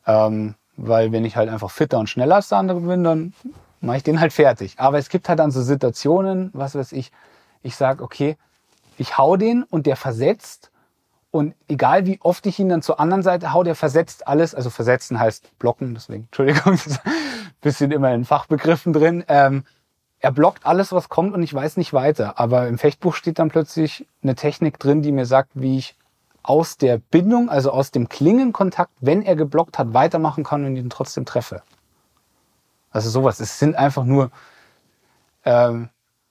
Ähm, 0.06 0.56
weil 0.78 1.12
wenn 1.12 1.26
ich 1.26 1.36
halt 1.36 1.50
einfach 1.50 1.72
fitter 1.72 2.00
und 2.00 2.10
schneller 2.10 2.36
als 2.36 2.50
der 2.50 2.58
andere 2.58 2.80
bin, 2.82 3.04
dann 3.04 3.34
mache 3.82 3.98
ich 3.98 4.04
den 4.04 4.20
halt 4.20 4.34
fertig. 4.34 4.76
Aber 4.78 4.98
es 4.98 5.10
gibt 5.10 5.30
halt 5.30 5.40
dann 5.40 5.52
so 5.52 5.62
Situationen, 5.62 6.50
was 6.54 6.76
weiß 6.76 6.92
ich, 6.92 7.12
ich 7.62 7.76
sag 7.76 8.02
okay, 8.02 8.38
ich 8.98 9.18
hau 9.18 9.38
den 9.38 9.64
und 9.64 9.86
der 9.86 9.96
versetzt 9.96 10.72
und 11.32 11.54
egal 11.68 12.06
wie 12.06 12.20
oft 12.22 12.46
ich 12.46 12.60
ihn 12.60 12.70
dann 12.70 12.82
zur 12.82 13.00
anderen 13.00 13.24
Seite 13.24 13.54
hau, 13.54 13.64
der 13.64 13.76
versetzt 13.76 14.28
alles. 14.28 14.56
Also 14.56 14.70
versetzen 14.70 15.20
heißt 15.20 15.58
blocken, 15.60 15.94
deswegen, 15.94 16.24
Entschuldigung, 16.26 16.80
bisschen 17.62 17.92
immer 17.92 18.14
in 18.14 18.26
Fachbegriffen 18.26 18.94
drin. 18.94 19.24
Ähm, 19.28 19.64
er 20.20 20.32
blockt 20.32 20.66
alles, 20.66 20.92
was 20.92 21.08
kommt 21.08 21.34
und 21.34 21.44
ich 21.44 21.54
weiß 21.54 21.78
nicht 21.78 21.94
weiter. 21.94 22.40
Aber 22.40 22.68
im 22.68 22.78
Fechtbuch 22.78 23.16
steht 23.16 23.40
dann 23.40 23.50
plötzlich 23.50 24.08
eine 24.24 24.36
Technik 24.36 24.80
drin, 24.80 25.02
die 25.02 25.12
mir 25.12 25.26
sagt, 25.26 25.52
wie 25.54 25.78
ich 25.78 25.96
aus 26.42 26.78
der 26.78 26.98
Bindung, 26.98 27.50
also 27.50 27.72
aus 27.72 27.92
dem 27.92 28.10
Klingenkontakt, 28.10 28.92
wenn 29.00 29.22
er 29.22 29.36
geblockt 29.36 29.78
hat, 29.78 29.94
weitermachen 29.94 30.44
kann 30.44 30.66
und 30.66 30.76
ihn 30.76 30.90
trotzdem 30.90 31.26
treffe. 31.26 31.62
Also 32.92 33.10
sowas. 33.10 33.40
Es 33.40 33.60
sind 33.60 33.76
einfach 33.76 34.04
nur 34.04 34.32
ähm, 35.46 35.90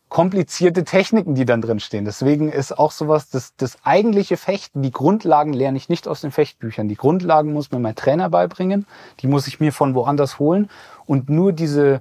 komplizierte 0.09 0.85
Techniken, 0.85 1.35
die 1.35 1.45
dann 1.45 1.61
drin 1.61 1.81
stehen. 1.81 2.05
Deswegen 2.05 2.51
ist 2.51 2.79
auch 2.79 2.93
sowas, 2.93 3.29
das, 3.29 3.55
das 3.57 3.79
eigentliche 3.85 4.37
Fechten, 4.37 4.83
die 4.83 4.91
Grundlagen 4.91 5.53
lerne 5.53 5.77
ich 5.77 5.89
nicht 5.89 6.09
aus 6.09 6.23
den 6.23 6.31
Fechtbüchern. 6.31 6.89
Die 6.89 6.97
Grundlagen 6.97 7.53
muss 7.53 7.71
mir 7.71 7.79
mein 7.79 7.95
Trainer 7.95 8.31
beibringen, 8.31 8.87
die 9.21 9.27
muss 9.27 9.47
ich 9.47 9.61
mir 9.61 9.73
von 9.73 9.95
woanders 9.95 10.39
holen 10.39 10.71
und 11.07 11.29
nur 11.29 11.53
diese 11.53 12.01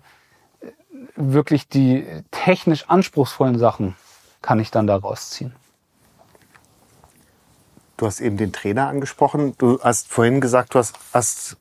äh, 0.61 0.71
wirklich 1.15 1.67
die 1.67 2.05
technisch 2.31 2.89
anspruchsvollen 2.89 3.59
Sachen 3.59 3.95
kann 4.41 4.59
ich 4.59 4.71
dann 4.71 4.87
daraus 4.87 5.31
ziehen. 5.31 5.53
Du 7.97 8.05
hast 8.05 8.21
eben 8.21 8.37
den 8.37 8.53
Trainer 8.53 8.87
angesprochen. 8.87 9.55
Du 9.57 9.81
hast 9.81 10.07
vorhin 10.07 10.39
gesagt, 10.39 10.75
du 10.75 10.79
hast, 10.79 10.95
hast 11.13 11.57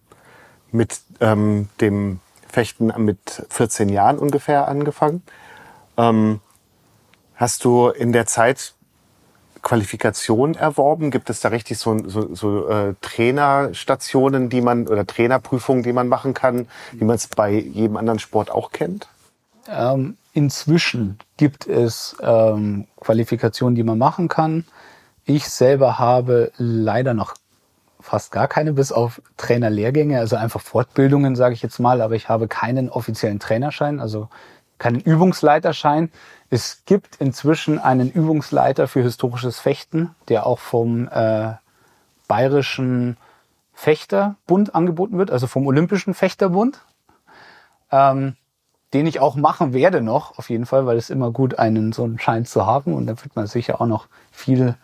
mit 0.70 1.00
ähm, 1.20 1.70
dem 1.80 2.20
Fechten 2.56 2.90
mit 3.04 3.44
14 3.50 3.90
Jahren 3.90 4.18
ungefähr 4.18 4.66
angefangen. 4.66 5.22
Ähm, 5.98 6.40
hast 7.34 7.66
du 7.66 7.88
in 7.88 8.12
der 8.12 8.24
Zeit 8.24 8.72
Qualifikation 9.60 10.54
erworben? 10.54 11.10
Gibt 11.10 11.28
es 11.28 11.40
da 11.40 11.50
richtig 11.50 11.76
so, 11.76 12.08
so, 12.08 12.34
so 12.34 12.66
äh, 12.68 12.94
Trainerstationen, 13.02 14.48
die 14.48 14.62
man 14.62 14.88
oder 14.88 15.06
Trainerprüfungen, 15.06 15.82
die 15.82 15.92
man 15.92 16.08
machen 16.08 16.32
kann, 16.32 16.66
wie 16.92 17.04
man 17.04 17.16
es 17.16 17.26
bei 17.26 17.50
jedem 17.50 17.98
anderen 17.98 18.20
Sport 18.20 18.50
auch 18.50 18.72
kennt? 18.72 19.06
Ähm, 19.68 20.16
inzwischen 20.32 21.18
gibt 21.36 21.66
es 21.66 22.16
ähm, 22.22 22.86
Qualifikationen, 22.98 23.74
die 23.74 23.82
man 23.82 23.98
machen 23.98 24.28
kann. 24.28 24.64
Ich 25.26 25.50
selber 25.50 25.98
habe 25.98 26.52
leider 26.56 27.12
noch 27.12 27.34
fast 28.06 28.30
gar 28.30 28.46
keine, 28.46 28.72
bis 28.72 28.92
auf 28.92 29.20
Trainerlehrgänge, 29.36 30.18
also 30.20 30.36
einfach 30.36 30.60
Fortbildungen, 30.60 31.34
sage 31.34 31.54
ich 31.54 31.62
jetzt 31.62 31.80
mal, 31.80 32.00
aber 32.00 32.14
ich 32.14 32.28
habe 32.28 32.46
keinen 32.46 32.88
offiziellen 32.88 33.40
Trainerschein, 33.40 33.98
also 33.98 34.28
keinen 34.78 35.00
Übungsleiterschein. 35.00 36.12
Es 36.48 36.82
gibt 36.86 37.16
inzwischen 37.16 37.80
einen 37.80 38.10
Übungsleiter 38.10 38.86
für 38.86 39.02
historisches 39.02 39.58
Fechten, 39.58 40.14
der 40.28 40.46
auch 40.46 40.60
vom 40.60 41.08
äh, 41.08 41.54
bayerischen 42.28 43.16
Fechterbund 43.72 44.74
angeboten 44.74 45.18
wird, 45.18 45.32
also 45.32 45.48
vom 45.48 45.66
Olympischen 45.66 46.14
Fechterbund, 46.14 46.80
ähm, 47.90 48.36
den 48.94 49.06
ich 49.06 49.18
auch 49.18 49.34
machen 49.34 49.72
werde 49.72 50.00
noch, 50.00 50.38
auf 50.38 50.48
jeden 50.48 50.64
Fall, 50.64 50.86
weil 50.86 50.96
es 50.96 51.10
immer 51.10 51.32
gut 51.32 51.58
einen 51.58 51.92
so 51.92 52.04
einen 52.04 52.20
Schein 52.20 52.46
zu 52.46 52.66
haben. 52.66 52.94
Und 52.94 53.06
da 53.06 53.20
wird 53.22 53.34
man 53.34 53.48
sicher 53.48 53.80
auch 53.80 53.86
noch 53.86 54.06
viel 54.30 54.76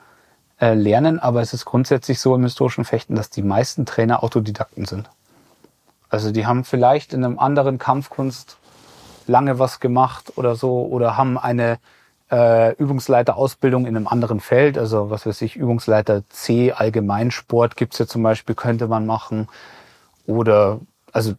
äh, 0.63 0.75
lernen, 0.75 1.19
aber 1.19 1.41
es 1.41 1.53
ist 1.53 1.65
grundsätzlich 1.65 2.21
so 2.21 2.37
im 2.37 2.45
historischen 2.45 2.85
Fechten, 2.85 3.17
dass 3.17 3.31
die 3.31 3.43
meisten 3.43 3.85
Trainer 3.85 4.23
Autodidakten 4.23 4.85
sind. 4.85 5.11
Also 6.09 6.31
die 6.31 6.47
haben 6.47 6.63
vielleicht 6.63 7.13
in 7.13 7.25
einem 7.25 7.41
anderen 7.41 7.79
Kampfkunst 7.79 8.59
lange 9.27 9.59
was 9.59 9.81
gemacht 9.81 10.35
oder 10.37 10.55
so 10.55 10.87
oder 10.87 11.17
haben 11.17 11.37
eine 11.37 11.81
äh, 12.31 12.77
Übungsleiterausbildung 12.77 13.87
in 13.87 13.97
einem 13.97 14.07
anderen 14.07 14.39
Feld, 14.39 14.79
also 14.79 15.11
was 15.11 15.27
weiß 15.27 15.43
ich, 15.43 15.57
Übungsleiter 15.57 16.23
C, 16.29 16.71
Allgemeinsport 16.71 17.77
gibt's 17.77 17.99
ja 17.99 18.07
zum 18.07 18.23
Beispiel, 18.23 18.55
könnte 18.55 18.87
man 18.87 19.05
machen. 19.05 19.49
Oder, 20.29 20.79
also 21.13 21.35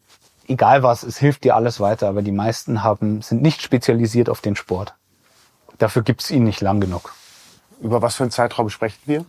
egal 0.49 0.83
was, 0.83 1.03
es 1.03 1.17
hilft 1.17 1.45
dir 1.45 1.55
alles 1.55 1.79
weiter, 1.79 2.09
aber 2.09 2.23
die 2.23 2.33
meisten 2.33 2.83
haben, 2.83 3.21
sind 3.21 3.41
nicht 3.41 3.61
spezialisiert 3.61 4.29
auf 4.29 4.41
den 4.41 4.57
Sport. 4.57 4.95
Dafür 5.77 6.01
gibt's 6.01 6.29
ihn 6.29 6.43
nicht 6.43 6.59
lang 6.59 6.81
genug. 6.81 7.13
Über 7.83 8.01
was 8.01 8.15
für 8.15 8.23
einen 8.23 8.31
Zeitraum 8.31 8.69
sprechen 8.69 8.99
wir? 9.05 9.25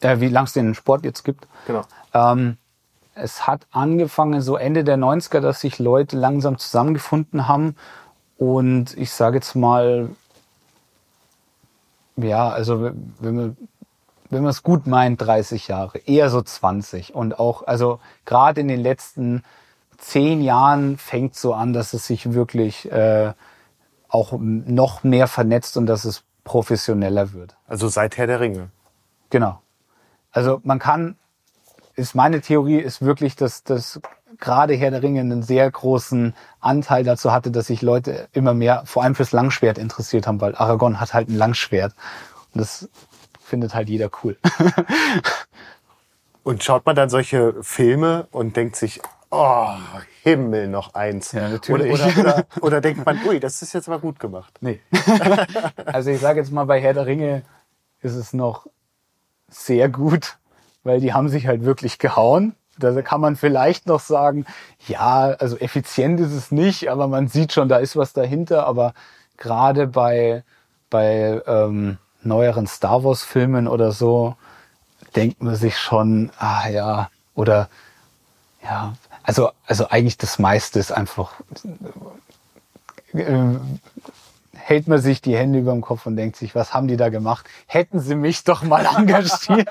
Äh, 0.00 0.20
wie 0.20 0.28
lang 0.28 0.44
es 0.44 0.52
den 0.52 0.74
Sport 0.74 1.04
jetzt 1.04 1.24
gibt. 1.24 1.46
Genau. 1.66 1.82
Ähm, 2.12 2.58
es 3.14 3.46
hat 3.46 3.66
angefangen 3.70 4.42
so 4.42 4.56
Ende 4.56 4.84
der 4.84 4.98
90er, 4.98 5.40
dass 5.40 5.60
sich 5.60 5.78
Leute 5.78 6.18
langsam 6.18 6.58
zusammengefunden 6.58 7.48
haben 7.48 7.76
und 8.36 8.96
ich 8.98 9.12
sage 9.12 9.36
jetzt 9.36 9.54
mal, 9.54 10.10
ja, 12.16 12.48
also 12.48 12.90
wenn 13.20 13.36
man 13.36 13.56
wenn 14.30 14.42
man 14.42 14.50
es 14.50 14.62
gut 14.62 14.86
meint, 14.86 15.20
30 15.20 15.68
Jahre, 15.68 15.98
eher 15.98 16.28
so 16.28 16.42
20. 16.42 17.14
Und 17.14 17.38
auch, 17.38 17.66
also 17.66 18.00
gerade 18.24 18.60
in 18.60 18.68
den 18.68 18.80
letzten 18.80 19.44
zehn 19.98 20.42
Jahren 20.42 20.98
fängt 20.98 21.36
so 21.36 21.54
an, 21.54 21.72
dass 21.72 21.92
es 21.92 22.06
sich 22.06 22.32
wirklich 22.32 22.90
äh, 22.90 23.32
auch 24.08 24.32
noch 24.38 25.04
mehr 25.04 25.28
vernetzt 25.28 25.76
und 25.76 25.86
dass 25.86 26.04
es 26.04 26.24
professioneller 26.44 27.32
wird. 27.32 27.56
Also 27.66 27.88
seit 27.88 28.16
Herr 28.16 28.26
der 28.26 28.40
Ringe. 28.40 28.70
Genau. 29.30 29.60
Also 30.30 30.60
man 30.62 30.78
kann, 30.78 31.16
ist 31.96 32.14
meine 32.14 32.40
Theorie, 32.40 32.78
ist 32.78 33.02
wirklich, 33.02 33.36
dass 33.36 33.64
das 33.64 34.00
gerade 34.38 34.74
Herr 34.74 34.90
der 34.90 35.02
Ringe 35.02 35.20
einen 35.20 35.42
sehr 35.42 35.70
großen 35.70 36.34
Anteil 36.60 37.04
dazu 37.04 37.32
hatte, 37.32 37.50
dass 37.50 37.68
sich 37.68 37.82
Leute 37.82 38.28
immer 38.32 38.54
mehr 38.54 38.82
vor 38.84 39.02
allem 39.02 39.14
fürs 39.14 39.32
Langschwert 39.32 39.78
interessiert 39.78 40.26
haben, 40.26 40.40
weil 40.40 40.54
Aragorn 40.54 41.00
hat 41.00 41.14
halt 41.14 41.28
ein 41.28 41.36
Langschwert. 41.36 41.94
Und 42.52 42.60
das 42.60 42.88
findet 43.40 43.74
halt 43.74 43.88
jeder 43.88 44.10
cool. 44.22 44.36
und 46.42 46.62
schaut 46.62 46.86
man 46.86 46.96
dann 46.96 47.08
solche 47.08 47.54
Filme 47.62 48.26
und 48.30 48.56
denkt 48.56 48.76
sich, 48.76 49.00
oh, 49.34 50.00
Himmel 50.22 50.68
noch 50.68 50.94
eins. 50.94 51.32
Ja, 51.32 51.48
natürlich. 51.48 51.92
Oder, 51.92 52.06
oder, 52.06 52.18
oder, 52.20 52.46
oder 52.60 52.80
denkt 52.80 53.04
man, 53.04 53.18
ui, 53.26 53.40
das 53.40 53.60
ist 53.62 53.72
jetzt 53.72 53.88
aber 53.88 53.98
gut 53.98 54.18
gemacht. 54.18 54.54
Nee. 54.60 54.80
also 55.84 56.10
ich 56.10 56.20
sage 56.20 56.40
jetzt 56.40 56.52
mal, 56.52 56.64
bei 56.64 56.80
Herr 56.80 56.94
der 56.94 57.06
Ringe 57.06 57.42
ist 58.00 58.14
es 58.14 58.32
noch 58.32 58.66
sehr 59.48 59.88
gut, 59.88 60.38
weil 60.82 61.00
die 61.00 61.12
haben 61.12 61.28
sich 61.28 61.46
halt 61.46 61.64
wirklich 61.64 61.98
gehauen. 61.98 62.54
Da 62.78 63.00
kann 63.02 63.20
man 63.20 63.36
vielleicht 63.36 63.86
noch 63.86 64.00
sagen, 64.00 64.46
ja, 64.88 65.26
also 65.38 65.56
effizient 65.58 66.18
ist 66.18 66.32
es 66.32 66.50
nicht, 66.50 66.90
aber 66.90 67.06
man 67.06 67.28
sieht 67.28 67.52
schon, 67.52 67.68
da 67.68 67.76
ist 67.76 67.96
was 67.96 68.12
dahinter. 68.12 68.66
Aber 68.66 68.94
gerade 69.36 69.86
bei, 69.86 70.42
bei 70.90 71.40
ähm, 71.46 71.98
neueren 72.22 72.66
Star 72.66 73.04
Wars-Filmen 73.04 73.68
oder 73.68 73.92
so, 73.92 74.36
denkt 75.14 75.42
man 75.42 75.54
sich 75.54 75.78
schon, 75.78 76.30
ah 76.38 76.68
ja, 76.68 77.10
oder 77.34 77.68
ja, 78.62 78.94
also, 79.24 79.50
also 79.66 79.88
eigentlich 79.88 80.18
das 80.18 80.38
meiste 80.38 80.78
ist 80.78 80.92
einfach 80.92 81.32
äh, 83.12 83.58
hält 84.64 84.88
man 84.88 84.98
sich 84.98 85.20
die 85.20 85.36
Hände 85.36 85.58
über 85.58 85.72
dem 85.72 85.82
Kopf 85.82 86.06
und 86.06 86.16
denkt 86.16 86.36
sich, 86.36 86.54
was 86.54 86.72
haben 86.72 86.88
die 86.88 86.96
da 86.96 87.10
gemacht? 87.10 87.44
Hätten 87.66 88.00
sie 88.00 88.14
mich 88.14 88.44
doch 88.44 88.62
mal 88.62 88.86
engagiert. 88.96 89.68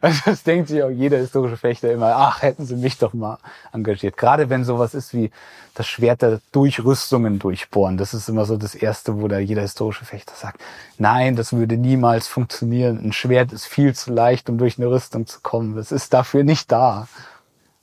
also 0.00 0.20
das 0.24 0.42
denkt 0.42 0.68
sich 0.68 0.82
auch 0.82 0.90
jeder 0.90 1.18
historische 1.18 1.56
Fechter 1.56 1.92
immer, 1.92 2.16
ach, 2.16 2.42
hätten 2.42 2.66
sie 2.66 2.74
mich 2.74 2.98
doch 2.98 3.14
mal 3.14 3.38
engagiert. 3.72 4.16
Gerade 4.16 4.50
wenn 4.50 4.64
sowas 4.64 4.94
ist 4.94 5.14
wie 5.14 5.30
das 5.74 5.86
Schwert 5.86 6.22
der 6.22 6.40
Durchrüstungen 6.52 7.38
durchbohren. 7.38 7.96
Das 7.96 8.12
ist 8.12 8.28
immer 8.28 8.44
so 8.44 8.56
das 8.56 8.74
Erste, 8.74 9.20
wo 9.20 9.28
da 9.28 9.38
jeder 9.38 9.62
historische 9.62 10.04
Fechter 10.04 10.34
sagt, 10.36 10.60
nein, 10.98 11.36
das 11.36 11.52
würde 11.52 11.76
niemals 11.76 12.26
funktionieren. 12.26 13.00
Ein 13.04 13.12
Schwert 13.12 13.52
ist 13.52 13.66
viel 13.66 13.94
zu 13.94 14.12
leicht, 14.12 14.48
um 14.48 14.58
durch 14.58 14.78
eine 14.78 14.88
Rüstung 14.88 15.26
zu 15.26 15.40
kommen. 15.42 15.78
Es 15.78 15.92
ist 15.92 16.12
dafür 16.12 16.42
nicht 16.42 16.70
da. 16.72 17.06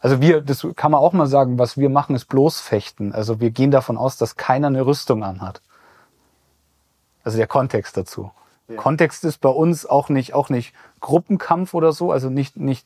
Also 0.02 0.20
wir, 0.20 0.42
das 0.42 0.66
kann 0.76 0.92
man 0.92 1.00
auch 1.00 1.14
mal 1.14 1.28
sagen, 1.28 1.60
was 1.60 1.78
wir 1.78 1.90
machen, 1.90 2.16
ist 2.16 2.26
bloß 2.26 2.60
Fechten. 2.60 3.14
Also 3.14 3.40
wir 3.40 3.52
gehen 3.52 3.72
davon 3.72 3.98
aus, 3.98 4.18
dass 4.18 4.36
keiner 4.36 4.68
eine 4.68 4.86
Rüstung 4.86 5.24
anhat. 5.24 5.62
Also 7.24 7.38
der 7.38 7.48
Kontext 7.48 7.96
dazu. 7.96 8.32
Ja. 8.68 8.78
Kontext 8.78 9.24
ist 9.24 9.40
bei 9.40 9.50
uns 9.50 9.86
auch 9.86 10.10
nicht, 10.10 10.34
auch 10.34 10.50
nicht 10.50 10.74
Gruppenkampf 11.02 11.76
oder 11.76 11.92
so, 11.92 12.12
also 12.12 12.30
nicht, 12.30 12.58
nicht 12.58 12.86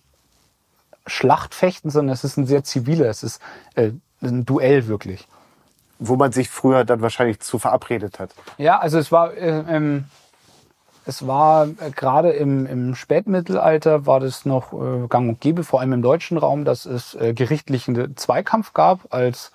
Schlachtfechten, 1.07 1.89
sondern 1.89 2.13
es 2.13 2.26
ist 2.26 2.38
ein 2.38 2.47
sehr 2.47 2.63
ziviler, 2.63 3.07
es 3.07 3.24
ist 3.24 3.41
äh, 3.76 3.91
ein 4.22 4.45
Duell 4.45 4.88
wirklich. 4.88 5.28
Wo 5.99 6.18
man 6.18 6.34
sich 6.34 6.49
früher 6.49 6.84
dann 6.84 7.01
wahrscheinlich 7.01 7.39
zu 7.39 7.59
verabredet 7.59 8.20
hat. 8.20 8.32
Ja, 8.57 8.80
also 8.80 8.97
es 8.97 9.13
war, 9.13 9.34
äh, 9.34 9.63
ähm, 9.70 10.05
es 11.06 11.28
war 11.28 11.68
äh, 11.68 11.91
gerade 11.95 12.32
im, 12.32 12.66
im 12.66 12.95
Spätmittelalter 12.95 14.06
war 14.06 14.20
das 14.20 14.45
noch 14.45 14.74
äh, 14.74 15.08
gang 15.08 15.30
und 15.30 15.41
gäbe, 15.41 15.64
vor 15.64 15.80
allem 15.80 15.93
im 15.93 16.01
deutschen 16.01 16.38
Raum, 16.38 16.66
dass 16.66 16.86
es 16.86 17.16
äh, 17.16 17.34
gerichtlichen 17.34 18.18
Zweikampf 18.18 18.74
gab 18.74 19.14
als 19.14 19.51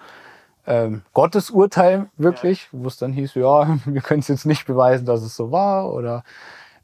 ähm, 0.66 1.02
Gottesurteil 1.12 2.06
wirklich, 2.16 2.68
ja. 2.72 2.78
wo 2.80 2.88
es 2.88 2.96
dann 2.96 3.12
hieß, 3.12 3.34
ja, 3.34 3.78
wir 3.84 4.00
können 4.00 4.20
es 4.20 4.28
jetzt 4.28 4.46
nicht 4.46 4.66
beweisen, 4.66 5.06
dass 5.06 5.22
es 5.22 5.36
so 5.36 5.50
war 5.50 5.92
oder 5.92 6.24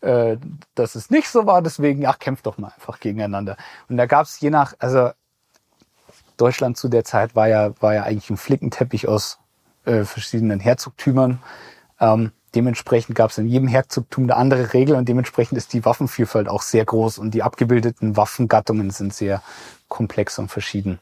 äh, 0.00 0.36
dass 0.74 0.94
es 0.94 1.10
nicht 1.10 1.28
so 1.28 1.46
war, 1.46 1.62
deswegen, 1.62 2.04
ach, 2.06 2.18
kämpft 2.18 2.46
doch 2.46 2.58
mal 2.58 2.72
einfach 2.74 3.00
gegeneinander. 3.00 3.56
Und 3.88 3.96
da 3.96 4.06
gab 4.06 4.26
es 4.26 4.40
je 4.40 4.50
nach, 4.50 4.74
also 4.78 5.10
Deutschland 6.36 6.76
zu 6.76 6.88
der 6.88 7.04
Zeit 7.04 7.34
war 7.34 7.48
ja, 7.48 7.70
war 7.80 7.94
ja 7.94 8.02
eigentlich 8.02 8.30
ein 8.30 8.36
Flickenteppich 8.36 9.08
aus 9.08 9.38
äh, 9.84 10.04
verschiedenen 10.04 10.60
Herzogtümern. 10.60 11.40
Ähm, 11.98 12.32
dementsprechend 12.56 13.14
gab 13.14 13.30
es 13.30 13.38
in 13.38 13.46
jedem 13.46 13.68
Herzogtum 13.68 14.24
eine 14.24 14.36
andere 14.36 14.72
Regel 14.72 14.96
und 14.96 15.08
dementsprechend 15.08 15.58
ist 15.58 15.72
die 15.72 15.84
Waffenvielfalt 15.84 16.48
auch 16.48 16.62
sehr 16.62 16.84
groß 16.84 17.18
und 17.18 17.32
die 17.32 17.42
abgebildeten 17.42 18.16
Waffengattungen 18.16 18.90
sind 18.90 19.14
sehr 19.14 19.42
komplex 19.88 20.38
und 20.38 20.48
verschieden. 20.50 20.98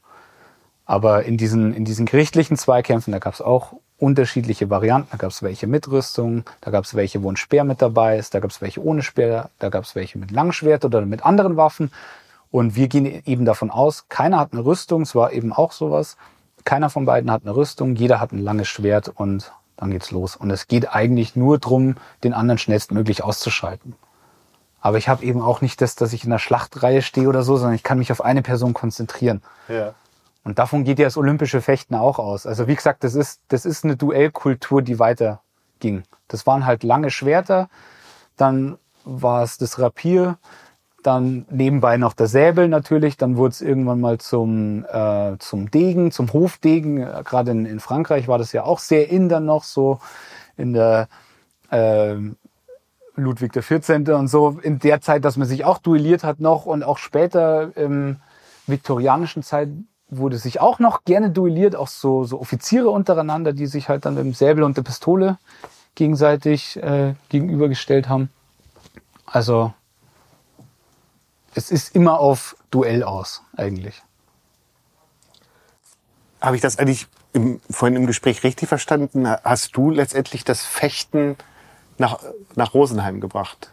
Aber 0.85 1.25
in 1.25 1.39
diesen, 1.39 1.73
in 1.73 1.85
diesen 1.85 2.05
gerichtlichen 2.05 2.59
Zweikämpfen, 2.59 3.13
da 3.13 3.19
gab 3.19 3.33
es 3.33 3.41
auch 3.41 3.75
unterschiedliche 3.99 4.69
Varianten. 4.69 5.09
Da 5.13 5.17
gab 5.17 5.31
es 5.31 5.43
welche 5.43 5.67
mit 5.67 5.89
Rüstung, 5.89 6.45
da 6.61 6.71
gab 6.71 6.85
es 6.85 6.95
welche, 6.95 7.23
wo 7.23 7.31
ein 7.31 7.37
Speer 7.37 7.65
mit 7.65 7.81
dabei 7.81 8.19
ist, 8.19 8.35
da 8.35 8.41
gab 8.41 8.51
es 8.51 8.61
welche 8.61 8.83
ohne 8.83 9.03
Speer, 9.03 9.51
da 9.61 9.69
gab 9.71 9.85
es 9.85 9.95
welche 9.95 10.19
mit 10.19 10.31
Langschwert 10.31 10.85
oder 10.85 11.07
mit 11.07 11.25
anderen 11.25 11.57
Waffen. 11.57 11.91
Und 12.51 12.77
wir 12.77 12.89
gehen 12.89 13.23
eben 13.25 13.45
davon 13.45 13.71
aus, 13.71 14.07
keiner 14.09 14.39
hat 14.39 14.53
eine 14.53 14.65
Rüstung, 14.65 15.03
es 15.03 15.15
war 15.15 15.33
eben 15.33 15.53
auch 15.53 15.73
sowas. 15.73 16.17
Keiner 16.65 16.91
von 16.91 17.05
beiden 17.05 17.31
hat 17.31 17.43
eine 17.43 17.57
Rüstung, 17.57 17.95
jeder 17.97 18.21
hat 18.21 18.33
ein 18.33 18.39
langes 18.39 18.69
Schwert 18.69 19.09
und 19.09 19.53
dann 19.77 19.91
geht's 19.91 20.11
los. 20.11 20.37
Und 20.37 20.51
es 20.51 20.68
geht 20.68 20.95
eigentlich 20.95 21.37
nur 21.37 21.59
drum, 21.59 21.97
den 22.22 22.33
anderen 22.33 22.59
schnellstmöglich 22.59 23.22
auszuschalten. 23.22 23.95
Aber 24.81 24.99
ich 24.99 25.09
habe 25.09 25.25
eben 25.25 25.41
auch 25.41 25.62
nicht 25.62 25.81
das, 25.81 25.95
dass 25.95 26.12
ich 26.12 26.25
in 26.25 26.31
der 26.31 26.39
Schlachtreihe 26.39 27.01
stehe 27.01 27.29
oder 27.29 27.43
so, 27.43 27.57
sondern 27.57 27.75
ich 27.75 27.83
kann 27.83 27.99
mich 27.99 28.12
auf 28.12 28.22
eine 28.22 28.43
Person 28.43 28.75
konzentrieren. 28.75 29.43
Ja. 29.68 29.95
Und 30.45 30.59
davon 30.59 30.85
geht 30.85 30.99
ja 30.99 31.07
das 31.07 31.16
olympische 31.16 31.62
Fechten 31.62 31.95
auch 31.95 32.18
aus. 32.18 32.47
Also 32.47 32.68
wie 32.68 32.75
gesagt, 32.75 33.03
das 33.03 33.14
ist, 33.14 33.41
das 33.49 33.64
ist 33.64 33.85
eine 33.85 33.97
Duellkultur, 33.97 34.83
die 34.83 34.99
weiter 34.99 35.41
ging. 35.81 36.03
Das 36.29 36.47
waren 36.47 36.66
halt 36.66 36.83
lange 36.83 37.11
Schwerter, 37.11 37.70
dann 38.37 38.77
war 39.05 39.43
es 39.43 39.57
das 39.57 39.79
Rapier, 39.79 40.39
dann 41.07 41.47
nebenbei 41.51 41.97
noch 41.97 42.15
der 42.15 42.27
Säbel 42.27 42.69
natürlich, 42.69 43.17
dann 43.17 43.37
wurde 43.37 43.51
es 43.51 43.61
irgendwann 43.61 44.01
mal 44.01 44.19
zum, 44.19 44.85
äh, 44.87 45.37
zum 45.39 45.71
Degen, 45.71 46.11
zum 46.11 46.33
Hofdegen. 46.33 46.97
Gerade 47.25 47.51
in, 47.51 47.67
in 47.67 47.81
Frankreich 47.81 48.27
war 48.27 48.39
das 48.39 48.53
ja 48.53 48.65
auch 48.65 48.79
sehr 48.79 49.11
in 49.11 49.29
dann 49.29 49.45
noch 49.45 49.65
so 49.65 50.01
in 50.57 50.73
der 50.73 51.09
äh, 51.71 52.17
Ludwig 53.17 53.53
der 53.53 53.63
14. 53.63 54.09
und 54.09 54.29
so 54.29 54.59
in 54.63 54.79
der 54.79 55.01
Zeit, 55.01 55.25
dass 55.25 55.37
man 55.37 55.47
sich 55.47 55.65
auch 55.65 55.79
duelliert 55.79 56.25
hat 56.25 56.41
noch 56.41 56.67
und 56.67 56.83
auch 56.83 56.99
später 56.99 57.77
im 57.77 58.17
viktorianischen 58.67 59.43
Zeit 59.43 59.69
wurde 60.09 60.39
sich 60.39 60.61
auch 60.61 60.79
noch 60.79 61.05
gerne 61.05 61.31
duelliert, 61.31 61.77
auch 61.77 61.89
so, 61.89 62.25
so 62.25 62.41
Offiziere 62.41 62.91
untereinander, 62.91 63.53
die 63.53 63.67
sich 63.67 63.89
halt 63.89 64.05
dann 64.05 64.15
mit 64.15 64.25
dem 64.25 64.35
Säbel 64.35 64.65
und 64.65 64.77
der 64.77 64.83
Pistole 64.83 65.39
gegenseitig 65.95 66.77
äh, 66.83 67.15
gegenübergestellt 67.29 68.09
haben. 68.09 68.31
Also 69.27 69.73
es 71.55 71.71
ist 71.71 71.95
immer 71.95 72.19
auf 72.21 72.57
Duell 72.71 73.03
aus, 73.03 73.43
eigentlich. 73.57 74.03
Habe 76.41 76.57
ich 76.57 76.63
das 76.63 76.79
eigentlich 76.79 77.07
im, 77.33 77.61
vorhin 77.71 77.97
im 77.97 78.07
Gespräch 78.07 78.45
richtig 78.45 78.69
verstanden? 78.69 79.27
Hast 79.29 79.77
du 79.77 79.91
letztendlich 79.91 80.45
das 80.45 80.63
Fechten 80.63 81.37
nach, 81.99 82.19
nach 82.55 82.75
Rosenheim 82.75 83.21
gebracht? 83.21 83.71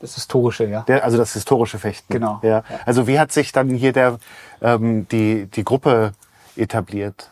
Das 0.00 0.14
historische, 0.14 0.64
ja. 0.66 0.82
Der, 0.82 1.04
also 1.04 1.16
das 1.16 1.32
historische 1.32 1.78
Fechten. 1.78 2.12
Genau. 2.12 2.38
Ja. 2.42 2.62
Also 2.86 3.06
wie 3.06 3.18
hat 3.18 3.32
sich 3.32 3.52
dann 3.52 3.70
hier 3.70 3.92
der, 3.92 4.18
ähm, 4.60 5.08
die, 5.08 5.46
die 5.46 5.64
Gruppe 5.64 6.12
etabliert? 6.56 7.30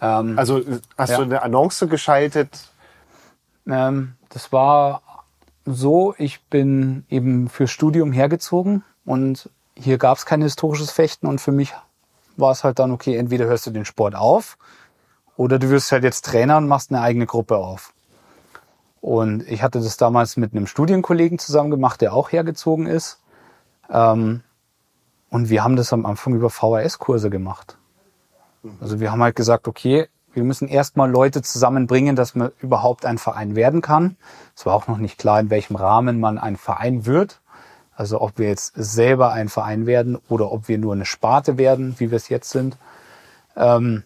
Ähm, 0.00 0.38
Also 0.38 0.62
hast 0.98 1.10
Ja. 1.10 1.16
du 1.18 1.22
eine 1.24 1.42
Annonce 1.42 1.86
geschaltet? 1.88 2.68
Ähm, 3.66 4.14
das 4.30 4.52
war 4.52 5.02
so, 5.64 6.14
ich 6.18 6.42
bin 6.44 7.04
eben 7.08 7.48
für 7.48 7.66
Studium 7.66 8.12
hergezogen 8.12 8.82
und 9.04 9.50
hier 9.76 9.98
gab 9.98 10.18
es 10.18 10.26
kein 10.26 10.42
historisches 10.42 10.90
Fechten 10.90 11.26
und 11.26 11.40
für 11.40 11.52
mich 11.52 11.74
war 12.36 12.52
es 12.52 12.64
halt 12.64 12.78
dann, 12.78 12.90
okay, 12.90 13.16
entweder 13.16 13.46
hörst 13.46 13.66
du 13.66 13.70
den 13.70 13.84
Sport 13.84 14.14
auf 14.14 14.58
oder 15.36 15.58
du 15.58 15.70
wirst 15.70 15.92
halt 15.92 16.04
jetzt 16.04 16.24
Trainer 16.24 16.56
und 16.56 16.68
machst 16.68 16.90
eine 16.90 17.00
eigene 17.00 17.26
Gruppe 17.26 17.56
auf. 17.56 17.92
Und 19.00 19.48
ich 19.48 19.62
hatte 19.62 19.80
das 19.80 19.96
damals 19.96 20.36
mit 20.36 20.52
einem 20.52 20.66
Studienkollegen 20.66 21.38
zusammen 21.38 21.70
gemacht, 21.70 22.00
der 22.00 22.12
auch 22.14 22.30
hergezogen 22.30 22.86
ist. 22.86 23.18
Ähm, 23.90 24.42
und 25.30 25.48
wir 25.48 25.64
haben 25.64 25.76
das 25.76 25.92
am 25.92 26.06
Anfang 26.06 26.34
über 26.34 26.50
VHS-Kurse 26.50 27.28
gemacht. 27.28 27.76
Also 28.80 29.00
wir 29.00 29.10
haben 29.10 29.22
halt 29.22 29.34
gesagt, 29.34 29.66
okay, 29.66 30.08
wir 30.34 30.44
müssen 30.44 30.68
erstmal 30.68 31.10
Leute 31.10 31.42
zusammenbringen, 31.42 32.16
dass 32.16 32.34
man 32.34 32.50
überhaupt 32.60 33.04
ein 33.04 33.18
Verein 33.18 33.54
werden 33.54 33.80
kann. 33.80 34.16
Es 34.56 34.66
war 34.66 34.74
auch 34.74 34.88
noch 34.88 34.98
nicht 34.98 35.18
klar, 35.18 35.40
in 35.40 35.50
welchem 35.50 35.76
Rahmen 35.76 36.20
man 36.20 36.38
ein 36.38 36.56
Verein 36.56 37.06
wird. 37.06 37.40
Also 37.94 38.20
ob 38.20 38.38
wir 38.38 38.48
jetzt 38.48 38.72
selber 38.74 39.32
ein 39.32 39.48
Verein 39.48 39.86
werden 39.86 40.18
oder 40.28 40.50
ob 40.50 40.68
wir 40.68 40.78
nur 40.78 40.94
eine 40.94 41.04
Sparte 41.04 41.58
werden, 41.58 41.94
wie 41.98 42.10
wir 42.10 42.16
es 42.16 42.28
jetzt 42.28 42.50
sind. 42.50 42.76
Ähm, 43.56 44.04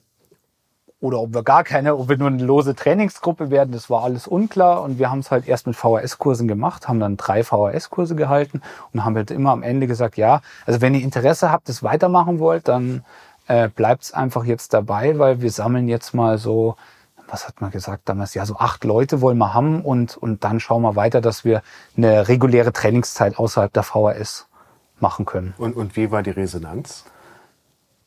oder 0.99 1.21
ob 1.21 1.35
wir 1.35 1.43
gar 1.43 1.63
keine, 1.63 1.97
ob 1.97 2.09
wir 2.09 2.17
nur 2.17 2.29
eine 2.29 2.43
lose 2.43 2.75
Trainingsgruppe 2.75 3.51
werden, 3.51 3.71
das 3.71 3.91
war 3.91 4.03
alles 4.03 4.27
unklar. 4.27 4.83
Und 4.83 4.99
wir 4.99 5.11
haben 5.11 5.21
es 5.21 5.31
halt 5.31 5.47
erst 5.47 5.67
mit 5.67 5.77
VHS-Kursen 5.77 6.49
gemacht, 6.49 6.89
haben 6.89 7.01
dann 7.01 7.17
drei 7.17 7.45
VHS-Kurse 7.45 8.17
gehalten 8.17 8.63
und 8.93 9.05
haben 9.05 9.15
halt 9.15 9.31
immer 9.31 9.51
am 9.51 9.63
Ende 9.63 9.87
gesagt, 9.87 10.17
ja, 10.17 10.41
also 10.65 10.81
wenn 10.81 10.95
ihr 10.95 11.03
Interesse 11.03 11.53
habt, 11.53 11.69
das 11.69 11.83
weitermachen 11.83 12.39
wollt, 12.39 12.67
dann 12.67 13.05
äh, 13.47 13.69
bleibt's 13.69 14.13
einfach 14.13 14.45
jetzt 14.45 14.75
dabei, 14.75 15.19
weil 15.19 15.41
wir 15.41 15.51
sammeln 15.51 15.89
jetzt 15.89 16.15
mal 16.15 16.39
so, 16.39 16.77
was 17.29 17.47
hat 17.49 17.61
man 17.61 17.71
gesagt 17.71 18.09
damals, 18.09 18.35
ja, 18.35 18.47
so 18.47 18.57
acht 18.57 18.85
Leute 18.85 19.21
wollen 19.21 19.39
wir 19.39 19.55
haben 19.55 19.83
und, 19.83 20.17
und 20.17 20.45
dann 20.45 20.61
schauen 20.61 20.83
wir 20.83 20.97
weiter, 20.97 21.21
dass 21.21 21.45
wir 21.45 21.63
eine 21.97 22.29
reguläre 22.29 22.73
Trainingszeit 22.73 23.39
außerhalb 23.39 23.73
der 23.73 23.83
VHS 23.83 24.49
machen 24.99 25.27
können 25.27 25.55
Und, 25.59 25.77
und 25.77 25.97
wie 25.97 26.11
war 26.11 26.23
die 26.23 26.31
Resonanz? 26.31 27.05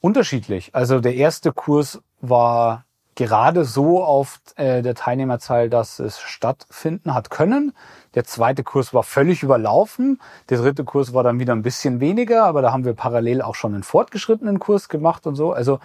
unterschiedlich. 0.02 0.74
Also 0.74 1.00
der 1.00 1.16
erste 1.16 1.52
Kurs 1.52 2.02
war 2.22 2.86
gerade 3.16 3.66
so 3.66 4.04
auf 4.04 4.40
äh, 4.56 4.82
der 4.82 4.96
Teilnehmerzahl, 4.96 5.70
dass 5.70 6.00
es 6.00 6.20
stattfinden 6.20 7.14
hat 7.14 7.30
können. 7.30 7.74
Der 8.16 8.26
zweite 8.26 8.64
Kurs 8.64 8.94
war 8.94 9.04
völlig 9.04 9.44
überlaufen. 9.44 10.20
Der 10.50 10.60
dritte 10.60 10.84
Kurs 10.84 11.14
war 11.14 11.24
dann 11.24 11.40
wieder 11.40 11.54
ein 11.54 11.62
bisschen 11.62 12.00
weniger, 12.00 12.46
aber 12.46 12.62
da 12.62 12.72
haben 12.72 12.86
wir 12.86 12.94
parallel 12.94 13.42
auch 13.42 13.56
schon 13.56 13.74
einen 13.74 13.84
fortgeschrittenen 13.84 14.60
Kurs 14.60 14.90
gemacht 14.90 15.28
und 15.28 15.36
so. 15.36 15.54
Also 15.54 15.80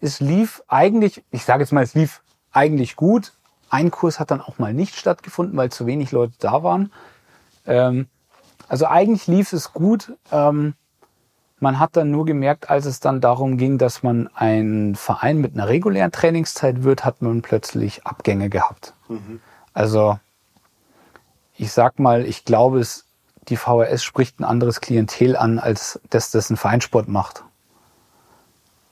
es 0.00 0.20
lief 0.20 0.62
eigentlich, 0.68 1.22
ich 1.30 1.44
sage 1.44 1.62
jetzt 1.62 1.72
mal, 1.72 1.82
es 1.82 1.94
lief 1.94 2.22
eigentlich 2.52 2.96
gut. 2.96 3.32
Ein 3.70 3.90
Kurs 3.90 4.18
hat 4.18 4.30
dann 4.30 4.40
auch 4.40 4.58
mal 4.58 4.74
nicht 4.74 4.96
stattgefunden, 4.96 5.56
weil 5.56 5.70
zu 5.70 5.86
wenig 5.86 6.12
Leute 6.12 6.34
da 6.38 6.62
waren. 6.62 6.92
Ähm, 7.66 8.08
also 8.68 8.86
eigentlich 8.86 9.26
lief 9.26 9.52
es 9.52 9.72
gut. 9.72 10.12
Ähm, 10.32 10.74
man 11.60 11.78
hat 11.78 11.96
dann 11.96 12.10
nur 12.10 12.24
gemerkt, 12.24 12.70
als 12.70 12.86
es 12.86 13.00
dann 13.00 13.20
darum 13.20 13.58
ging, 13.58 13.76
dass 13.76 14.02
man 14.02 14.28
ein 14.34 14.94
Verein 14.96 15.38
mit 15.38 15.54
einer 15.54 15.68
regulären 15.68 16.10
Trainingszeit 16.10 16.82
wird, 16.84 17.04
hat 17.04 17.20
man 17.20 17.42
plötzlich 17.42 18.06
Abgänge 18.06 18.48
gehabt. 18.48 18.94
Also 19.74 20.18
ich 21.60 21.72
sag 21.72 21.98
mal, 21.98 22.24
ich 22.24 22.46
glaube, 22.46 22.80
es, 22.80 23.04
die 23.48 23.56
VHS 23.56 24.02
spricht 24.02 24.40
ein 24.40 24.44
anderes 24.44 24.80
Klientel 24.80 25.36
an, 25.36 25.58
als 25.58 26.00
das, 26.08 26.30
das 26.30 26.48
ein 26.48 26.56
Vereinssport 26.56 27.06
macht. 27.06 27.44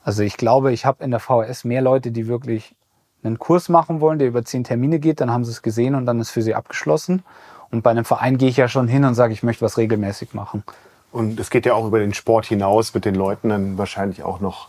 Also 0.05 0.23
ich 0.23 0.37
glaube, 0.37 0.73
ich 0.73 0.85
habe 0.85 1.03
in 1.03 1.11
der 1.11 1.21
VHS 1.21 1.65
mehr 1.65 1.81
Leute, 1.81 2.13
die 2.13 2.27
wirklich 2.29 2.75
einen 3.23 3.39
Kurs 3.39 3.71
machen 3.71 4.01
wollen, 4.01 4.19
der 4.19 4.29
über 4.29 4.45
zehn 4.45 4.65
Termine 4.65 4.99
geht, 4.99 5.21
dann 5.21 5.31
haben 5.31 5.45
sie 5.45 5.51
es 5.51 5.63
gesehen 5.63 5.95
und 5.95 6.05
dann 6.05 6.21
ist 6.21 6.31
für 6.31 6.43
sie 6.43 6.55
abgeschlossen. 6.55 7.23
Und 7.71 7.83
bei 7.83 7.91
einem 7.91 8.05
Verein 8.05 8.37
gehe 8.37 8.51
ich 8.51 8.59
ja 8.59 8.69
schon 8.69 8.87
hin 8.87 9.05
und 9.05 9.15
sage, 9.15 9.33
ich 9.33 9.43
möchte 9.43 9.65
was 9.65 9.79
regelmäßig 9.79 10.35
machen. 10.35 10.63
Und 11.11 11.41
es 11.41 11.49
geht 11.49 11.65
ja 11.65 11.73
auch 11.73 11.87
über 11.87 11.99
den 11.99 12.13
Sport 12.13 12.47
hinaus, 12.47 12.93
mit 12.93 13.07
den 13.07 13.15
Leuten 13.15 13.49
dann 13.49 13.79
wahrscheinlich 13.79 14.23
auch 14.23 14.41
noch 14.41 14.69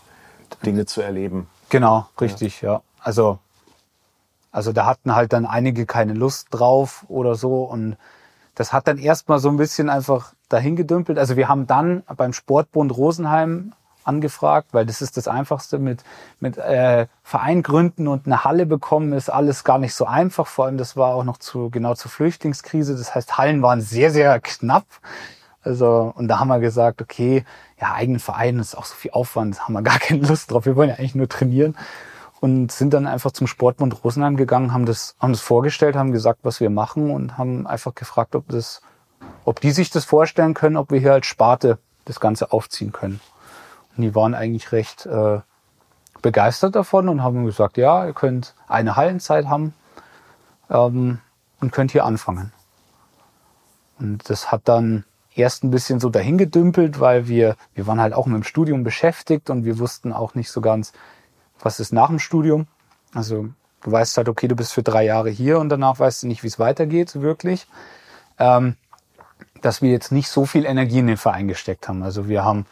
Dinge 0.64 0.86
zu 0.86 1.02
erleben. 1.02 1.48
Genau, 1.68 2.06
richtig, 2.20 2.62
ja. 2.62 2.82
Also, 3.02 3.38
also 4.50 4.72
da 4.72 4.86
hatten 4.86 5.14
halt 5.14 5.32
dann 5.32 5.46
einige 5.46 5.86
keine 5.86 6.12
Lust 6.12 6.48
drauf 6.50 7.04
oder 7.08 7.34
so 7.34 7.64
und 7.64 7.96
das 8.54 8.72
hat 8.72 8.88
dann 8.88 8.98
erstmal 8.98 9.38
so 9.38 9.48
ein 9.48 9.56
bisschen 9.56 9.88
einfach 9.88 10.34
dahin 10.48 10.76
gedümpelt. 10.76 11.18
Also 11.18 11.36
wir 11.36 11.48
haben 11.48 11.66
dann 11.66 12.02
beim 12.16 12.32
Sportbund 12.32 12.94
Rosenheim 12.96 13.72
angefragt, 14.04 14.68
weil 14.72 14.86
das 14.86 15.02
ist 15.02 15.16
das 15.16 15.28
Einfachste 15.28 15.78
mit, 15.78 16.02
mit 16.40 16.58
äh, 16.58 17.06
Verein 17.22 17.62
gründen 17.62 18.08
und 18.08 18.26
eine 18.26 18.44
Halle 18.44 18.66
bekommen, 18.66 19.12
ist 19.12 19.30
alles 19.30 19.64
gar 19.64 19.78
nicht 19.78 19.94
so 19.94 20.04
einfach. 20.04 20.46
Vor 20.46 20.66
allem, 20.66 20.78
das 20.78 20.96
war 20.96 21.14
auch 21.14 21.24
noch 21.24 21.38
zu, 21.38 21.70
genau 21.70 21.94
zur 21.94 22.10
Flüchtlingskrise. 22.10 22.96
Das 22.96 23.14
heißt, 23.14 23.38
Hallen 23.38 23.62
waren 23.62 23.80
sehr, 23.80 24.10
sehr 24.10 24.40
knapp. 24.40 24.86
Also, 25.62 26.12
und 26.16 26.28
da 26.28 26.38
haben 26.38 26.48
wir 26.48 26.58
gesagt, 26.58 27.02
okay, 27.02 27.44
ja, 27.80 27.92
eigenen 27.92 28.20
Verein 28.20 28.58
ist 28.58 28.76
auch 28.76 28.86
so 28.86 28.94
viel 28.94 29.10
Aufwand, 29.10 29.62
haben 29.62 29.74
wir 29.74 29.82
gar 29.82 29.98
keine 29.98 30.26
Lust 30.26 30.50
drauf. 30.50 30.64
Wir 30.64 30.76
wollen 30.76 30.88
ja 30.88 30.96
eigentlich 30.96 31.14
nur 31.14 31.28
trainieren. 31.28 31.76
Und 32.40 32.72
sind 32.72 32.94
dann 32.94 33.06
einfach 33.06 33.32
zum 33.32 33.46
Sportbund 33.46 34.02
Rosenheim 34.02 34.36
gegangen, 34.36 34.72
haben 34.72 34.86
das, 34.86 35.14
haben 35.20 35.32
das 35.32 35.42
vorgestellt, 35.42 35.94
haben 35.94 36.12
gesagt, 36.12 36.40
was 36.42 36.58
wir 36.60 36.70
machen 36.70 37.10
und 37.10 37.36
haben 37.36 37.66
einfach 37.66 37.94
gefragt, 37.94 38.34
ob 38.34 38.48
das, 38.48 38.80
ob 39.44 39.60
die 39.60 39.72
sich 39.72 39.90
das 39.90 40.06
vorstellen 40.06 40.54
können, 40.54 40.76
ob 40.76 40.90
wir 40.90 41.00
hier 41.00 41.12
als 41.12 41.26
Sparte 41.26 41.78
das 42.06 42.18
Ganze 42.18 42.52
aufziehen 42.52 42.92
können. 42.92 43.20
Und 43.96 44.02
die 44.02 44.14
waren 44.14 44.34
eigentlich 44.34 44.72
recht 44.72 45.04
äh, 45.04 45.40
begeistert 46.22 46.74
davon 46.74 47.08
und 47.08 47.22
haben 47.22 47.44
gesagt, 47.44 47.76
ja, 47.76 48.06
ihr 48.06 48.14
könnt 48.14 48.54
eine 48.68 48.96
Hallenzeit 48.96 49.48
haben 49.48 49.74
ähm, 50.70 51.18
und 51.60 51.72
könnt 51.72 51.92
hier 51.92 52.04
anfangen. 52.04 52.52
Und 53.98 54.30
das 54.30 54.50
hat 54.50 54.62
dann 54.64 55.04
erst 55.34 55.62
ein 55.62 55.70
bisschen 55.70 56.00
so 56.00 56.08
dahingedümpelt, 56.08 57.00
weil 57.00 57.28
wir, 57.28 57.56
wir 57.74 57.86
waren 57.86 58.00
halt 58.00 58.14
auch 58.14 58.26
mit 58.26 58.36
dem 58.36 58.44
Studium 58.44 58.82
beschäftigt 58.82 59.50
und 59.50 59.64
wir 59.64 59.78
wussten 59.78 60.12
auch 60.12 60.34
nicht 60.34 60.50
so 60.50 60.60
ganz, 60.60 60.92
was 61.62 61.80
ist 61.80 61.92
nach 61.92 62.08
dem 62.08 62.18
Studium. 62.18 62.66
Also 63.14 63.48
du 63.82 63.92
weißt 63.92 64.16
halt, 64.16 64.28
okay, 64.28 64.48
du 64.48 64.56
bist 64.56 64.72
für 64.72 64.82
drei 64.82 65.04
Jahre 65.04 65.30
hier 65.30 65.58
und 65.58 65.68
danach 65.68 65.98
weißt 65.98 66.22
du 66.22 66.26
nicht, 66.26 66.42
wie 66.42 66.48
es 66.48 66.58
weitergeht, 66.58 67.20
wirklich. 67.20 67.66
Ähm, 68.38 68.76
dass 69.60 69.82
wir 69.82 69.90
jetzt 69.90 70.12
nicht 70.12 70.28
so 70.28 70.46
viel 70.46 70.64
Energie 70.64 71.00
in 71.00 71.06
den 71.06 71.16
Verein 71.16 71.48
gesteckt 71.48 71.88
haben. 71.88 72.02
Also 72.02 72.28
wir 72.28 72.44
haben 72.44 72.66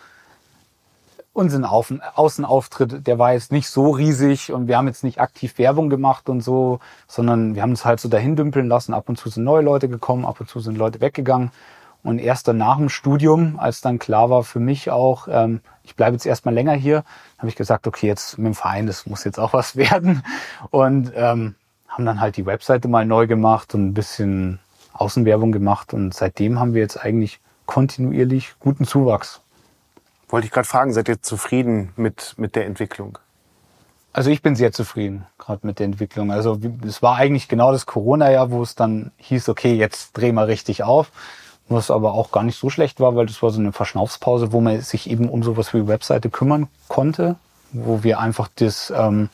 unseren 1.39 1.65
Auf 1.65 1.93
Außenauftritt, 2.15 3.07
der 3.07 3.19
war 3.19 3.33
jetzt 3.33 3.53
nicht 3.53 3.69
so 3.69 3.91
riesig 3.91 4.53
und 4.53 4.67
wir 4.67 4.77
haben 4.77 4.89
jetzt 4.89 5.05
nicht 5.05 5.21
aktiv 5.21 5.57
Werbung 5.59 5.89
gemacht 5.89 6.29
und 6.29 6.41
so, 6.41 6.81
sondern 7.07 7.55
wir 7.55 7.63
haben 7.63 7.73
es 7.73 7.85
halt 7.85 8.01
so 8.01 8.09
dahin 8.09 8.35
dümpeln 8.35 8.67
lassen. 8.67 8.93
Ab 8.93 9.09
und 9.09 9.19
zu 9.19 9.29
sind 9.29 9.45
neue 9.45 9.63
Leute 9.63 9.89
gekommen, 9.89 10.25
ab 10.25 10.41
und 10.41 10.49
zu 10.49 10.59
sind 10.61 10.77
Leute 10.77 11.01
weggegangen. 11.01 11.53
Und 12.03 12.19
erst 12.19 12.49
dann 12.49 12.59
nach 12.59 12.77
dem 12.77 12.89
Studium, 12.89 13.59
als 13.59 13.81
dann 13.81 13.99
klar 13.99 14.31
war 14.31 14.45
für 14.45 14.61
mich 14.61 14.91
auch, 14.91 15.29
ähm, 15.31 15.61
ich 15.83 15.97
bleibe 15.97 16.15
jetzt 16.15 16.27
erstmal 16.27 16.55
länger 16.55 16.75
hier, 16.75 17.05
habe 17.39 17.49
ich 17.49 17.57
gesagt, 17.57 17.87
okay, 17.87 18.07
jetzt 18.07 18.39
mit 18.39 18.47
dem 18.47 18.55
Verein, 18.55 18.87
das 18.87 19.07
muss 19.07 19.25
jetzt 19.25 19.39
auch 19.39 19.53
was 19.53 19.77
werden. 19.77 20.23
Und 20.71 21.13
ähm, 21.15 21.55
haben 21.89 22.07
dann 22.07 22.21
halt 22.21 22.37
die 22.37 22.47
Webseite 22.47 22.89
mal 22.89 23.05
neu 23.05 23.27
gemacht 23.27 23.75
und 23.75 23.89
ein 23.89 23.95
bisschen 23.95 24.61
Außenwerbung 24.93 25.53
gemacht. 25.53 25.93
Und 25.93 26.15
seitdem 26.15 26.61
haben 26.61 26.75
wir 26.75 26.83
jetzt 26.83 26.97
eigentlich 26.97 27.41
kontinuierlich 27.67 28.55
guten 28.61 28.85
Zuwachs. 28.85 29.41
Wollte 30.29 30.47
ich 30.47 30.53
gerade 30.53 30.69
fragen, 30.69 30.93
seid 30.93 31.09
ihr 31.09 31.23
zufrieden 31.23 31.93
mit, 31.97 32.35
mit 32.37 32.55
der 32.55 32.67
Entwicklung? 32.67 33.19
Also 34.13 34.31
ich 34.31 34.43
bin 34.43 34.57
sehr 34.57 34.73
zufrieden 34.73 35.27
gerade 35.39 35.67
mit 35.67 35.79
der 35.79 35.87
Entwicklung. 35.87 36.31
Also 36.31 36.59
es 36.87 37.03
war 37.03 37.17
eigentlich 37.17 37.49
genau 37.49 37.73
das 37.73 37.87
Corona-Jahr, 37.87 38.51
wo 38.51 38.63
es 38.63 38.75
dann 38.75 39.13
hieß, 39.17 39.49
okay, 39.49 39.75
jetzt 39.75 40.17
drehen 40.17 40.35
wir 40.35 40.47
richtig 40.47 40.83
auf. 40.83 41.11
Was 41.69 41.91
aber 41.91 42.15
auch 42.15 42.31
gar 42.31 42.43
nicht 42.43 42.59
so 42.59 42.71
schlecht 42.71 42.99
war, 43.01 43.15
weil 43.15 43.27
das 43.27 43.43
war 43.43 43.51
so 43.51 43.61
eine 43.61 43.73
Verschnaufspause, 43.73 44.53
wo 44.53 44.61
man 44.61 44.81
sich 44.81 45.11
eben 45.11 45.29
um 45.29 45.43
sowas 45.43 45.75
wie 45.75 45.87
Webseite 45.87 46.31
kümmern 46.31 46.69
konnte, 46.89 47.37
wo 47.73 48.03
wir 48.03 48.21
einfach 48.21 48.49
das 48.57 48.91
ähm, 48.97 49.29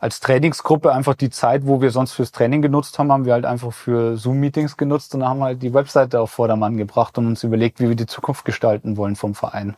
als 0.00 0.18
Trainingsgruppe 0.18 0.92
einfach 0.92 1.14
die 1.14 1.30
Zeit, 1.30 1.64
wo 1.64 1.80
wir 1.80 1.92
sonst 1.92 2.12
fürs 2.14 2.32
Training 2.32 2.60
genutzt 2.60 2.98
haben, 2.98 3.12
haben 3.12 3.24
wir 3.24 3.34
halt 3.34 3.44
einfach 3.44 3.72
für 3.72 4.16
Zoom-Meetings 4.16 4.76
genutzt 4.76 5.14
und 5.14 5.24
haben 5.24 5.44
halt 5.44 5.62
die 5.62 5.72
Webseite 5.72 6.20
auf 6.20 6.32
Vordermann 6.32 6.76
gebracht 6.76 7.16
und 7.18 7.28
uns 7.28 7.44
überlegt, 7.44 7.78
wie 7.78 7.88
wir 7.88 7.94
die 7.94 8.06
Zukunft 8.06 8.44
gestalten 8.44 8.96
wollen 8.96 9.14
vom 9.14 9.36
Verein. 9.36 9.76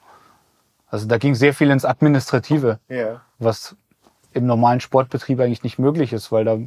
Also 0.88 1.06
da 1.06 1.18
ging 1.18 1.34
sehr 1.34 1.52
viel 1.52 1.70
ins 1.70 1.84
Administrative 1.84 2.78
Ja. 2.88 3.20
was 3.38 3.76
im 4.32 4.46
normalen 4.46 4.80
Sportbetrieb 4.80 5.40
eigentlich 5.40 5.62
nicht 5.62 5.78
möglich 5.78 6.14
ist, 6.14 6.32
weil 6.32 6.46
da 6.46 6.58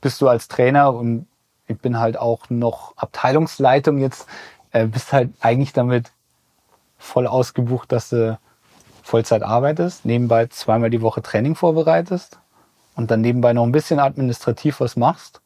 bist 0.00 0.22
du 0.22 0.28
als 0.28 0.48
Trainer 0.48 0.94
und 0.94 1.26
ich 1.72 1.80
bin 1.80 1.98
halt 1.98 2.16
auch 2.16 2.50
noch 2.50 2.96
Abteilungsleitung 2.96 3.98
jetzt, 3.98 4.26
äh, 4.70 4.86
bist 4.86 5.12
halt 5.12 5.30
eigentlich 5.40 5.72
damit 5.72 6.10
voll 6.98 7.26
ausgebucht, 7.26 7.90
dass 7.90 8.10
du 8.10 8.38
Vollzeit 9.02 9.42
arbeitest, 9.42 10.04
nebenbei 10.04 10.46
zweimal 10.46 10.90
die 10.90 11.02
Woche 11.02 11.22
Training 11.22 11.56
vorbereitest 11.56 12.38
und 12.94 13.10
dann 13.10 13.20
nebenbei 13.20 13.52
noch 13.52 13.64
ein 13.64 13.72
bisschen 13.72 13.98
administrativ 13.98 14.80
was 14.80 14.96
machst. 14.96 15.40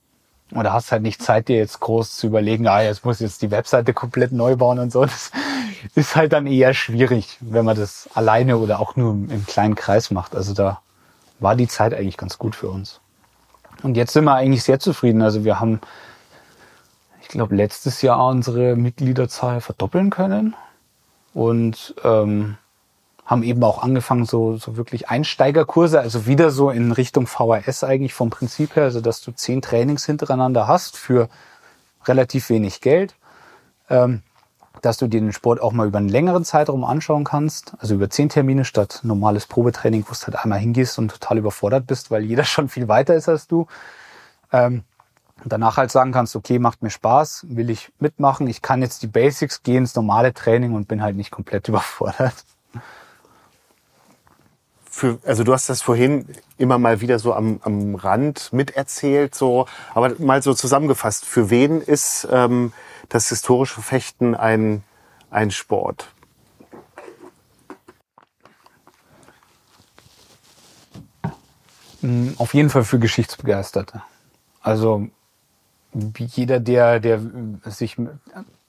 Oder 0.54 0.72
hast 0.72 0.92
halt 0.92 1.02
nicht 1.02 1.20
Zeit, 1.20 1.48
dir 1.48 1.56
jetzt 1.56 1.80
groß 1.80 2.16
zu 2.16 2.28
überlegen, 2.28 2.68
ah, 2.68 2.80
jetzt 2.80 3.04
muss 3.04 3.16
ich 3.16 3.22
jetzt 3.22 3.42
die 3.42 3.50
Webseite 3.50 3.92
komplett 3.92 4.30
neu 4.30 4.54
bauen 4.54 4.78
und 4.78 4.92
so. 4.92 5.04
Das 5.04 5.32
ist 5.94 6.14
halt 6.14 6.32
dann 6.32 6.46
eher 6.46 6.72
schwierig, 6.72 7.36
wenn 7.40 7.64
man 7.64 7.76
das 7.76 8.08
alleine 8.14 8.58
oder 8.58 8.78
auch 8.78 8.94
nur 8.96 9.12
im 9.12 9.44
kleinen 9.46 9.74
Kreis 9.74 10.10
macht. 10.10 10.36
Also 10.36 10.54
da 10.54 10.80
war 11.40 11.56
die 11.56 11.68
Zeit 11.68 11.94
eigentlich 11.94 12.16
ganz 12.16 12.38
gut 12.38 12.54
für 12.54 12.68
uns. 12.68 13.00
Und 13.82 13.96
jetzt 13.96 14.12
sind 14.12 14.24
wir 14.24 14.34
eigentlich 14.34 14.62
sehr 14.62 14.78
zufrieden. 14.78 15.22
Also 15.22 15.44
wir 15.44 15.60
haben, 15.60 15.80
ich 17.26 17.32
glaube, 17.32 17.56
letztes 17.56 18.02
Jahr 18.02 18.24
unsere 18.28 18.76
Mitgliederzahl 18.76 19.60
verdoppeln 19.60 20.10
können. 20.10 20.54
Und 21.34 21.94
ähm, 22.04 22.56
haben 23.24 23.42
eben 23.42 23.62
auch 23.64 23.82
angefangen, 23.82 24.24
so, 24.24 24.56
so 24.56 24.76
wirklich 24.76 25.08
Einsteigerkurse, 25.08 26.00
also 26.00 26.26
wieder 26.26 26.50
so 26.50 26.70
in 26.70 26.92
Richtung 26.92 27.26
VHS 27.26 27.82
eigentlich 27.82 28.14
vom 28.14 28.30
Prinzip 28.30 28.76
her, 28.76 28.84
also 28.84 29.00
dass 29.00 29.20
du 29.20 29.32
zehn 29.32 29.60
Trainings 29.60 30.06
hintereinander 30.06 30.68
hast 30.68 30.96
für 30.96 31.28
relativ 32.04 32.48
wenig 32.48 32.80
Geld, 32.80 33.16
ähm, 33.90 34.22
dass 34.80 34.98
du 34.98 35.08
dir 35.08 35.20
den 35.20 35.32
Sport 35.32 35.60
auch 35.60 35.72
mal 35.72 35.88
über 35.88 35.98
einen 35.98 36.08
längeren 36.08 36.44
Zeitraum 36.44 36.84
anschauen 36.84 37.24
kannst, 37.24 37.74
also 37.80 37.96
über 37.96 38.08
zehn 38.08 38.28
Termine 38.28 38.64
statt 38.64 39.00
normales 39.02 39.46
Probetraining, 39.46 40.04
wo 40.08 40.12
du 40.14 40.26
halt 40.26 40.36
einmal 40.36 40.60
hingehst 40.60 40.96
und 41.00 41.10
total 41.10 41.38
überfordert 41.38 41.88
bist, 41.88 42.12
weil 42.12 42.24
jeder 42.24 42.44
schon 42.44 42.68
viel 42.68 42.86
weiter 42.86 43.16
ist 43.16 43.28
als 43.28 43.48
du. 43.48 43.66
Ähm, 44.52 44.84
und 45.42 45.52
danach 45.52 45.76
halt 45.76 45.90
sagen 45.90 46.12
kannst, 46.12 46.34
okay, 46.36 46.58
macht 46.58 46.82
mir 46.82 46.90
Spaß, 46.90 47.46
will 47.48 47.70
ich 47.70 47.92
mitmachen, 47.98 48.46
ich 48.48 48.62
kann 48.62 48.82
jetzt 48.82 49.02
die 49.02 49.06
Basics 49.06 49.62
gehen, 49.62 49.78
ins 49.78 49.94
normale 49.94 50.34
Training 50.34 50.74
und 50.74 50.88
bin 50.88 51.02
halt 51.02 51.16
nicht 51.16 51.30
komplett 51.30 51.68
überfordert 51.68 52.44
für, 54.96 55.18
also 55.26 55.44
du 55.44 55.52
hast 55.52 55.68
das 55.68 55.82
vorhin 55.82 56.26
immer 56.56 56.78
mal 56.78 57.02
wieder 57.02 57.18
so 57.18 57.34
am, 57.34 57.60
am 57.62 57.96
Rand 57.96 58.50
miterzählt, 58.54 59.34
so, 59.34 59.66
aber 59.92 60.14
mal 60.18 60.42
so 60.42 60.54
zusammengefasst, 60.54 61.26
für 61.26 61.50
wen 61.50 61.82
ist 61.82 62.26
ähm, 62.30 62.72
das 63.10 63.28
historische 63.28 63.82
Fechten 63.82 64.34
ein, 64.34 64.82
ein 65.30 65.50
Sport? 65.50 66.08
Mm, 72.00 72.30
auf 72.38 72.54
jeden 72.54 72.70
Fall 72.70 72.84
für 72.84 72.98
Geschichtsbegeisterte. 72.98 74.02
Also 74.62 75.08
jeder, 76.18 76.60
der, 76.60 77.00
der 77.00 77.20
sich, 77.64 77.96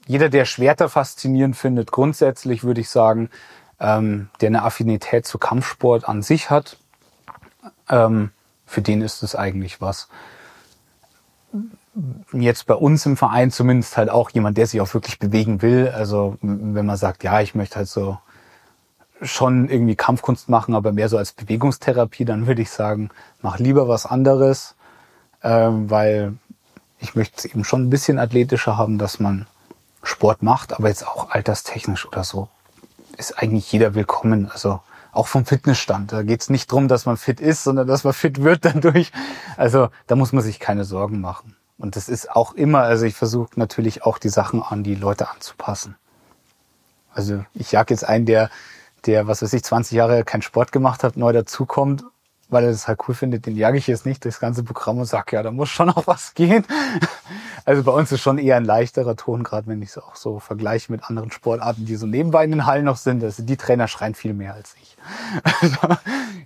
jeder, 0.06 0.30
der 0.30 0.46
Schwerter 0.46 0.90
faszinierend 0.90 1.56
findet, 1.56 1.92
grundsätzlich 1.92 2.64
würde 2.64 2.82
ich 2.82 2.90
sagen, 2.90 3.30
ähm, 3.80 4.30
der 4.42 4.48
eine 4.48 4.64
Affinität 4.64 5.26
zu 5.26 5.38
Kampfsport 5.38 6.08
an 6.08 6.22
sich 6.22 6.50
hat, 6.50 6.78
ähm, 7.90 8.32
für 8.66 8.82
den 8.82 9.02
ist 9.02 9.24
es 9.24 9.36
eigentlich 9.36 9.82
was. 9.82 10.10
Jetzt 12.32 12.68
bei 12.68 12.76
uns 12.76 13.06
im 13.06 13.18
Verein 13.18 13.50
zumindest 13.50 13.98
halt 13.98 14.10
auch 14.10 14.30
jemand, 14.30 14.58
der 14.58 14.68
sich 14.68 14.82
auch 14.82 14.94
wirklich 14.94 15.20
bewegen 15.20 15.62
will. 15.62 15.90
Also 15.90 16.38
wenn 16.42 16.86
man 16.86 16.98
sagt, 16.98 17.24
ja, 17.24 17.42
ich 17.42 17.56
möchte 17.56 17.78
halt 17.78 17.88
so 17.88 18.20
schon 19.22 19.68
irgendwie 19.70 19.96
Kampfkunst 19.96 20.48
machen, 20.48 20.76
aber 20.76 20.92
mehr 20.92 21.10
so 21.10 21.18
als 21.18 21.32
Bewegungstherapie, 21.32 22.26
dann 22.26 22.46
würde 22.46 22.62
ich 22.62 22.70
sagen, 22.70 23.10
mach 23.42 23.58
lieber 23.58 23.88
was 23.88 24.06
anderes, 24.06 24.76
ähm, 25.42 25.90
weil 25.90 26.34
ich 27.00 27.16
möchte 27.16 27.36
es 27.38 27.46
eben 27.46 27.64
schon 27.64 27.84
ein 27.84 27.90
bisschen 27.90 28.20
athletischer 28.20 28.78
haben, 28.78 28.98
dass 28.98 29.20
man 29.20 29.48
Sport 30.04 30.42
macht, 30.42 30.74
aber 30.74 30.88
jetzt 30.88 31.06
auch 31.06 31.30
alterstechnisch 31.32 32.06
oder 32.06 32.24
so 32.24 32.50
ist 33.18 33.38
eigentlich 33.40 33.72
jeder 33.72 33.96
willkommen. 33.96 34.50
Also 34.52 34.80
auch 35.12 35.28
vom 35.28 35.46
Fitnessstand. 35.46 36.12
Da 36.12 36.22
geht 36.22 36.42
es 36.42 36.50
nicht 36.50 36.72
drum, 36.72 36.88
dass 36.88 37.06
man 37.06 37.18
fit 37.18 37.42
ist, 37.42 37.64
sondern 37.64 37.88
dass 37.88 38.04
man 38.04 38.14
fit 38.14 38.44
wird 38.44 38.64
dadurch. 38.66 39.12
Also 39.58 39.90
da 40.06 40.16
muss 40.16 40.32
man 40.32 40.44
sich 40.44 40.60
keine 40.60 40.86
Sorgen 40.86 41.20
machen. 41.20 41.56
Und 41.80 41.96
das 41.96 42.10
ist 42.10 42.32
auch 42.32 42.54
immer, 42.54 42.82
also 42.82 43.06
ich 43.06 43.16
versuche 43.16 43.52
natürlich 43.56 44.04
auch 44.04 44.18
die 44.18 44.30
Sachen 44.30 44.64
an 44.64 44.84
die 44.84 44.96
Leute 44.96 45.30
anzupassen. 45.30 45.96
Also 47.14 47.44
ich 47.54 47.72
jag 47.72 47.90
jetzt 47.90 48.08
einen, 48.08 48.26
der, 48.26 48.50
der, 49.06 49.28
was 49.28 49.42
weiß 49.42 49.54
ich, 49.54 49.64
20 49.64 49.96
Jahre 49.96 50.24
keinen 50.24 50.42
Sport 50.42 50.72
gemacht 50.72 51.04
hat, 51.04 51.18
neu 51.18 51.34
dazukommt 51.34 52.04
weil 52.50 52.64
er 52.64 52.72
das 52.72 52.88
halt 52.88 53.00
cool 53.08 53.16
findet, 53.16 53.46
den 53.46 53.56
jage 53.56 53.78
ich 53.78 53.88
jetzt 53.88 54.06
nicht 54.06 54.24
durchs 54.24 54.40
ganze 54.40 54.64
Programm 54.64 55.00
und 55.00 55.06
sage, 55.06 55.36
ja, 55.36 55.44
da 55.44 55.52
muss 55.52 55.70
schon 55.70 55.88
noch 55.96 56.08
was 56.08 56.34
gehen. 56.34 56.66
Also 57.66 57.84
bei 57.84 57.92
uns 57.92 58.12
ist 58.12 58.22
schon 58.22 58.38
eher 58.38 58.56
ein 58.56 58.66
leichterer 58.66 59.16
Ton, 59.16 59.44
gerade 59.44 59.68
wenn 59.68 59.82
ich 59.82 59.90
es 59.90 59.98
auch 59.98 60.16
so 60.16 60.40
vergleiche 60.40 60.92
mit 60.92 61.04
anderen 61.04 61.32
Sportarten, 61.32 61.86
die 61.86 61.98
so 61.98 62.08
nebenbei 62.08 62.46
in 62.46 62.52
den 62.52 62.66
Hallen 62.66 62.86
noch 62.86 62.98
sind. 62.98 63.24
Also 63.24 63.44
die 63.44 63.58
Trainer 63.58 63.88
schreien 63.88 64.16
viel 64.16 64.34
mehr 64.34 64.54
als 64.54 64.76
ich. 64.82 64.98
Also 65.62 65.98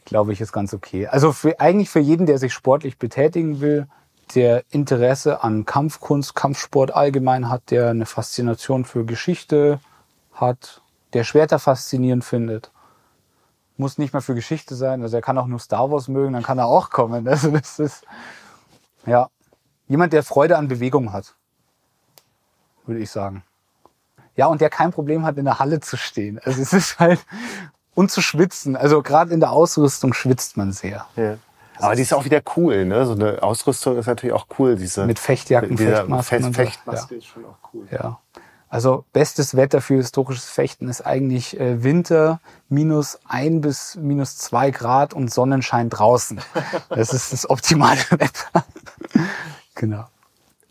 glaube 0.05 0.33
ich, 0.33 0.41
ist 0.41 0.51
ganz 0.51 0.73
okay. 0.73 1.07
Also 1.07 1.31
für, 1.31 1.59
eigentlich 1.59 1.89
für 1.89 1.99
jeden, 1.99 2.25
der 2.25 2.37
sich 2.37 2.53
sportlich 2.53 2.97
betätigen 2.97 3.61
will, 3.61 3.87
der 4.35 4.63
Interesse 4.71 5.43
an 5.43 5.65
Kampfkunst, 5.65 6.35
Kampfsport 6.35 6.91
allgemein 6.91 7.49
hat, 7.49 7.69
der 7.69 7.89
eine 7.89 8.05
Faszination 8.05 8.85
für 8.85 9.05
Geschichte 9.05 9.79
hat, 10.33 10.81
der 11.13 11.23
Schwerter 11.23 11.59
faszinierend 11.59 12.23
findet 12.23 12.70
muss 13.81 13.97
nicht 13.97 14.13
mal 14.13 14.21
für 14.21 14.35
Geschichte 14.35 14.75
sein. 14.75 15.01
Also 15.01 15.17
er 15.17 15.21
kann 15.21 15.37
auch 15.37 15.47
nur 15.47 15.59
Star 15.59 15.91
Wars 15.91 16.07
mögen, 16.07 16.33
dann 16.33 16.43
kann 16.43 16.57
er 16.57 16.67
auch 16.67 16.89
kommen. 16.89 17.27
Also 17.31 17.51
das 17.51 17.79
ist, 17.79 18.05
ja, 19.05 19.29
jemand, 19.87 20.13
der 20.13 20.23
Freude 20.23 20.57
an 20.57 20.67
Bewegung 20.67 21.11
hat, 21.11 21.35
würde 22.85 23.01
ich 23.01 23.11
sagen. 23.11 23.43
Ja, 24.37 24.45
und 24.45 24.61
der 24.61 24.69
kein 24.69 24.91
Problem 24.91 25.25
hat, 25.25 25.37
in 25.37 25.45
der 25.45 25.59
Halle 25.59 25.81
zu 25.81 25.97
stehen. 25.97 26.39
Also 26.43 26.61
es 26.61 26.71
ist 26.71 26.99
halt, 26.99 27.19
und 27.95 28.11
zu 28.11 28.21
schwitzen. 28.21 28.77
Also 28.77 29.01
gerade 29.01 29.33
in 29.33 29.39
der 29.39 29.51
Ausrüstung 29.51 30.13
schwitzt 30.13 30.55
man 30.55 30.71
sehr. 30.71 31.05
Ja. 31.15 31.37
Aber 31.77 31.95
die 31.95 32.03
ist 32.03 32.13
auch 32.13 32.25
wieder 32.25 32.41
cool, 32.55 32.85
ne? 32.85 33.05
So 33.05 33.13
eine 33.13 33.41
Ausrüstung 33.41 33.97
ist 33.97 34.05
natürlich 34.05 34.33
auch 34.33 34.45
cool. 34.59 34.75
Diese, 34.75 35.05
Mit 35.05 35.17
Fechtjacken, 35.17 35.77
Fechtmasken. 35.77 36.43
Fest, 36.43 36.55
Fechtmaske 36.55 37.15
ja. 37.15 37.19
ist 37.19 37.25
schon 37.25 37.45
auch 37.45 37.57
cool. 37.73 37.87
Ja. 37.91 38.19
Also 38.71 39.03
bestes 39.11 39.57
Wetter 39.57 39.81
für 39.81 39.95
historisches 39.95 40.45
Fechten 40.45 40.87
ist 40.87 41.01
eigentlich 41.01 41.59
äh, 41.59 41.83
Winter, 41.83 42.39
minus 42.69 43.19
ein 43.27 43.59
bis 43.59 43.97
minus 43.97 44.37
zwei 44.37 44.71
Grad 44.71 45.13
und 45.13 45.31
Sonnenschein 45.31 45.89
draußen. 45.89 46.39
Das 46.89 47.13
ist 47.13 47.33
das 47.33 47.49
optimale 47.49 47.99
Wetter. 48.11 48.65
genau. 49.75 50.05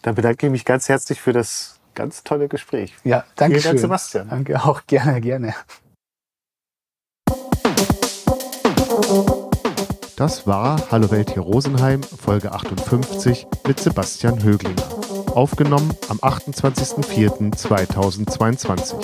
Dann 0.01 0.15
bedanke 0.15 0.47
ich 0.47 0.53
mich 0.53 0.65
ganz 0.65 0.89
herzlich 0.89 1.21
für 1.21 1.35
das 1.35 1.79
ganz 1.95 2.25
tolle 2.25 2.49
Gespräch. 2.49 2.95
Ja, 3.05 3.25
danke 3.37 3.61
Vielen 3.61 3.73
Dank, 3.75 3.81
Sebastian. 3.81 4.29
Danke 4.31 4.65
auch, 4.65 4.87
gerne, 4.87 5.21
gerne. 5.21 5.55
Das 10.17 10.47
war 10.47 10.81
Hallo 10.91 11.11
Welt 11.11 11.31
hier 11.33 11.43
Rosenheim, 11.43 12.03
Folge 12.03 12.53
58 12.53 13.47
mit 13.67 13.79
Sebastian 13.79 14.43
Höglinger 14.43 15.00
aufgenommen 15.37 15.97
am 16.09 16.19
28.04.2022. 16.19 18.97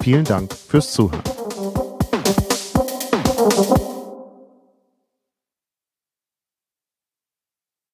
Vielen 0.00 0.24
Dank 0.24 0.52
fürs 0.52 0.92
Zuhören. 0.92 1.37